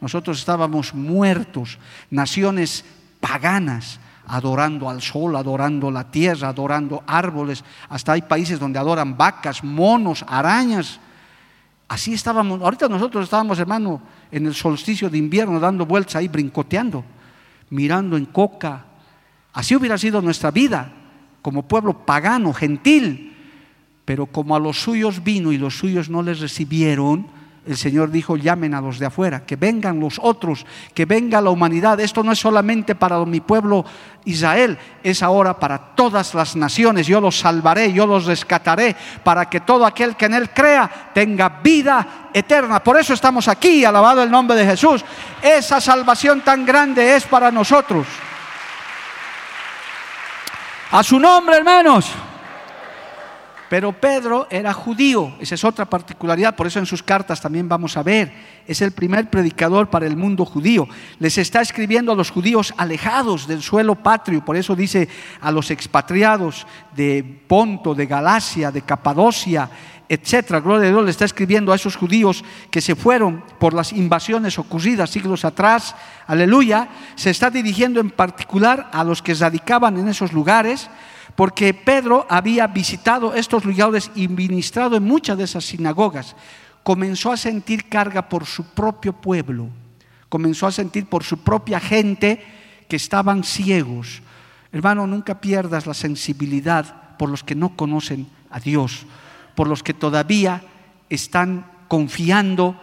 Nosotros 0.00 0.38
estábamos 0.38 0.94
muertos, 0.94 1.78
naciones 2.10 2.84
paganas, 3.20 4.00
adorando 4.30 4.88
al 4.88 5.02
sol, 5.02 5.34
adorando 5.34 5.90
la 5.90 6.08
tierra, 6.08 6.48
adorando 6.48 7.02
árboles. 7.06 7.64
Hasta 7.88 8.12
hay 8.12 8.22
países 8.22 8.60
donde 8.60 8.78
adoran 8.78 9.16
vacas, 9.16 9.64
monos, 9.64 10.24
arañas. 10.26 11.00
Así 11.88 12.14
estábamos. 12.14 12.62
Ahorita 12.62 12.88
nosotros 12.88 13.24
estábamos, 13.24 13.58
hermano, 13.58 14.00
en 14.30 14.46
el 14.46 14.54
solsticio 14.54 15.10
de 15.10 15.18
invierno, 15.18 15.58
dando 15.58 15.84
vueltas 15.84 16.14
ahí, 16.16 16.28
brincoteando, 16.28 17.04
mirando 17.70 18.16
en 18.16 18.26
coca. 18.26 18.84
Así 19.52 19.74
hubiera 19.74 19.98
sido 19.98 20.22
nuestra 20.22 20.52
vida, 20.52 20.92
como 21.42 21.66
pueblo 21.66 22.06
pagano, 22.06 22.52
gentil. 22.52 23.36
Pero 24.04 24.26
como 24.26 24.54
a 24.54 24.60
los 24.60 24.80
suyos 24.80 25.24
vino 25.24 25.50
y 25.50 25.58
los 25.58 25.76
suyos 25.76 26.08
no 26.08 26.22
les 26.22 26.38
recibieron, 26.38 27.26
el 27.66 27.76
Señor 27.76 28.10
dijo, 28.10 28.38
llamen 28.38 28.72
a 28.72 28.80
los 28.80 28.98
de 28.98 29.06
afuera, 29.06 29.44
que 29.44 29.56
vengan 29.56 30.00
los 30.00 30.18
otros, 30.22 30.64
que 30.94 31.04
venga 31.04 31.42
la 31.42 31.50
humanidad. 31.50 32.00
Esto 32.00 32.22
no 32.22 32.32
es 32.32 32.38
solamente 32.38 32.94
para 32.94 33.22
mi 33.26 33.40
pueblo 33.40 33.84
Israel, 34.24 34.78
es 35.02 35.22
ahora 35.22 35.58
para 35.58 35.78
todas 35.94 36.32
las 36.32 36.56
naciones. 36.56 37.06
Yo 37.06 37.20
los 37.20 37.38
salvaré, 37.38 37.92
yo 37.92 38.06
los 38.06 38.24
rescataré, 38.24 38.96
para 39.22 39.50
que 39.50 39.60
todo 39.60 39.84
aquel 39.84 40.16
que 40.16 40.24
en 40.24 40.34
Él 40.34 40.50
crea 40.50 41.10
tenga 41.12 41.60
vida 41.62 42.30
eterna. 42.32 42.82
Por 42.82 42.98
eso 42.98 43.12
estamos 43.12 43.46
aquí, 43.46 43.84
alabado 43.84 44.22
el 44.22 44.30
nombre 44.30 44.56
de 44.56 44.64
Jesús. 44.64 45.04
Esa 45.42 45.82
salvación 45.82 46.40
tan 46.40 46.64
grande 46.64 47.14
es 47.14 47.24
para 47.24 47.50
nosotros. 47.50 48.06
A 50.92 51.02
su 51.02 51.20
nombre, 51.20 51.58
hermanos. 51.58 52.10
Pero 53.70 53.92
Pedro 53.92 54.48
era 54.50 54.72
judío, 54.72 55.36
esa 55.38 55.54
es 55.54 55.62
otra 55.62 55.84
particularidad, 55.84 56.56
por 56.56 56.66
eso 56.66 56.80
en 56.80 56.86
sus 56.86 57.04
cartas 57.04 57.40
también 57.40 57.68
vamos 57.68 57.96
a 57.96 58.02
ver, 58.02 58.32
es 58.66 58.82
el 58.82 58.90
primer 58.90 59.30
predicador 59.30 59.88
para 59.88 60.08
el 60.08 60.16
mundo 60.16 60.44
judío. 60.44 60.88
Les 61.20 61.38
está 61.38 61.60
escribiendo 61.60 62.10
a 62.10 62.16
los 62.16 62.32
judíos 62.32 62.74
alejados 62.76 63.46
del 63.46 63.62
suelo 63.62 63.94
patrio, 63.94 64.44
por 64.44 64.56
eso 64.56 64.74
dice 64.74 65.08
a 65.40 65.52
los 65.52 65.70
expatriados 65.70 66.66
de 66.96 67.24
Ponto, 67.46 67.94
de 67.94 68.06
Galacia, 68.06 68.72
de 68.72 68.82
Capadocia, 68.82 69.70
etcétera. 70.08 70.58
Gloria 70.58 70.88
a 70.88 70.90
Dios 70.90 71.04
le 71.04 71.12
está 71.12 71.24
escribiendo 71.24 71.72
a 71.72 71.76
esos 71.76 71.94
judíos 71.94 72.44
que 72.72 72.80
se 72.80 72.96
fueron 72.96 73.44
por 73.60 73.72
las 73.72 73.92
invasiones 73.92 74.58
ocurridas 74.58 75.10
siglos 75.10 75.44
atrás. 75.44 75.94
Aleluya. 76.26 76.88
Se 77.14 77.30
está 77.30 77.50
dirigiendo 77.50 78.00
en 78.00 78.10
particular 78.10 78.90
a 78.92 79.04
los 79.04 79.22
que 79.22 79.34
radicaban 79.34 79.96
en 79.96 80.08
esos 80.08 80.32
lugares 80.32 80.90
porque 81.36 81.74
Pedro 81.74 82.26
había 82.28 82.66
visitado 82.66 83.34
estos 83.34 83.64
lugares 83.64 84.10
y 84.14 84.28
ministrado 84.28 84.96
en 84.96 85.04
muchas 85.04 85.38
de 85.38 85.44
esas 85.44 85.64
sinagogas. 85.64 86.36
Comenzó 86.82 87.32
a 87.32 87.36
sentir 87.36 87.88
carga 87.88 88.28
por 88.28 88.46
su 88.46 88.64
propio 88.64 89.12
pueblo, 89.12 89.68
comenzó 90.28 90.66
a 90.66 90.72
sentir 90.72 91.06
por 91.06 91.24
su 91.24 91.38
propia 91.38 91.80
gente 91.80 92.42
que 92.88 92.96
estaban 92.96 93.44
ciegos. 93.44 94.22
Hermano, 94.72 95.06
nunca 95.06 95.40
pierdas 95.40 95.86
la 95.86 95.94
sensibilidad 95.94 97.16
por 97.18 97.28
los 97.28 97.44
que 97.44 97.54
no 97.54 97.76
conocen 97.76 98.28
a 98.50 98.60
Dios, 98.60 99.06
por 99.54 99.68
los 99.68 99.82
que 99.82 99.94
todavía 99.94 100.62
están 101.10 101.66
confiando 101.88 102.80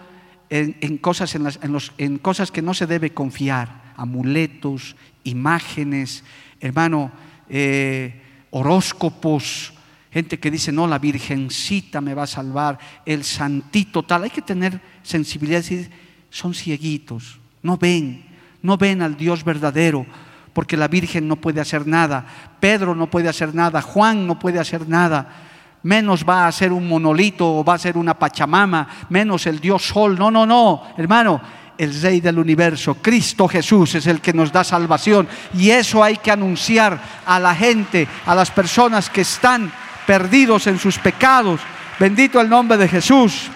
en, 0.49 0.97
cosas, 0.97 1.35
en 1.35 2.17
cosas 2.19 2.51
que 2.51 2.61
no 2.61 2.73
se 2.73 2.87
debe 2.87 3.13
confiar, 3.13 3.93
amuletos, 3.97 4.95
imágenes, 5.23 6.23
hermano, 6.59 7.11
eh, 7.49 8.21
horóscopos, 8.57 9.73
gente 10.11 10.39
que 10.39 10.51
dice, 10.51 10.71
no, 10.71 10.87
la 10.87 10.99
virgencita 10.99 12.01
me 12.01 12.13
va 12.13 12.23
a 12.23 12.27
salvar, 12.27 12.77
el 13.05 13.23
santito 13.23 14.03
tal. 14.03 14.23
Hay 14.23 14.29
que 14.29 14.41
tener 14.41 14.81
sensibilidad, 15.03 15.59
decir, 15.59 15.89
son 16.29 16.53
cieguitos, 16.53 17.39
no 17.61 17.77
ven, 17.77 18.25
no 18.61 18.77
ven 18.77 19.01
al 19.01 19.17
Dios 19.17 19.43
verdadero, 19.43 20.05
porque 20.53 20.75
la 20.75 20.87
Virgen 20.87 21.27
no 21.27 21.35
puede 21.35 21.61
hacer 21.61 21.85
nada, 21.85 22.25
Pedro 22.59 22.95
no 22.95 23.09
puede 23.09 23.29
hacer 23.29 23.53
nada, 23.53 23.81
Juan 23.81 24.25
no 24.25 24.39
puede 24.39 24.59
hacer 24.59 24.89
nada. 24.89 25.43
Menos 25.83 26.25
va 26.27 26.47
a 26.47 26.51
ser 26.51 26.73
un 26.73 26.87
monolito 26.87 27.59
o 27.59 27.63
va 27.63 27.75
a 27.75 27.77
ser 27.77 27.95
una 27.95 28.17
pachamama, 28.17 28.87
menos 29.09 29.45
el 29.45 29.59
Dios 29.59 29.87
Sol. 29.87 30.17
No, 30.17 30.31
no, 30.31 30.45
no, 30.47 30.81
hermano, 30.97 31.39
el 31.77 32.01
Rey 32.01 32.21
del 32.21 32.39
universo, 32.39 32.95
Cristo 32.95 33.47
Jesús 33.47 33.95
es 33.95 34.07
el 34.07 34.21
que 34.21 34.33
nos 34.33 34.51
da 34.51 34.63
salvación. 34.63 35.27
Y 35.55 35.69
eso 35.69 36.03
hay 36.03 36.17
que 36.17 36.31
anunciar 36.31 36.99
a 37.25 37.39
la 37.39 37.53
gente, 37.53 38.07
a 38.25 38.35
las 38.35 38.51
personas 38.51 39.09
que 39.09 39.21
están 39.21 39.71
perdidos 40.05 40.67
en 40.67 40.79
sus 40.79 40.97
pecados. 40.97 41.61
Bendito 41.99 42.41
el 42.41 42.49
nombre 42.49 42.77
de 42.77 42.87
Jesús. 42.87 43.49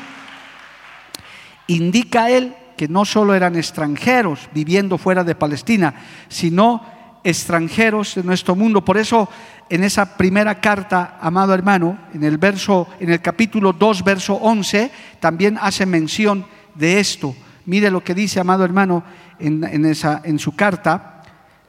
Indica 1.68 2.30
él 2.30 2.56
que 2.78 2.88
no 2.88 3.06
solo 3.06 3.34
eran 3.34 3.56
extranjeros 3.56 4.50
viviendo 4.54 4.98
fuera 4.98 5.24
de 5.24 5.36
Palestina, 5.36 5.94
sino 6.28 6.84
extranjeros 7.24 8.16
de 8.16 8.24
nuestro 8.24 8.56
mundo. 8.56 8.84
Por 8.84 8.98
eso 8.98 9.30
en 9.70 9.84
esa 9.84 10.18
primera 10.18 10.60
carta, 10.60 11.18
amado 11.22 11.54
hermano, 11.54 11.98
en 12.14 12.24
el 12.24 12.38
verso 12.38 12.88
en 13.00 13.12
el 13.12 13.22
capítulo 13.22 13.72
2 13.74 14.04
verso 14.04 14.34
11 14.34 14.92
también 15.20 15.58
hace 15.62 15.86
mención 15.86 16.46
de 16.76 17.00
esto. 17.00 17.36
Mire 17.66 17.92
lo 17.92 18.04
que 18.04 18.16
dice, 18.16 18.40
amado 18.40 18.64
hermano, 18.64 19.04
en, 19.40 19.86
esa, 19.86 20.22
en 20.24 20.40
su 20.40 20.56
carta, 20.56 21.24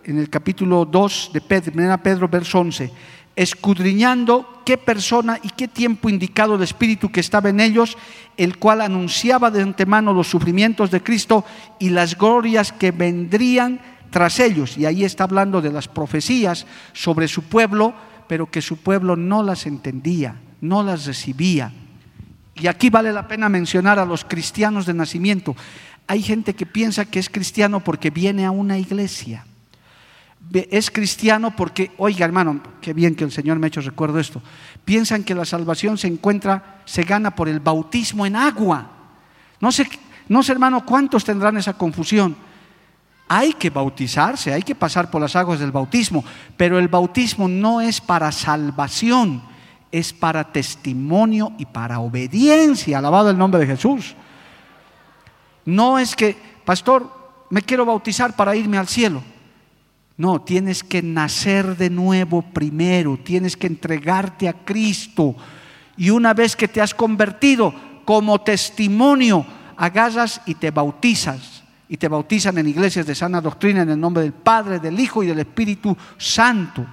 en 0.05 0.19
el 0.19 0.31
capítulo 0.31 0.85
2 0.85 1.31
de 1.33 1.41
Pedro, 1.41 1.99
Pedro, 2.03 2.29
verso 2.29 2.61
11. 2.61 2.91
Escudriñando 3.35 4.63
qué 4.65 4.77
persona 4.77 5.39
y 5.43 5.49
qué 5.51 5.69
tiempo 5.69 6.09
indicado 6.09 6.55
el 6.55 6.63
Espíritu 6.63 7.11
que 7.11 7.21
estaba 7.21 7.49
en 7.49 7.61
ellos, 7.61 7.97
el 8.37 8.59
cual 8.59 8.81
anunciaba 8.81 9.51
de 9.51 9.63
antemano 9.63 10.13
los 10.13 10.29
sufrimientos 10.29 10.91
de 10.91 11.03
Cristo 11.03 11.45
y 11.79 11.91
las 11.91 12.17
glorias 12.17 12.73
que 12.73 12.91
vendrían 12.91 13.81
tras 14.11 14.39
ellos. 14.41 14.77
Y 14.77 14.87
ahí 14.87 15.05
está 15.05 15.25
hablando 15.25 15.61
de 15.61 15.73
las 15.73 15.89
profecías 15.89 16.67
sobre 16.93 17.29
su 17.29 17.43
pueblo, 17.45 17.95
pero 18.29 18.51
que 18.51 18.63
su 18.63 18.79
pueblo 18.79 19.17
no 19.17 19.43
las 19.43 19.67
entendía, 19.67 20.37
no 20.61 20.83
las 20.83 21.07
recibía. 21.07 21.73
Y 22.63 22.69
aquí 22.69 22.91
vale 22.91 23.13
la 23.13 23.27
pena 23.27 23.49
mencionar 23.49 23.99
a 23.99 24.05
los 24.05 24.25
cristianos 24.25 24.87
de 24.87 24.95
nacimiento. 24.95 25.57
Hay 26.07 26.23
gente 26.23 26.55
que 26.55 26.65
piensa 26.65 27.05
que 27.05 27.19
es 27.19 27.29
cristiano 27.29 27.81
porque 27.81 28.11
viene 28.11 28.47
a 28.47 28.53
una 28.53 28.79
iglesia. 28.79 29.45
Es 30.71 30.89
cristiano 30.93 31.57
porque, 31.57 31.91
oiga 31.99 32.25
hermano, 32.25 32.63
qué 32.81 32.93
bien 32.93 33.17
que 33.17 33.25
el 33.25 33.33
Señor 33.33 33.59
me 33.59 33.67
ha 33.67 33.69
hecho 33.69 33.81
recuerdo 33.81 34.21
esto. 34.21 34.41
Piensan 34.85 35.25
que 35.25 35.35
la 35.35 35.45
salvación 35.45 35.99
se 35.99 36.07
encuentra, 36.07 36.83
se 36.85 37.03
gana 37.03 37.35
por 37.35 37.49
el 37.49 37.59
bautismo 37.59 38.27
en 38.27 38.37
agua. 38.37 38.93
No 39.59 39.73
sé, 39.73 39.89
no 40.29 40.45
sé 40.45 40.53
hermano, 40.53 40.87
cuántos 40.87 41.25
tendrán 41.25 41.57
esa 41.57 41.73
confusión. 41.73 42.37
Hay 43.27 43.55
que 43.55 43.71
bautizarse, 43.71 44.53
hay 44.53 44.63
que 44.63 44.77
pasar 44.77 45.11
por 45.11 45.21
las 45.21 45.35
aguas 45.35 45.59
del 45.59 45.73
bautismo, 45.73 46.25
pero 46.57 46.79
el 46.79 46.87
bautismo 46.87 47.49
no 47.49 47.81
es 47.81 48.01
para 48.01 48.31
salvación, 48.31 49.43
es 49.93 50.13
para 50.13 50.51
testimonio 50.51 51.53
y 51.59 51.67
para 51.67 52.01
obediencia. 52.01 52.99
Alabado 52.99 53.31
el 53.31 53.39
nombre 53.39 53.61
de 53.61 53.67
Jesús. 53.67 54.17
No 55.65 55.99
es 55.99 56.17
que, 56.17 56.35
pastor, 56.65 57.09
me 57.51 57.63
quiero 57.63 57.85
bautizar 57.85 58.35
para 58.35 58.57
irme 58.57 58.79
al 58.79 58.89
cielo. 58.89 59.23
No, 60.17 60.41
tienes 60.41 60.83
que 60.83 61.03
nacer 61.03 61.77
de 61.77 61.91
nuevo 61.91 62.43
primero, 62.43 63.19
tienes 63.23 63.57
que 63.57 63.67
entregarte 63.67 64.49
a 64.49 64.53
Cristo. 64.53 65.37
Y 65.97 66.11
una 66.11 66.35
vez 66.35 66.57
que 66.57 66.69
te 66.69 66.81
has 66.81 66.95
convertido 66.95 67.75
como 68.05 68.41
testimonio, 68.41 69.45
agarras 69.77 70.41
y 70.47 70.55
te 70.55 70.71
bautizas. 70.71 71.63
Y 71.89 71.99
te 71.99 72.09
bautizan 72.09 72.57
en 72.57 72.69
iglesias 72.69 73.07
de 73.07 73.15
sana 73.15 73.41
doctrina 73.41 73.83
en 73.83 73.91
el 73.91 74.01
nombre 74.01 74.23
del 74.23 74.33
Padre, 74.33 74.79
del 74.79 74.99
Hijo 74.99 75.23
y 75.23 75.27
del 75.27 75.41
Espíritu 75.41 75.95
Santo. 76.17 76.87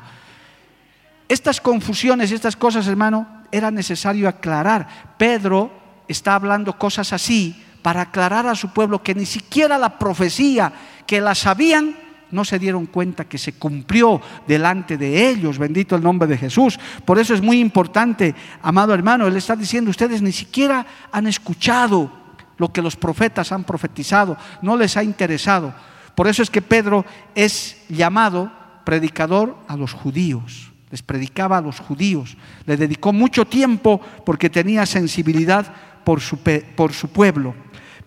Estas 1.30 1.62
confusiones, 1.62 2.32
estas 2.32 2.56
cosas, 2.56 2.88
hermano, 2.88 3.28
era 3.52 3.70
necesario 3.70 4.28
aclarar. 4.28 5.16
Pedro 5.18 5.72
está 6.08 6.34
hablando 6.34 6.78
cosas 6.78 7.14
así 7.14 7.56
para 7.84 8.02
aclarar 8.02 8.48
a 8.48 8.56
su 8.56 8.74
pueblo 8.74 9.04
que 9.04 9.14
ni 9.14 9.28
siquiera 9.28 9.78
la 9.78 10.00
profecía 10.00 10.74
que 11.06 11.22
la 11.22 11.36
sabían 11.36 11.96
no 12.32 12.44
se 12.46 12.58
dieron 12.58 12.88
cuenta 12.88 13.26
que 13.26 13.38
se 13.38 13.54
cumplió 13.54 14.20
delante 14.48 14.98
de 14.98 15.30
ellos. 15.30 15.60
Bendito 15.60 15.96
el 15.96 16.04
nombre 16.04 16.28
de 16.28 16.38
Jesús. 16.38 16.80
Por 17.06 17.20
eso 17.20 17.36
es 17.36 17.42
muy 17.42 17.60
importante, 17.60 18.34
amado 18.64 18.94
hermano, 18.96 19.28
él 19.28 19.38
está 19.38 19.56
diciendo, 19.56 19.92
ustedes 19.92 20.24
ni 20.24 20.32
siquiera 20.32 20.86
han 21.12 21.28
escuchado 21.28 22.12
lo 22.58 22.74
que 22.74 22.82
los 22.82 22.96
profetas 22.96 23.52
han 23.52 23.64
profetizado, 23.64 24.36
no 24.64 24.76
les 24.76 24.98
ha 24.98 25.04
interesado. 25.04 25.74
Por 26.16 26.28
eso 26.28 26.42
es 26.42 26.50
que 26.50 26.64
Pedro 26.64 27.06
es 27.36 27.78
llamado 27.88 28.52
predicador 28.84 29.56
a 29.68 29.78
los 29.78 29.94
judíos 29.94 30.69
les 30.92 31.04
predicaba 31.04 31.58
a 31.58 31.62
los 31.62 31.80
judíos, 31.80 32.36
le 32.66 32.78
dedicó 32.78 33.14
mucho 33.14 33.46
tiempo 33.46 34.02
porque 34.26 34.50
tenía 34.50 34.86
sensibilidad 34.86 35.72
por 36.04 36.22
su, 36.22 36.40
por 36.76 36.94
su 36.94 37.10
pueblo. 37.10 37.54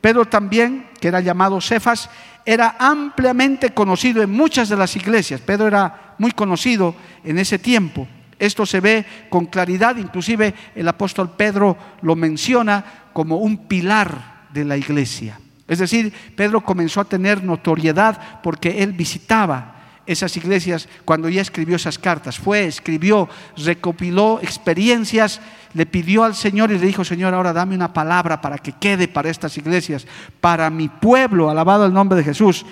Pedro 0.01 0.25
también, 0.25 0.87
que 1.01 1.09
era 1.09 1.21
llamado 1.21 1.61
Cefas, 1.61 2.11
era 2.45 2.77
ampliamente 2.79 3.71
conocido 3.71 4.23
en 4.23 4.31
muchas 4.31 4.69
de 4.69 4.77
las 4.77 4.97
iglesias. 4.97 5.41
Pedro 5.41 5.69
era 5.69 6.15
muy 6.19 6.33
conocido 6.33 6.95
en 7.23 7.39
ese 7.39 7.59
tiempo. 7.59 8.09
Esto 8.39 8.67
se 8.67 8.81
ve 8.81 9.07
con 9.31 9.47
claridad, 9.47 9.97
inclusive 9.97 10.53
el 10.75 10.89
apóstol 10.89 11.31
Pedro 11.37 11.77
lo 12.03 12.17
menciona 12.17 12.85
como 13.13 13.37
un 13.37 13.69
pilar 13.69 14.49
de 14.53 14.65
la 14.65 14.77
iglesia. 14.77 15.39
Es 15.69 15.79
decir, 15.79 16.13
Pedro 16.37 16.63
comenzó 16.63 17.01
a 17.01 17.05
tener 17.05 17.45
notoriedad 17.45 18.41
porque 18.43 18.83
él 18.83 18.93
visitaba 18.93 19.72
esas 20.07 20.37
iglesias 20.37 20.89
cuando 21.05 21.29
ya 21.29 21.41
escribió 21.41 21.77
esas 21.77 21.99
cartas. 21.99 22.39
Fue, 22.39 22.65
escribió, 22.65 23.29
recopiló 23.57 24.41
experiencias, 24.43 25.41
le 25.75 25.87
pidió 25.87 26.25
al 26.25 26.35
Señor 26.35 26.71
y 26.71 26.79
le 26.79 26.87
dijo, 26.87 27.05
Señor, 27.05 27.35
ahora 27.35 27.53
dame 27.53 27.75
una 27.75 27.93
palabra 27.93 28.41
para 28.41 28.59
que 28.59 28.73
quede 28.73 29.09
para 29.09 29.31
estas 29.31 29.57
iglesias, 29.59 30.07
para 30.41 30.71
mi 30.71 30.89
pueblo, 30.89 31.51
alabado 31.51 31.87
el 31.87 31.93
nombre 31.93 32.19
de 32.19 32.25
Jesús. 32.25 32.65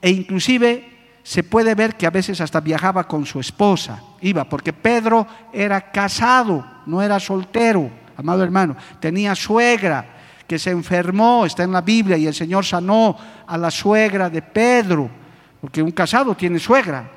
E 0.00 0.10
inclusive 0.10 0.96
se 1.22 1.42
puede 1.42 1.74
ver 1.74 1.96
que 1.96 2.06
a 2.06 2.10
veces 2.10 2.40
hasta 2.40 2.60
viajaba 2.60 3.08
con 3.08 3.26
su 3.26 3.40
esposa, 3.40 4.00
iba, 4.20 4.48
porque 4.48 4.72
Pedro 4.72 5.26
era 5.52 5.90
casado, 5.90 6.64
no 6.86 7.02
era 7.02 7.18
soltero, 7.18 7.90
amado 8.16 8.44
hermano, 8.44 8.76
tenía 9.00 9.34
suegra 9.34 10.14
que 10.46 10.58
se 10.58 10.70
enfermó, 10.70 11.44
está 11.44 11.64
en 11.64 11.72
la 11.72 11.80
Biblia, 11.80 12.16
y 12.16 12.28
el 12.28 12.34
Señor 12.34 12.64
sanó 12.64 13.16
a 13.44 13.58
la 13.58 13.72
suegra 13.72 14.30
de 14.30 14.40
Pedro 14.40 15.10
porque 15.60 15.82
un 15.82 15.90
casado 15.90 16.34
tiene 16.34 16.58
suegra. 16.58 17.10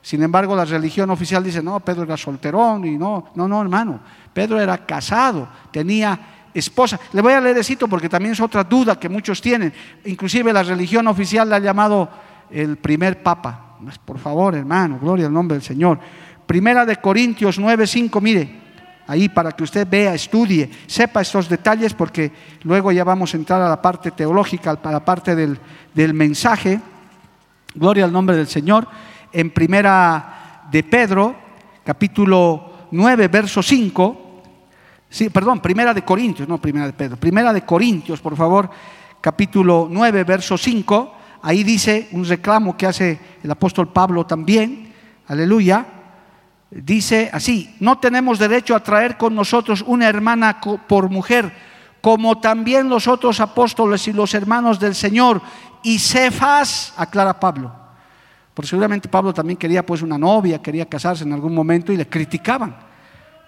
Sin 0.00 0.22
embargo, 0.22 0.54
la 0.54 0.64
religión 0.64 1.10
oficial 1.10 1.42
dice, 1.42 1.62
no, 1.62 1.80
Pedro 1.80 2.04
era 2.04 2.16
solterón 2.16 2.84
y 2.84 2.96
no, 2.96 3.30
no, 3.34 3.48
no, 3.48 3.60
hermano. 3.60 4.00
Pedro 4.32 4.60
era 4.60 4.86
casado, 4.86 5.48
tenía 5.70 6.18
esposa. 6.54 6.98
Le 7.12 7.20
voy 7.20 7.32
a 7.32 7.40
leer 7.40 7.62
cito 7.64 7.88
porque 7.88 8.08
también 8.08 8.32
es 8.32 8.40
otra 8.40 8.64
duda 8.64 8.98
que 8.98 9.08
muchos 9.08 9.40
tienen. 9.40 9.72
Inclusive 10.04 10.52
la 10.52 10.62
religión 10.62 11.06
oficial 11.08 11.48
la 11.48 11.56
ha 11.56 11.60
llamado 11.60 12.08
el 12.50 12.76
primer 12.76 13.22
papa. 13.22 13.76
Por 14.04 14.18
favor, 14.18 14.54
hermano, 14.54 14.98
gloria 15.00 15.26
al 15.26 15.32
nombre 15.32 15.56
del 15.56 15.62
Señor. 15.62 15.98
Primera 16.46 16.86
de 16.86 16.96
Corintios 16.96 17.60
9:5, 17.60 18.20
mire, 18.20 18.60
ahí 19.06 19.28
para 19.28 19.52
que 19.52 19.64
usted 19.64 19.86
vea, 19.88 20.14
estudie, 20.14 20.70
sepa 20.86 21.20
estos 21.20 21.48
detalles 21.48 21.94
porque 21.94 22.32
luego 22.62 22.90
ya 22.92 23.04
vamos 23.04 23.34
a 23.34 23.36
entrar 23.36 23.60
a 23.60 23.68
la 23.68 23.82
parte 23.82 24.10
teológica, 24.10 24.78
a 24.82 24.92
la 24.92 25.04
parte 25.04 25.34
del, 25.34 25.58
del 25.94 26.14
mensaje. 26.14 26.80
Gloria 27.74 28.04
al 28.04 28.12
nombre 28.12 28.36
del 28.36 28.48
Señor. 28.48 28.88
En 29.32 29.50
primera 29.50 30.64
de 30.70 30.82
Pedro, 30.82 31.36
capítulo 31.84 32.88
9, 32.90 33.28
verso 33.28 33.62
5. 33.62 34.42
Sí, 35.08 35.30
perdón, 35.30 35.60
primera 35.60 35.92
de 35.92 36.02
Corintios, 36.02 36.48
no 36.48 36.58
primera 36.58 36.86
de 36.86 36.92
Pedro. 36.92 37.16
Primera 37.16 37.52
de 37.52 37.62
Corintios, 37.62 38.20
por 38.20 38.36
favor, 38.36 38.70
capítulo 39.20 39.86
9, 39.90 40.24
verso 40.24 40.56
5. 40.56 41.14
Ahí 41.42 41.62
dice 41.62 42.08
un 42.12 42.24
reclamo 42.24 42.76
que 42.76 42.86
hace 42.86 43.20
el 43.42 43.50
apóstol 43.50 43.92
Pablo 43.92 44.26
también. 44.26 44.92
Aleluya. 45.26 45.86
Dice 46.70 47.30
así, 47.32 47.74
no 47.80 47.98
tenemos 47.98 48.38
derecho 48.38 48.74
a 48.74 48.82
traer 48.82 49.16
con 49.16 49.34
nosotros 49.34 49.82
una 49.86 50.08
hermana 50.08 50.60
por 50.86 51.08
mujer, 51.08 51.50
como 52.00 52.38
también 52.38 52.88
los 52.88 53.08
otros 53.08 53.40
apóstoles 53.40 54.06
y 54.08 54.12
los 54.12 54.34
hermanos 54.34 54.78
del 54.78 54.94
Señor 54.94 55.40
y 55.82 55.98
Cefas, 55.98 56.94
aclara 56.96 57.38
Pablo. 57.38 57.72
Porque 58.54 58.68
seguramente 58.68 59.08
Pablo 59.08 59.32
también 59.32 59.56
quería 59.56 59.84
pues 59.84 60.02
una 60.02 60.18
novia, 60.18 60.60
quería 60.60 60.86
casarse 60.86 61.24
en 61.24 61.32
algún 61.32 61.54
momento 61.54 61.92
y 61.92 61.96
le 61.96 62.08
criticaban, 62.08 62.76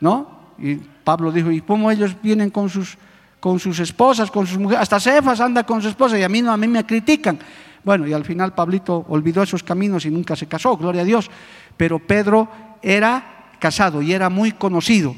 ¿no? 0.01 0.41
Y 0.59 0.77
Pablo 0.77 1.33
dijo, 1.33 1.51
¿y 1.51 1.61
cómo 1.63 1.91
ellos 1.91 2.15
vienen 2.23 2.51
con 2.51 2.69
sus, 2.69 2.97
con 3.41 3.59
sus 3.59 3.81
esposas, 3.81 4.31
con 4.31 4.47
sus 4.47 4.59
mujeres? 4.59 4.83
Hasta 4.83 5.01
Cefas 5.01 5.41
anda 5.41 5.65
con 5.65 5.83
su 5.83 5.89
esposa 5.89 6.19
y 6.19 6.23
a 6.23 6.29
mí 6.29 6.43
no, 6.43 6.53
a 6.53 6.57
mí 6.57 6.69
me 6.69 6.85
critican. 6.85 7.39
Bueno, 7.83 8.07
y 8.07 8.13
al 8.13 8.25
final 8.25 8.55
Pablito 8.55 9.07
olvidó 9.09 9.43
esos 9.43 9.63
caminos 9.63 10.05
y 10.05 10.11
nunca 10.11 10.37
se 10.37 10.47
casó, 10.47 10.77
gloria 10.77 11.03
a 11.03 11.05
Dios. 11.05 11.31
Pero 11.77 11.99
Pedro 11.99 12.49
era 12.83 13.55
casado 13.59 14.03
y 14.03 14.13
era 14.13 14.29
muy 14.29 14.53
conocido. 14.53 15.15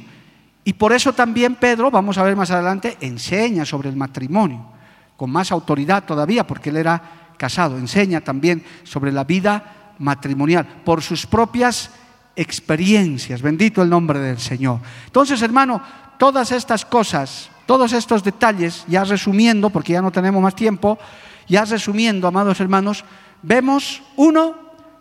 Y 0.64 0.74
por 0.74 0.92
eso 0.92 1.12
también 1.12 1.56
Pedro, 1.56 1.90
vamos 1.90 2.18
a 2.18 2.22
ver 2.22 2.36
más 2.36 2.50
adelante, 2.50 2.96
enseña 3.00 3.64
sobre 3.64 3.88
el 3.88 3.96
matrimonio 3.96 4.72
con 5.16 5.30
más 5.30 5.52
autoridad 5.52 6.04
todavía, 6.04 6.46
porque 6.46 6.70
él 6.70 6.78
era 6.78 7.00
casado. 7.36 7.78
Enseña 7.78 8.20
también 8.20 8.64
sobre 8.82 9.12
la 9.12 9.22
vida 9.24 9.94
matrimonial 9.98 10.66
por 10.84 11.00
sus 11.00 11.26
propias 11.26 11.90
experiencias. 12.34 13.40
Bendito 13.40 13.82
el 13.82 13.90
nombre 13.90 14.18
del 14.18 14.38
Señor. 14.38 14.80
Entonces, 15.06 15.40
hermano, 15.42 15.80
todas 16.18 16.50
estas 16.50 16.84
cosas, 16.84 17.50
todos 17.66 17.92
estos 17.92 18.24
detalles, 18.24 18.84
ya 18.88 19.04
resumiendo, 19.04 19.70
porque 19.70 19.92
ya 19.92 20.02
no 20.02 20.10
tenemos 20.10 20.42
más 20.42 20.56
tiempo, 20.56 20.98
ya 21.46 21.64
resumiendo, 21.64 22.26
amados 22.26 22.58
hermanos, 22.60 23.04
vemos, 23.42 24.02
uno, 24.16 24.56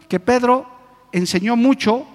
que 0.07 0.19
Pedro 0.19 0.67
enseñó 1.11 1.55
mucho, 1.55 2.05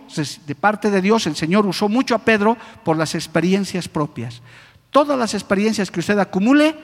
de 0.47 0.55
parte 0.55 0.91
de 0.91 1.01
Dios, 1.01 1.27
el 1.27 1.37
Señor 1.37 1.67
usó 1.67 1.89
mucho 1.89 2.15
a 2.15 2.19
Pedro 2.19 2.57
por 2.85 2.97
las 2.97 3.15
experiencias 3.15 3.89
propias. 3.89 4.43
Todas 4.91 5.19
las 5.19 5.35
experiencias 5.35 5.91
que 5.91 6.01
usted 6.01 6.19
acumule, 6.19 6.75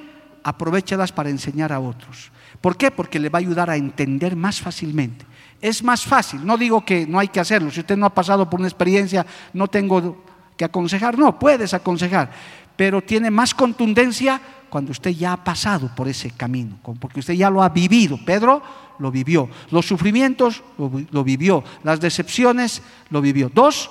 aprovechadas 0.42 1.12
para 1.12 1.30
enseñar 1.30 1.72
a 1.72 1.80
otros. 1.80 2.30
¿Por 2.60 2.76
qué? 2.76 2.90
Porque 2.90 3.18
le 3.18 3.28
va 3.28 3.38
a 3.38 3.40
ayudar 3.40 3.70
a 3.70 3.76
entender 3.76 4.36
más 4.36 4.60
fácilmente. 4.60 5.24
Es 5.60 5.82
más 5.82 6.04
fácil, 6.04 6.44
no 6.44 6.58
digo 6.58 6.84
que 6.84 7.06
no 7.06 7.18
hay 7.18 7.28
que 7.28 7.38
hacerlo, 7.38 7.70
si 7.70 7.80
usted 7.80 7.96
no 7.96 8.06
ha 8.06 8.14
pasado 8.14 8.50
por 8.50 8.58
una 8.58 8.68
experiencia, 8.68 9.24
no 9.52 9.68
tengo 9.68 10.24
que 10.56 10.64
aconsejar, 10.64 11.16
no, 11.16 11.38
puedes 11.38 11.72
aconsejar, 11.72 12.30
pero 12.76 13.00
tiene 13.00 13.30
más 13.30 13.54
contundencia 13.54 14.40
cuando 14.72 14.90
usted 14.90 15.10
ya 15.10 15.34
ha 15.34 15.44
pasado 15.44 15.94
por 15.94 16.08
ese 16.08 16.30
camino, 16.30 16.78
porque 16.98 17.20
usted 17.20 17.34
ya 17.34 17.50
lo 17.50 17.62
ha 17.62 17.68
vivido. 17.68 18.18
Pedro 18.24 18.62
lo 18.98 19.10
vivió, 19.10 19.50
los 19.70 19.84
sufrimientos 19.84 20.62
lo, 20.78 21.22
vivió, 21.22 21.62
las 21.84 22.00
decepciones 22.00 22.80
lo 23.10 23.20
vivió. 23.20 23.50
Dos, 23.54 23.90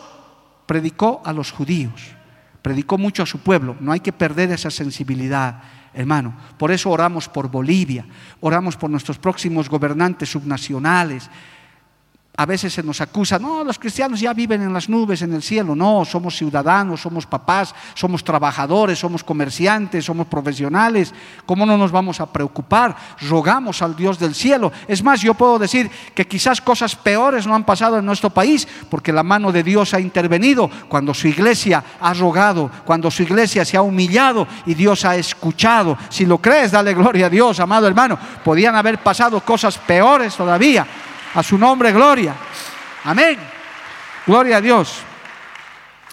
predicó 0.65 1.21
a 1.23 1.33
los 1.33 1.51
judíos, 1.51 2.15
predicó 2.63 2.97
mucho 2.97 3.21
a 3.21 3.27
su 3.27 3.37
pueblo, 3.41 3.77
no 3.79 3.91
hay 3.91 3.99
que 3.99 4.11
perder 4.11 4.49
esa 4.49 4.71
sensibilidad 4.71 5.61
hermano. 5.93 6.35
Por 6.57 6.71
eso 6.71 6.89
oramos 6.89 7.29
por 7.29 7.51
Bolivia, 7.51 8.03
oramos 8.39 8.75
por 8.75 8.89
nuestros 8.89 9.19
próximos 9.19 9.69
gobernantes 9.69 10.31
subnacionales. 10.31 11.29
A 12.37 12.45
veces 12.45 12.73
se 12.73 12.81
nos 12.81 13.01
acusa, 13.01 13.37
no, 13.37 13.63
los 13.63 13.77
cristianos 13.77 14.19
ya 14.21 14.33
viven 14.33 14.61
en 14.61 14.71
las 14.71 14.87
nubes, 14.87 15.21
en 15.21 15.33
el 15.33 15.43
cielo. 15.43 15.75
No, 15.75 16.05
somos 16.05 16.37
ciudadanos, 16.37 17.01
somos 17.01 17.25
papás, 17.25 17.75
somos 17.93 18.23
trabajadores, 18.23 18.97
somos 18.97 19.21
comerciantes, 19.21 20.05
somos 20.05 20.27
profesionales. 20.27 21.13
¿Cómo 21.45 21.65
no 21.65 21.77
nos 21.77 21.91
vamos 21.91 22.21
a 22.21 22.31
preocupar? 22.31 22.95
Rogamos 23.29 23.81
al 23.81 23.97
Dios 23.97 24.17
del 24.17 24.33
cielo. 24.33 24.71
Es 24.87 25.03
más, 25.03 25.21
yo 25.21 25.33
puedo 25.33 25.59
decir 25.59 25.91
que 26.15 26.25
quizás 26.25 26.61
cosas 26.61 26.95
peores 26.95 27.45
no 27.45 27.53
han 27.53 27.65
pasado 27.65 27.99
en 27.99 28.05
nuestro 28.05 28.29
país 28.29 28.65
porque 28.89 29.11
la 29.11 29.23
mano 29.23 29.51
de 29.51 29.61
Dios 29.61 29.93
ha 29.93 29.99
intervenido 29.99 30.69
cuando 30.87 31.13
su 31.13 31.27
iglesia 31.27 31.83
ha 31.99 32.13
rogado, 32.13 32.71
cuando 32.85 33.11
su 33.11 33.23
iglesia 33.23 33.65
se 33.65 33.75
ha 33.75 33.81
humillado 33.81 34.47
y 34.65 34.73
Dios 34.73 35.03
ha 35.03 35.17
escuchado. 35.17 35.97
Si 36.09 36.25
lo 36.25 36.37
crees, 36.37 36.71
dale 36.71 36.93
gloria 36.93 37.25
a 37.25 37.29
Dios, 37.29 37.59
amado 37.59 37.87
hermano. 37.87 38.17
Podían 38.43 38.75
haber 38.75 38.99
pasado 38.99 39.41
cosas 39.41 39.77
peores 39.77 40.35
todavía 40.35 40.87
a 41.33 41.43
su 41.43 41.57
nombre, 41.57 41.91
gloria. 41.91 42.35
Amén. 43.03 43.37
Gloria 44.25 44.57
a 44.57 44.61
Dios. 44.61 45.01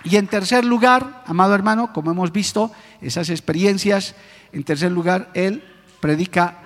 Y 0.04 0.16
en 0.16 0.26
tercer 0.26 0.64
lugar, 0.64 1.22
amado 1.26 1.54
hermano, 1.54 1.92
como 1.92 2.10
hemos 2.10 2.32
visto, 2.32 2.70
esas 3.00 3.30
experiencias, 3.30 4.14
en 4.52 4.64
tercer 4.64 4.92
lugar, 4.92 5.30
él 5.34 5.62
predica 6.00 6.58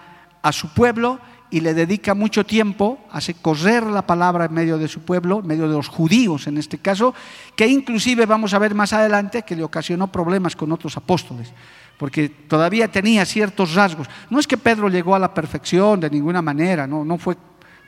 a 0.42 0.52
su 0.52 0.68
pueblo 0.74 1.18
y 1.50 1.60
le 1.60 1.74
dedica 1.74 2.14
mucho 2.14 2.46
tiempo, 2.46 2.98
hace 3.10 3.34
correr 3.34 3.84
la 3.84 4.06
palabra 4.06 4.46
en 4.46 4.54
medio 4.54 4.78
de 4.78 4.88
su 4.88 5.00
pueblo, 5.00 5.40
en 5.40 5.46
medio 5.46 5.68
de 5.68 5.74
los 5.74 5.88
judíos 5.88 6.46
en 6.46 6.56
este 6.56 6.78
caso, 6.78 7.14
que 7.56 7.66
inclusive 7.66 8.24
vamos 8.24 8.54
a 8.54 8.58
ver 8.58 8.74
más 8.74 8.92
adelante 8.92 9.42
que 9.42 9.56
le 9.56 9.62
ocasionó 9.62 10.10
problemas 10.10 10.56
con 10.56 10.72
otros 10.72 10.96
apóstoles, 10.96 11.52
porque 11.98 12.28
todavía 12.28 12.90
tenía 12.90 13.26
ciertos 13.26 13.74
rasgos. 13.74 14.08
No 14.30 14.38
es 14.38 14.46
que 14.46 14.56
Pedro 14.56 14.88
llegó 14.88 15.14
a 15.14 15.18
la 15.18 15.34
perfección 15.34 16.00
de 16.00 16.08
ninguna 16.08 16.40
manera, 16.40 16.86
no, 16.86 17.04
no 17.04 17.18
fue 17.18 17.36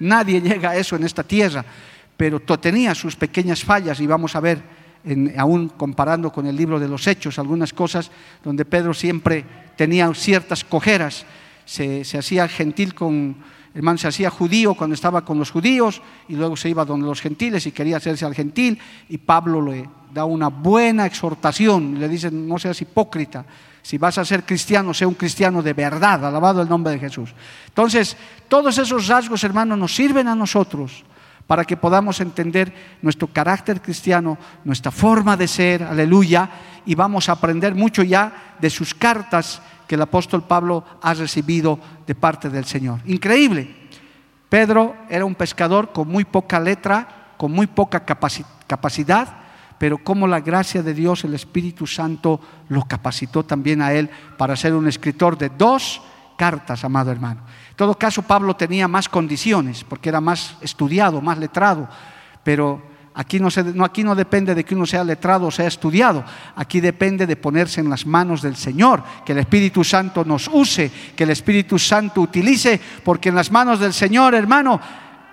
Nadie 0.04 0.40
llega 0.40 0.70
a 0.70 0.76
eso 0.76 0.96
en 0.96 1.04
esta 1.04 1.22
tierra, 1.22 1.64
pero 2.16 2.38
tenía 2.40 2.94
sus 2.94 3.16
pequeñas 3.16 3.64
fallas 3.64 3.98
y 4.00 4.06
vamos 4.06 4.36
a 4.36 4.40
ver, 4.40 4.62
aún 5.38 5.70
comparando 5.70 6.30
con 6.30 6.46
el 6.46 6.54
libro 6.54 6.78
de 6.78 6.88
los 6.88 7.06
Hechos, 7.06 7.38
algunas 7.38 7.72
cosas 7.72 8.10
donde 8.42 8.66
Pedro 8.66 8.92
siempre 8.92 9.44
tenía 9.76 10.12
ciertas 10.12 10.62
cojeras, 10.62 11.24
se, 11.64 12.02
hacía 12.18 12.46
gentil 12.48 12.94
con, 12.94 13.36
hermano, 13.74 13.96
se 13.96 14.08
hacía 14.08 14.28
judío 14.28 14.74
cuando 14.74 14.92
estaba 14.92 15.24
con 15.24 15.38
los 15.38 15.50
judíos 15.50 16.02
y 16.28 16.36
luego 16.36 16.54
se 16.54 16.68
iba 16.68 16.84
donde 16.84 17.06
los 17.06 17.22
gentiles 17.22 17.66
y 17.66 17.72
quería 17.72 17.96
hacerse 17.96 18.26
al 18.26 18.34
gentil 18.34 18.78
y 19.08 19.16
Pablo 19.16 19.62
le 19.62 19.88
da 20.12 20.26
una 20.26 20.48
buena 20.48 21.06
exhortación, 21.06 21.98
le 21.98 22.10
dice, 22.10 22.30
no 22.30 22.58
seas 22.58 22.80
hipócrita, 22.82 23.46
si 23.84 23.98
vas 23.98 24.16
a 24.16 24.24
ser 24.24 24.44
cristiano, 24.44 24.94
sea 24.94 25.06
un 25.06 25.12
cristiano 25.12 25.62
de 25.62 25.74
verdad, 25.74 26.24
alabado 26.24 26.62
el 26.62 26.68
nombre 26.70 26.94
de 26.94 26.98
Jesús. 26.98 27.34
Entonces, 27.66 28.16
todos 28.48 28.78
esos 28.78 29.08
rasgos, 29.08 29.44
hermanos, 29.44 29.76
nos 29.76 29.94
sirven 29.94 30.26
a 30.26 30.34
nosotros 30.34 31.04
para 31.46 31.66
que 31.66 31.76
podamos 31.76 32.18
entender 32.20 32.72
nuestro 33.02 33.28
carácter 33.28 33.82
cristiano, 33.82 34.38
nuestra 34.64 34.90
forma 34.90 35.36
de 35.36 35.46
ser, 35.46 35.82
aleluya, 35.82 36.48
y 36.86 36.94
vamos 36.94 37.28
a 37.28 37.32
aprender 37.32 37.74
mucho 37.74 38.02
ya 38.02 38.56
de 38.58 38.70
sus 38.70 38.94
cartas 38.94 39.60
que 39.86 39.96
el 39.96 40.02
apóstol 40.02 40.44
Pablo 40.44 40.82
ha 41.02 41.12
recibido 41.12 41.78
de 42.06 42.14
parte 42.14 42.48
del 42.48 42.64
Señor. 42.64 43.00
Increíble. 43.04 43.68
Pedro 44.48 44.96
era 45.10 45.26
un 45.26 45.34
pescador 45.34 45.92
con 45.92 46.08
muy 46.08 46.24
poca 46.24 46.58
letra, 46.58 47.34
con 47.36 47.52
muy 47.52 47.66
poca 47.66 48.02
capacidad, 48.06 49.43
pero 49.78 49.98
como 49.98 50.26
la 50.26 50.40
gracia 50.40 50.82
de 50.82 50.94
Dios, 50.94 51.24
el 51.24 51.34
Espíritu 51.34 51.86
Santo, 51.86 52.40
lo 52.68 52.82
capacitó 52.82 53.44
también 53.44 53.82
a 53.82 53.92
él 53.92 54.08
para 54.38 54.56
ser 54.56 54.74
un 54.74 54.88
escritor 54.88 55.36
de 55.36 55.50
dos 55.50 56.00
cartas, 56.36 56.84
amado 56.84 57.10
hermano. 57.10 57.42
En 57.70 57.76
todo 57.76 57.98
caso, 57.98 58.22
Pablo 58.22 58.54
tenía 58.54 58.88
más 58.88 59.08
condiciones, 59.08 59.84
porque 59.84 60.08
era 60.08 60.20
más 60.20 60.56
estudiado, 60.60 61.20
más 61.20 61.38
letrado, 61.38 61.88
pero 62.42 62.82
aquí 63.14 63.38
no, 63.40 63.48
aquí 63.84 64.04
no 64.04 64.14
depende 64.14 64.54
de 64.54 64.64
que 64.64 64.74
uno 64.74 64.86
sea 64.86 65.04
letrado 65.04 65.46
o 65.46 65.50
sea 65.50 65.66
estudiado, 65.66 66.24
aquí 66.56 66.80
depende 66.80 67.26
de 67.26 67.36
ponerse 67.36 67.80
en 67.80 67.88
las 67.88 68.06
manos 68.06 68.42
del 68.42 68.56
Señor, 68.56 69.02
que 69.24 69.32
el 69.32 69.38
Espíritu 69.38 69.84
Santo 69.84 70.24
nos 70.24 70.48
use, 70.52 70.90
que 71.16 71.24
el 71.24 71.30
Espíritu 71.30 71.78
Santo 71.78 72.20
utilice, 72.20 72.80
porque 73.04 73.28
en 73.28 73.36
las 73.36 73.50
manos 73.50 73.80
del 73.80 73.92
Señor, 73.92 74.34
hermano, 74.34 74.80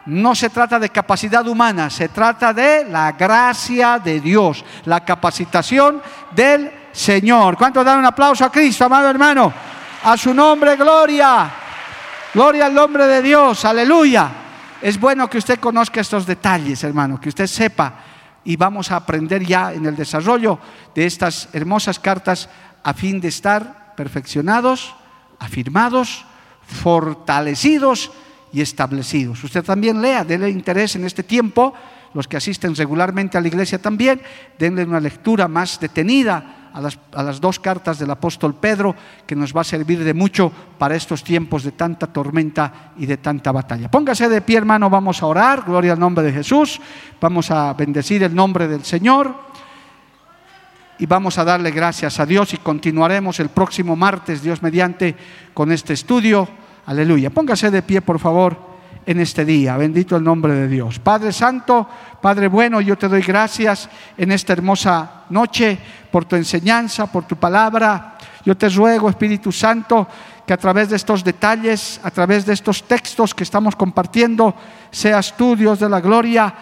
no 0.07 0.33
se 0.33 0.49
trata 0.49 0.79
de 0.79 0.89
capacidad 0.89 1.47
humana, 1.47 1.89
se 1.89 2.09
trata 2.09 2.53
de 2.53 2.85
la 2.85 3.11
gracia 3.11 3.99
de 3.99 4.19
Dios, 4.19 4.63
la 4.85 5.05
capacitación 5.05 6.01
del 6.31 6.71
Señor. 6.91 7.57
¿Cuántos 7.57 7.85
dan 7.85 7.99
un 7.99 8.05
aplauso 8.05 8.43
a 8.45 8.51
Cristo, 8.51 8.85
amado 8.85 9.09
hermano? 9.09 9.53
A 10.03 10.17
su 10.17 10.33
nombre, 10.33 10.75
gloria. 10.75 11.51
Gloria 12.33 12.65
al 12.65 12.73
nombre 12.73 13.05
de 13.07 13.21
Dios, 13.21 13.63
aleluya. 13.65 14.29
Es 14.81 14.99
bueno 14.99 15.29
que 15.29 15.37
usted 15.37 15.59
conozca 15.59 16.01
estos 16.01 16.25
detalles, 16.25 16.83
hermano, 16.83 17.19
que 17.19 17.29
usted 17.29 17.45
sepa 17.45 17.93
y 18.43 18.55
vamos 18.55 18.91
a 18.91 18.95
aprender 18.95 19.45
ya 19.45 19.73
en 19.73 19.85
el 19.85 19.95
desarrollo 19.95 20.57
de 20.95 21.05
estas 21.05 21.49
hermosas 21.53 21.99
cartas 21.99 22.49
a 22.83 22.93
fin 22.93 23.21
de 23.21 23.27
estar 23.27 23.93
perfeccionados, 23.95 24.95
afirmados, 25.37 26.25
fortalecidos 26.65 28.11
y 28.53 28.61
establecidos. 28.61 29.43
Usted 29.43 29.63
también 29.63 30.01
lea, 30.01 30.23
denle 30.23 30.49
interés 30.49 30.95
en 30.95 31.05
este 31.05 31.23
tiempo, 31.23 31.73
los 32.13 32.27
que 32.27 32.37
asisten 32.37 32.75
regularmente 32.75 33.37
a 33.37 33.41
la 33.41 33.47
iglesia 33.47 33.81
también, 33.81 34.21
denle 34.59 34.83
una 34.83 34.99
lectura 34.99 35.47
más 35.47 35.79
detenida 35.79 36.69
a 36.73 36.81
las, 36.81 36.97
a 37.13 37.23
las, 37.23 37.41
dos 37.41 37.59
cartas 37.59 37.99
del 37.99 38.11
apóstol 38.11 38.55
Pedro, 38.55 38.95
que 39.25 39.35
nos 39.35 39.55
va 39.55 39.61
a 39.61 39.65
servir 39.65 40.03
de 40.03 40.13
mucho 40.13 40.51
para 40.77 40.95
estos 40.95 41.23
tiempos 41.23 41.63
de 41.63 41.73
tanta 41.73 42.07
tormenta 42.07 42.93
y 42.97 43.05
de 43.05 43.17
tanta 43.17 43.51
batalla. 43.51 43.91
Póngase 43.91 44.29
de 44.29 44.41
pie, 44.41 44.57
hermano, 44.57 44.89
vamos 44.89 45.21
a 45.21 45.25
orar, 45.25 45.63
gloria 45.65 45.93
al 45.93 45.99
nombre 45.99 46.23
de 46.23 46.31
Jesús, 46.31 46.79
vamos 47.19 47.51
a 47.51 47.73
bendecir 47.73 48.23
el 48.23 48.33
nombre 48.33 48.67
del 48.67 48.83
Señor 48.83 49.51
y 51.01 51.07
vamos 51.07 51.37
a 51.39 51.43
darle 51.43 51.71
gracias 51.71 52.19
a 52.19 52.25
Dios 52.25 52.53
y 52.53 52.57
continuaremos 52.57 53.39
el 53.39 53.49
próximo 53.49 53.95
martes, 53.95 54.43
Dios 54.43 54.61
mediante, 54.61 55.15
con 55.53 55.71
este 55.71 55.93
estudio. 55.93 56.47
Aleluya. 56.85 57.29
Póngase 57.29 57.69
de 57.69 57.81
pie, 57.81 58.01
por 58.01 58.19
favor, 58.19 58.57
en 59.05 59.19
este 59.19 59.45
día. 59.45 59.77
Bendito 59.77 60.15
el 60.15 60.23
nombre 60.23 60.53
de 60.53 60.67
Dios. 60.67 60.99
Padre 60.99 61.31
Santo, 61.31 61.87
Padre 62.21 62.47
bueno, 62.47 62.81
yo 62.81 62.97
te 62.97 63.07
doy 63.07 63.21
gracias 63.21 63.89
en 64.17 64.31
esta 64.31 64.53
hermosa 64.53 65.23
noche 65.29 65.77
por 66.11 66.25
tu 66.25 66.35
enseñanza, 66.35 67.07
por 67.07 67.25
tu 67.25 67.35
palabra. 67.35 68.17
Yo 68.43 68.57
te 68.57 68.69
ruego, 68.69 69.09
Espíritu 69.09 69.51
Santo, 69.51 70.07
que 70.45 70.53
a 70.53 70.57
través 70.57 70.89
de 70.89 70.95
estos 70.95 71.23
detalles, 71.23 71.99
a 72.03 72.09
través 72.09 72.45
de 72.45 72.53
estos 72.53 72.83
textos 72.83 73.35
que 73.35 73.43
estamos 73.43 73.75
compartiendo, 73.75 74.55
seas 74.89 75.37
tú, 75.37 75.55
Dios 75.55 75.79
de 75.79 75.89
la 75.89 76.01
gloria, 76.01 76.53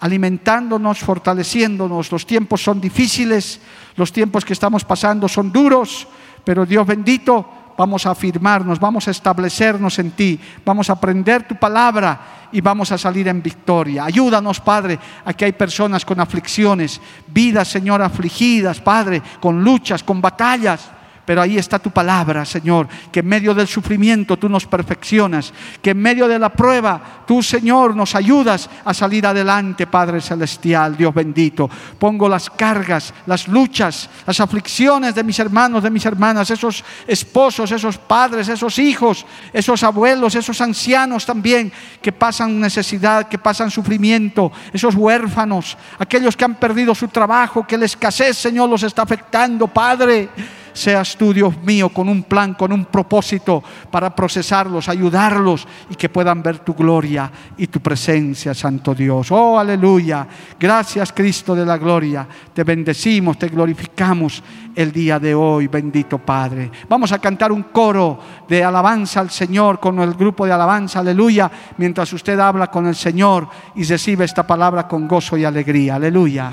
alimentándonos, 0.00 0.98
fortaleciéndonos. 0.98 2.10
Los 2.10 2.26
tiempos 2.26 2.62
son 2.62 2.80
difíciles, 2.80 3.60
los 3.96 4.12
tiempos 4.12 4.44
que 4.44 4.52
estamos 4.52 4.84
pasando 4.84 5.28
son 5.28 5.52
duros, 5.52 6.08
pero 6.44 6.66
Dios 6.66 6.86
bendito, 6.86 7.59
vamos 7.80 8.04
a 8.04 8.10
afirmarnos, 8.10 8.78
vamos 8.78 9.08
a 9.08 9.10
establecernos 9.10 9.98
en 9.98 10.10
ti, 10.10 10.38
vamos 10.66 10.90
a 10.90 10.92
aprender 10.92 11.48
tu 11.48 11.54
palabra 11.54 12.20
y 12.52 12.60
vamos 12.60 12.92
a 12.92 12.98
salir 12.98 13.26
en 13.26 13.40
victoria. 13.40 14.04
Ayúdanos, 14.04 14.60
Padre, 14.60 14.98
a 15.24 15.32
que 15.32 15.46
hay 15.46 15.52
personas 15.52 16.04
con 16.04 16.20
aflicciones, 16.20 17.00
vidas, 17.28 17.68
Señor, 17.68 18.02
afligidas, 18.02 18.82
Padre, 18.82 19.22
con 19.40 19.64
luchas, 19.64 20.02
con 20.02 20.20
batallas. 20.20 20.90
Pero 21.24 21.42
ahí 21.42 21.58
está 21.58 21.78
tu 21.78 21.90
palabra, 21.90 22.44
Señor, 22.44 22.88
que 23.12 23.20
en 23.20 23.28
medio 23.28 23.54
del 23.54 23.68
sufrimiento 23.68 24.36
tú 24.36 24.48
nos 24.48 24.66
perfeccionas, 24.66 25.52
que 25.80 25.90
en 25.90 25.98
medio 25.98 26.26
de 26.26 26.38
la 26.38 26.48
prueba 26.48 27.22
tú, 27.26 27.42
Señor, 27.42 27.94
nos 27.94 28.14
ayudas 28.14 28.68
a 28.84 28.92
salir 28.94 29.26
adelante, 29.26 29.86
Padre 29.86 30.20
Celestial, 30.20 30.96
Dios 30.96 31.14
bendito. 31.14 31.70
Pongo 31.98 32.28
las 32.28 32.50
cargas, 32.50 33.14
las 33.26 33.46
luchas, 33.46 34.08
las 34.26 34.40
aflicciones 34.40 35.14
de 35.14 35.22
mis 35.22 35.38
hermanos, 35.38 35.82
de 35.82 35.90
mis 35.90 36.04
hermanas, 36.04 36.50
esos 36.50 36.84
esposos, 37.06 37.70
esos 37.70 37.98
padres, 37.98 38.48
esos 38.48 38.78
hijos, 38.78 39.26
esos 39.52 39.82
abuelos, 39.82 40.34
esos 40.34 40.60
ancianos 40.60 41.26
también 41.26 41.72
que 42.02 42.12
pasan 42.12 42.60
necesidad, 42.60 43.28
que 43.28 43.38
pasan 43.38 43.70
sufrimiento, 43.70 44.50
esos 44.72 44.94
huérfanos, 44.94 45.76
aquellos 45.98 46.36
que 46.36 46.44
han 46.44 46.56
perdido 46.56 46.94
su 46.94 47.08
trabajo, 47.08 47.66
que 47.66 47.78
la 47.78 47.84
escasez, 47.84 48.36
Señor, 48.36 48.68
los 48.68 48.82
está 48.82 49.02
afectando, 49.02 49.68
Padre 49.68 50.28
seas 50.72 51.16
tú, 51.16 51.32
Dios 51.32 51.54
mío, 51.62 51.88
con 51.88 52.08
un 52.08 52.22
plan, 52.22 52.54
con 52.54 52.72
un 52.72 52.84
propósito 52.86 53.62
para 53.90 54.14
procesarlos, 54.14 54.88
ayudarlos 54.88 55.66
y 55.90 55.94
que 55.94 56.08
puedan 56.08 56.42
ver 56.42 56.60
tu 56.60 56.74
gloria 56.74 57.30
y 57.56 57.66
tu 57.66 57.80
presencia, 57.80 58.54
Santo 58.54 58.94
Dios. 58.94 59.30
Oh, 59.30 59.58
aleluya. 59.58 60.26
Gracias, 60.58 61.12
Cristo 61.12 61.54
de 61.54 61.66
la 61.66 61.78
gloria. 61.78 62.26
Te 62.52 62.64
bendecimos, 62.64 63.38
te 63.38 63.48
glorificamos 63.48 64.42
el 64.74 64.92
día 64.92 65.18
de 65.18 65.34
hoy, 65.34 65.66
bendito 65.66 66.18
Padre. 66.18 66.70
Vamos 66.88 67.12
a 67.12 67.18
cantar 67.18 67.52
un 67.52 67.64
coro 67.64 68.18
de 68.48 68.62
alabanza 68.64 69.20
al 69.20 69.30
Señor 69.30 69.80
con 69.80 69.98
el 70.00 70.14
grupo 70.14 70.46
de 70.46 70.52
alabanza, 70.52 71.00
aleluya, 71.00 71.50
mientras 71.76 72.12
usted 72.12 72.38
habla 72.38 72.68
con 72.68 72.86
el 72.86 72.94
Señor 72.94 73.48
y 73.74 73.84
recibe 73.84 74.24
esta 74.24 74.46
palabra 74.46 74.86
con 74.86 75.08
gozo 75.08 75.36
y 75.36 75.44
alegría. 75.44 75.96
Aleluya. 75.96 76.52